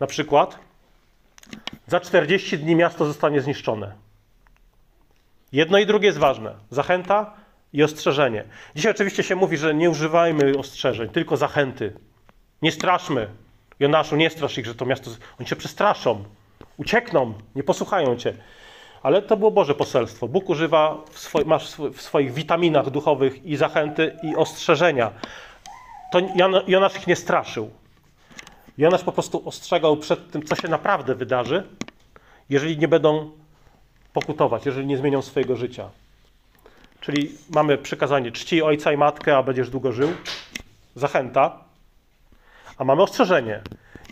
Na 0.00 0.06
przykład 0.06 0.58
za 1.90 2.00
40 2.00 2.58
dni 2.58 2.76
miasto 2.76 3.06
zostanie 3.06 3.40
zniszczone. 3.40 3.92
Jedno 5.52 5.78
i 5.78 5.86
drugie 5.86 6.06
jest 6.06 6.18
ważne. 6.18 6.54
Zachęta 6.70 7.32
i 7.72 7.82
ostrzeżenie. 7.82 8.44
Dzisiaj 8.76 8.92
oczywiście 8.92 9.22
się 9.22 9.36
mówi, 9.36 9.56
że 9.56 9.74
nie 9.74 9.90
używajmy 9.90 10.58
ostrzeżeń, 10.58 11.08
tylko 11.08 11.36
zachęty. 11.36 11.92
Nie 12.62 12.72
straszmy. 12.72 13.28
Jonaszu, 13.80 14.16
nie 14.16 14.30
strasz 14.30 14.58
ich, 14.58 14.66
że 14.66 14.74
to 14.74 14.86
miasto... 14.86 15.10
Oni 15.40 15.48
się 15.48 15.56
przestraszą, 15.56 16.24
uciekną, 16.76 17.34
nie 17.54 17.62
posłuchają 17.62 18.16
cię. 18.16 18.34
Ale 19.02 19.22
to 19.22 19.36
było 19.36 19.50
Boże 19.50 19.74
poselstwo. 19.74 20.28
Bóg 20.28 20.48
używa 20.48 21.04
w, 21.10 21.18
swoi, 21.18 21.44
masz 21.44 21.76
w 21.94 22.02
swoich 22.02 22.32
witaminach 22.32 22.90
duchowych 22.90 23.44
i 23.44 23.56
zachęty, 23.56 24.16
i 24.22 24.36
ostrzeżenia. 24.36 25.12
To 26.12 26.20
Jonasz 26.66 26.96
ich 26.96 27.06
nie 27.06 27.16
straszył. 27.16 27.70
Jonasz 28.80 29.04
po 29.04 29.12
prostu 29.12 29.48
ostrzegał 29.48 29.96
przed 29.96 30.30
tym, 30.30 30.42
co 30.42 30.56
się 30.56 30.68
naprawdę 30.68 31.14
wydarzy, 31.14 31.66
jeżeli 32.50 32.78
nie 32.78 32.88
będą 32.88 33.30
pokutować, 34.12 34.66
jeżeli 34.66 34.86
nie 34.86 34.96
zmienią 34.96 35.22
swojego 35.22 35.56
życia. 35.56 35.90
Czyli 37.00 37.32
mamy 37.50 37.78
przykazanie 37.78 38.32
czci 38.32 38.62
ojca 38.62 38.92
i 38.92 38.96
matkę, 38.96 39.36
a 39.36 39.42
będziesz 39.42 39.70
długo 39.70 39.92
żył. 39.92 40.08
Zachęta. 40.94 41.64
A 42.78 42.84
mamy 42.84 43.02
ostrzeżenie. 43.02 43.60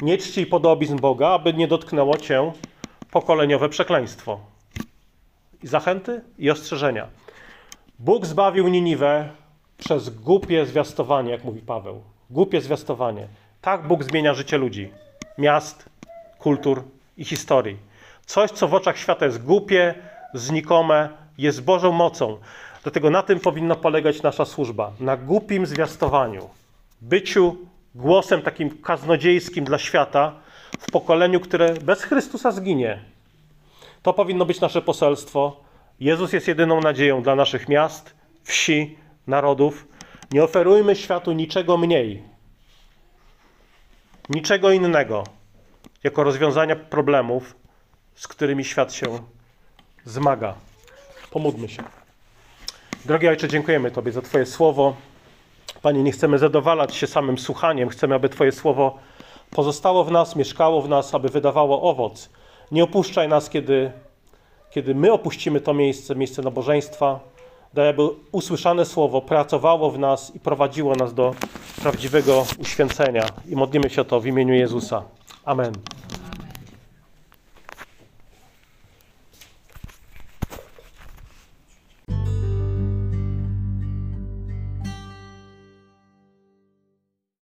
Nie 0.03 0.19
czci 0.19 0.47
podobizn 0.47 0.97
Boga, 0.97 1.29
aby 1.29 1.55
nie 1.55 1.69
dotknęło 1.69 2.17
cię 2.17 2.53
pokoleniowe 3.11 3.69
przekleństwo. 3.69 4.41
I 5.63 5.67
zachęty 5.67 6.21
i 6.39 6.51
ostrzeżenia. 6.51 7.09
Bóg 7.99 8.27
zbawił 8.27 8.69
Niniwę 8.69 9.29
przez 9.79 10.11
głupie 10.11 10.67
zwiastowanie, 10.67 11.31
jak 11.31 11.45
mówi 11.45 11.61
Paweł. 11.61 12.03
Głupie 12.31 12.61
zwiastowanie. 12.61 13.29
Tak 13.61 13.87
Bóg 13.87 14.05
zmienia 14.05 14.35
życie 14.35 14.59
ludzi, 14.59 14.91
miast, 15.39 15.89
kultur 16.39 16.83
i 17.17 17.25
historii. 17.25 17.77
Coś, 18.27 18.51
co 18.51 18.69
w 18.69 18.75
oczach 18.75 18.99
świata 18.99 19.27
jest 19.27 19.45
głupie, 19.45 19.95
znikome, 20.35 21.09
jest 21.39 21.65
Bożą 21.65 21.93
mocą. 21.93 22.39
Dlatego 22.83 23.11
na 23.11 23.23
tym 23.23 23.41
powinna 23.41 23.75
polegać 23.75 24.23
nasza 24.23 24.45
służba. 24.45 24.93
Na 25.01 25.17
głupim 25.17 25.67
zwiastowaniu. 25.67 26.49
Byciu 27.01 27.57
głosem 27.95 28.43
takim 28.43 28.83
kaznodziejskim 28.83 29.65
dla 29.65 29.79
świata 29.79 30.33
w 30.79 30.91
pokoleniu, 30.91 31.41
które 31.41 31.75
bez 31.75 32.03
Chrystusa 32.03 32.51
zginie. 32.53 32.99
To 34.03 34.13
powinno 34.13 34.45
być 34.45 34.61
nasze 34.61 34.83
poselstwo. 34.83 35.61
Jezus 36.01 36.33
jest 36.33 36.49
jedyną 36.49 36.81
nadzieją 36.81 37.23
dla 37.23 37.35
naszych 37.35 37.69
miast, 37.69 38.15
wsi, 38.43 38.99
narodów. 39.27 39.89
Nie 40.33 40.45
oferujmy 40.45 40.97
światu 40.97 41.33
niczego 41.33 41.77
mniej, 41.77 42.23
niczego 44.29 44.71
innego 44.71 45.25
jako 46.05 46.25
rozwiązania 46.25 46.77
problemów, 46.77 47.57
z 48.15 48.29
którymi 48.29 48.65
świat 48.65 48.93
się 48.93 49.19
zmaga. 50.05 50.55
Pomódlmy 51.31 51.69
się. 51.69 51.83
Drogi 53.05 53.29
Ojcze, 53.29 53.49
dziękujemy 53.49 53.91
Tobie 53.91 54.13
za 54.13 54.23
Twoje 54.23 54.47
słowo. 54.47 54.97
Panie, 55.83 56.03
nie 56.03 56.13
chcemy 56.13 56.39
zadowalać 56.39 56.95
się 56.95 57.07
samym 57.07 57.39
słuchaniem, 57.39 57.89
chcemy, 57.89 58.15
aby 58.15 58.29
Twoje 58.29 58.53
słowo 58.53 58.99
pozostało 59.51 60.05
w 60.05 60.11
nas, 60.11 60.37
mieszkało 60.37 60.83
w 60.83 60.89
nas, 60.89 61.15
aby 61.15 61.29
wydawało 61.29 61.83
owoc. 61.83 62.31
Nie 62.73 62.85
opuszczaj 62.85 63.29
nas, 63.29 63.51
kiedy, 63.51 63.93
kiedy 64.71 64.95
my 64.95 65.13
opuścimy 65.13 65.61
to 65.61 65.75
miejsce, 65.75 66.15
miejsce 66.15 66.43
nabożeństwa. 66.43 67.21
Aby 67.73 68.03
usłyszane 68.33 68.85
słowo 68.85 69.21
pracowało 69.21 69.91
w 69.91 69.99
nas 69.99 70.35
i 70.35 70.41
prowadziło 70.41 70.95
nas 70.95 71.15
do 71.15 71.35
prawdziwego 71.83 72.47
uświęcenia. 72.59 73.27
I 73.49 73.57
modlimy 73.57 73.91
się 73.91 74.03
o 74.03 74.05
to 74.05 74.21
w 74.21 74.27
imieniu 74.27 74.55
Jezusa. 74.55 75.03
Amen. 75.45 75.73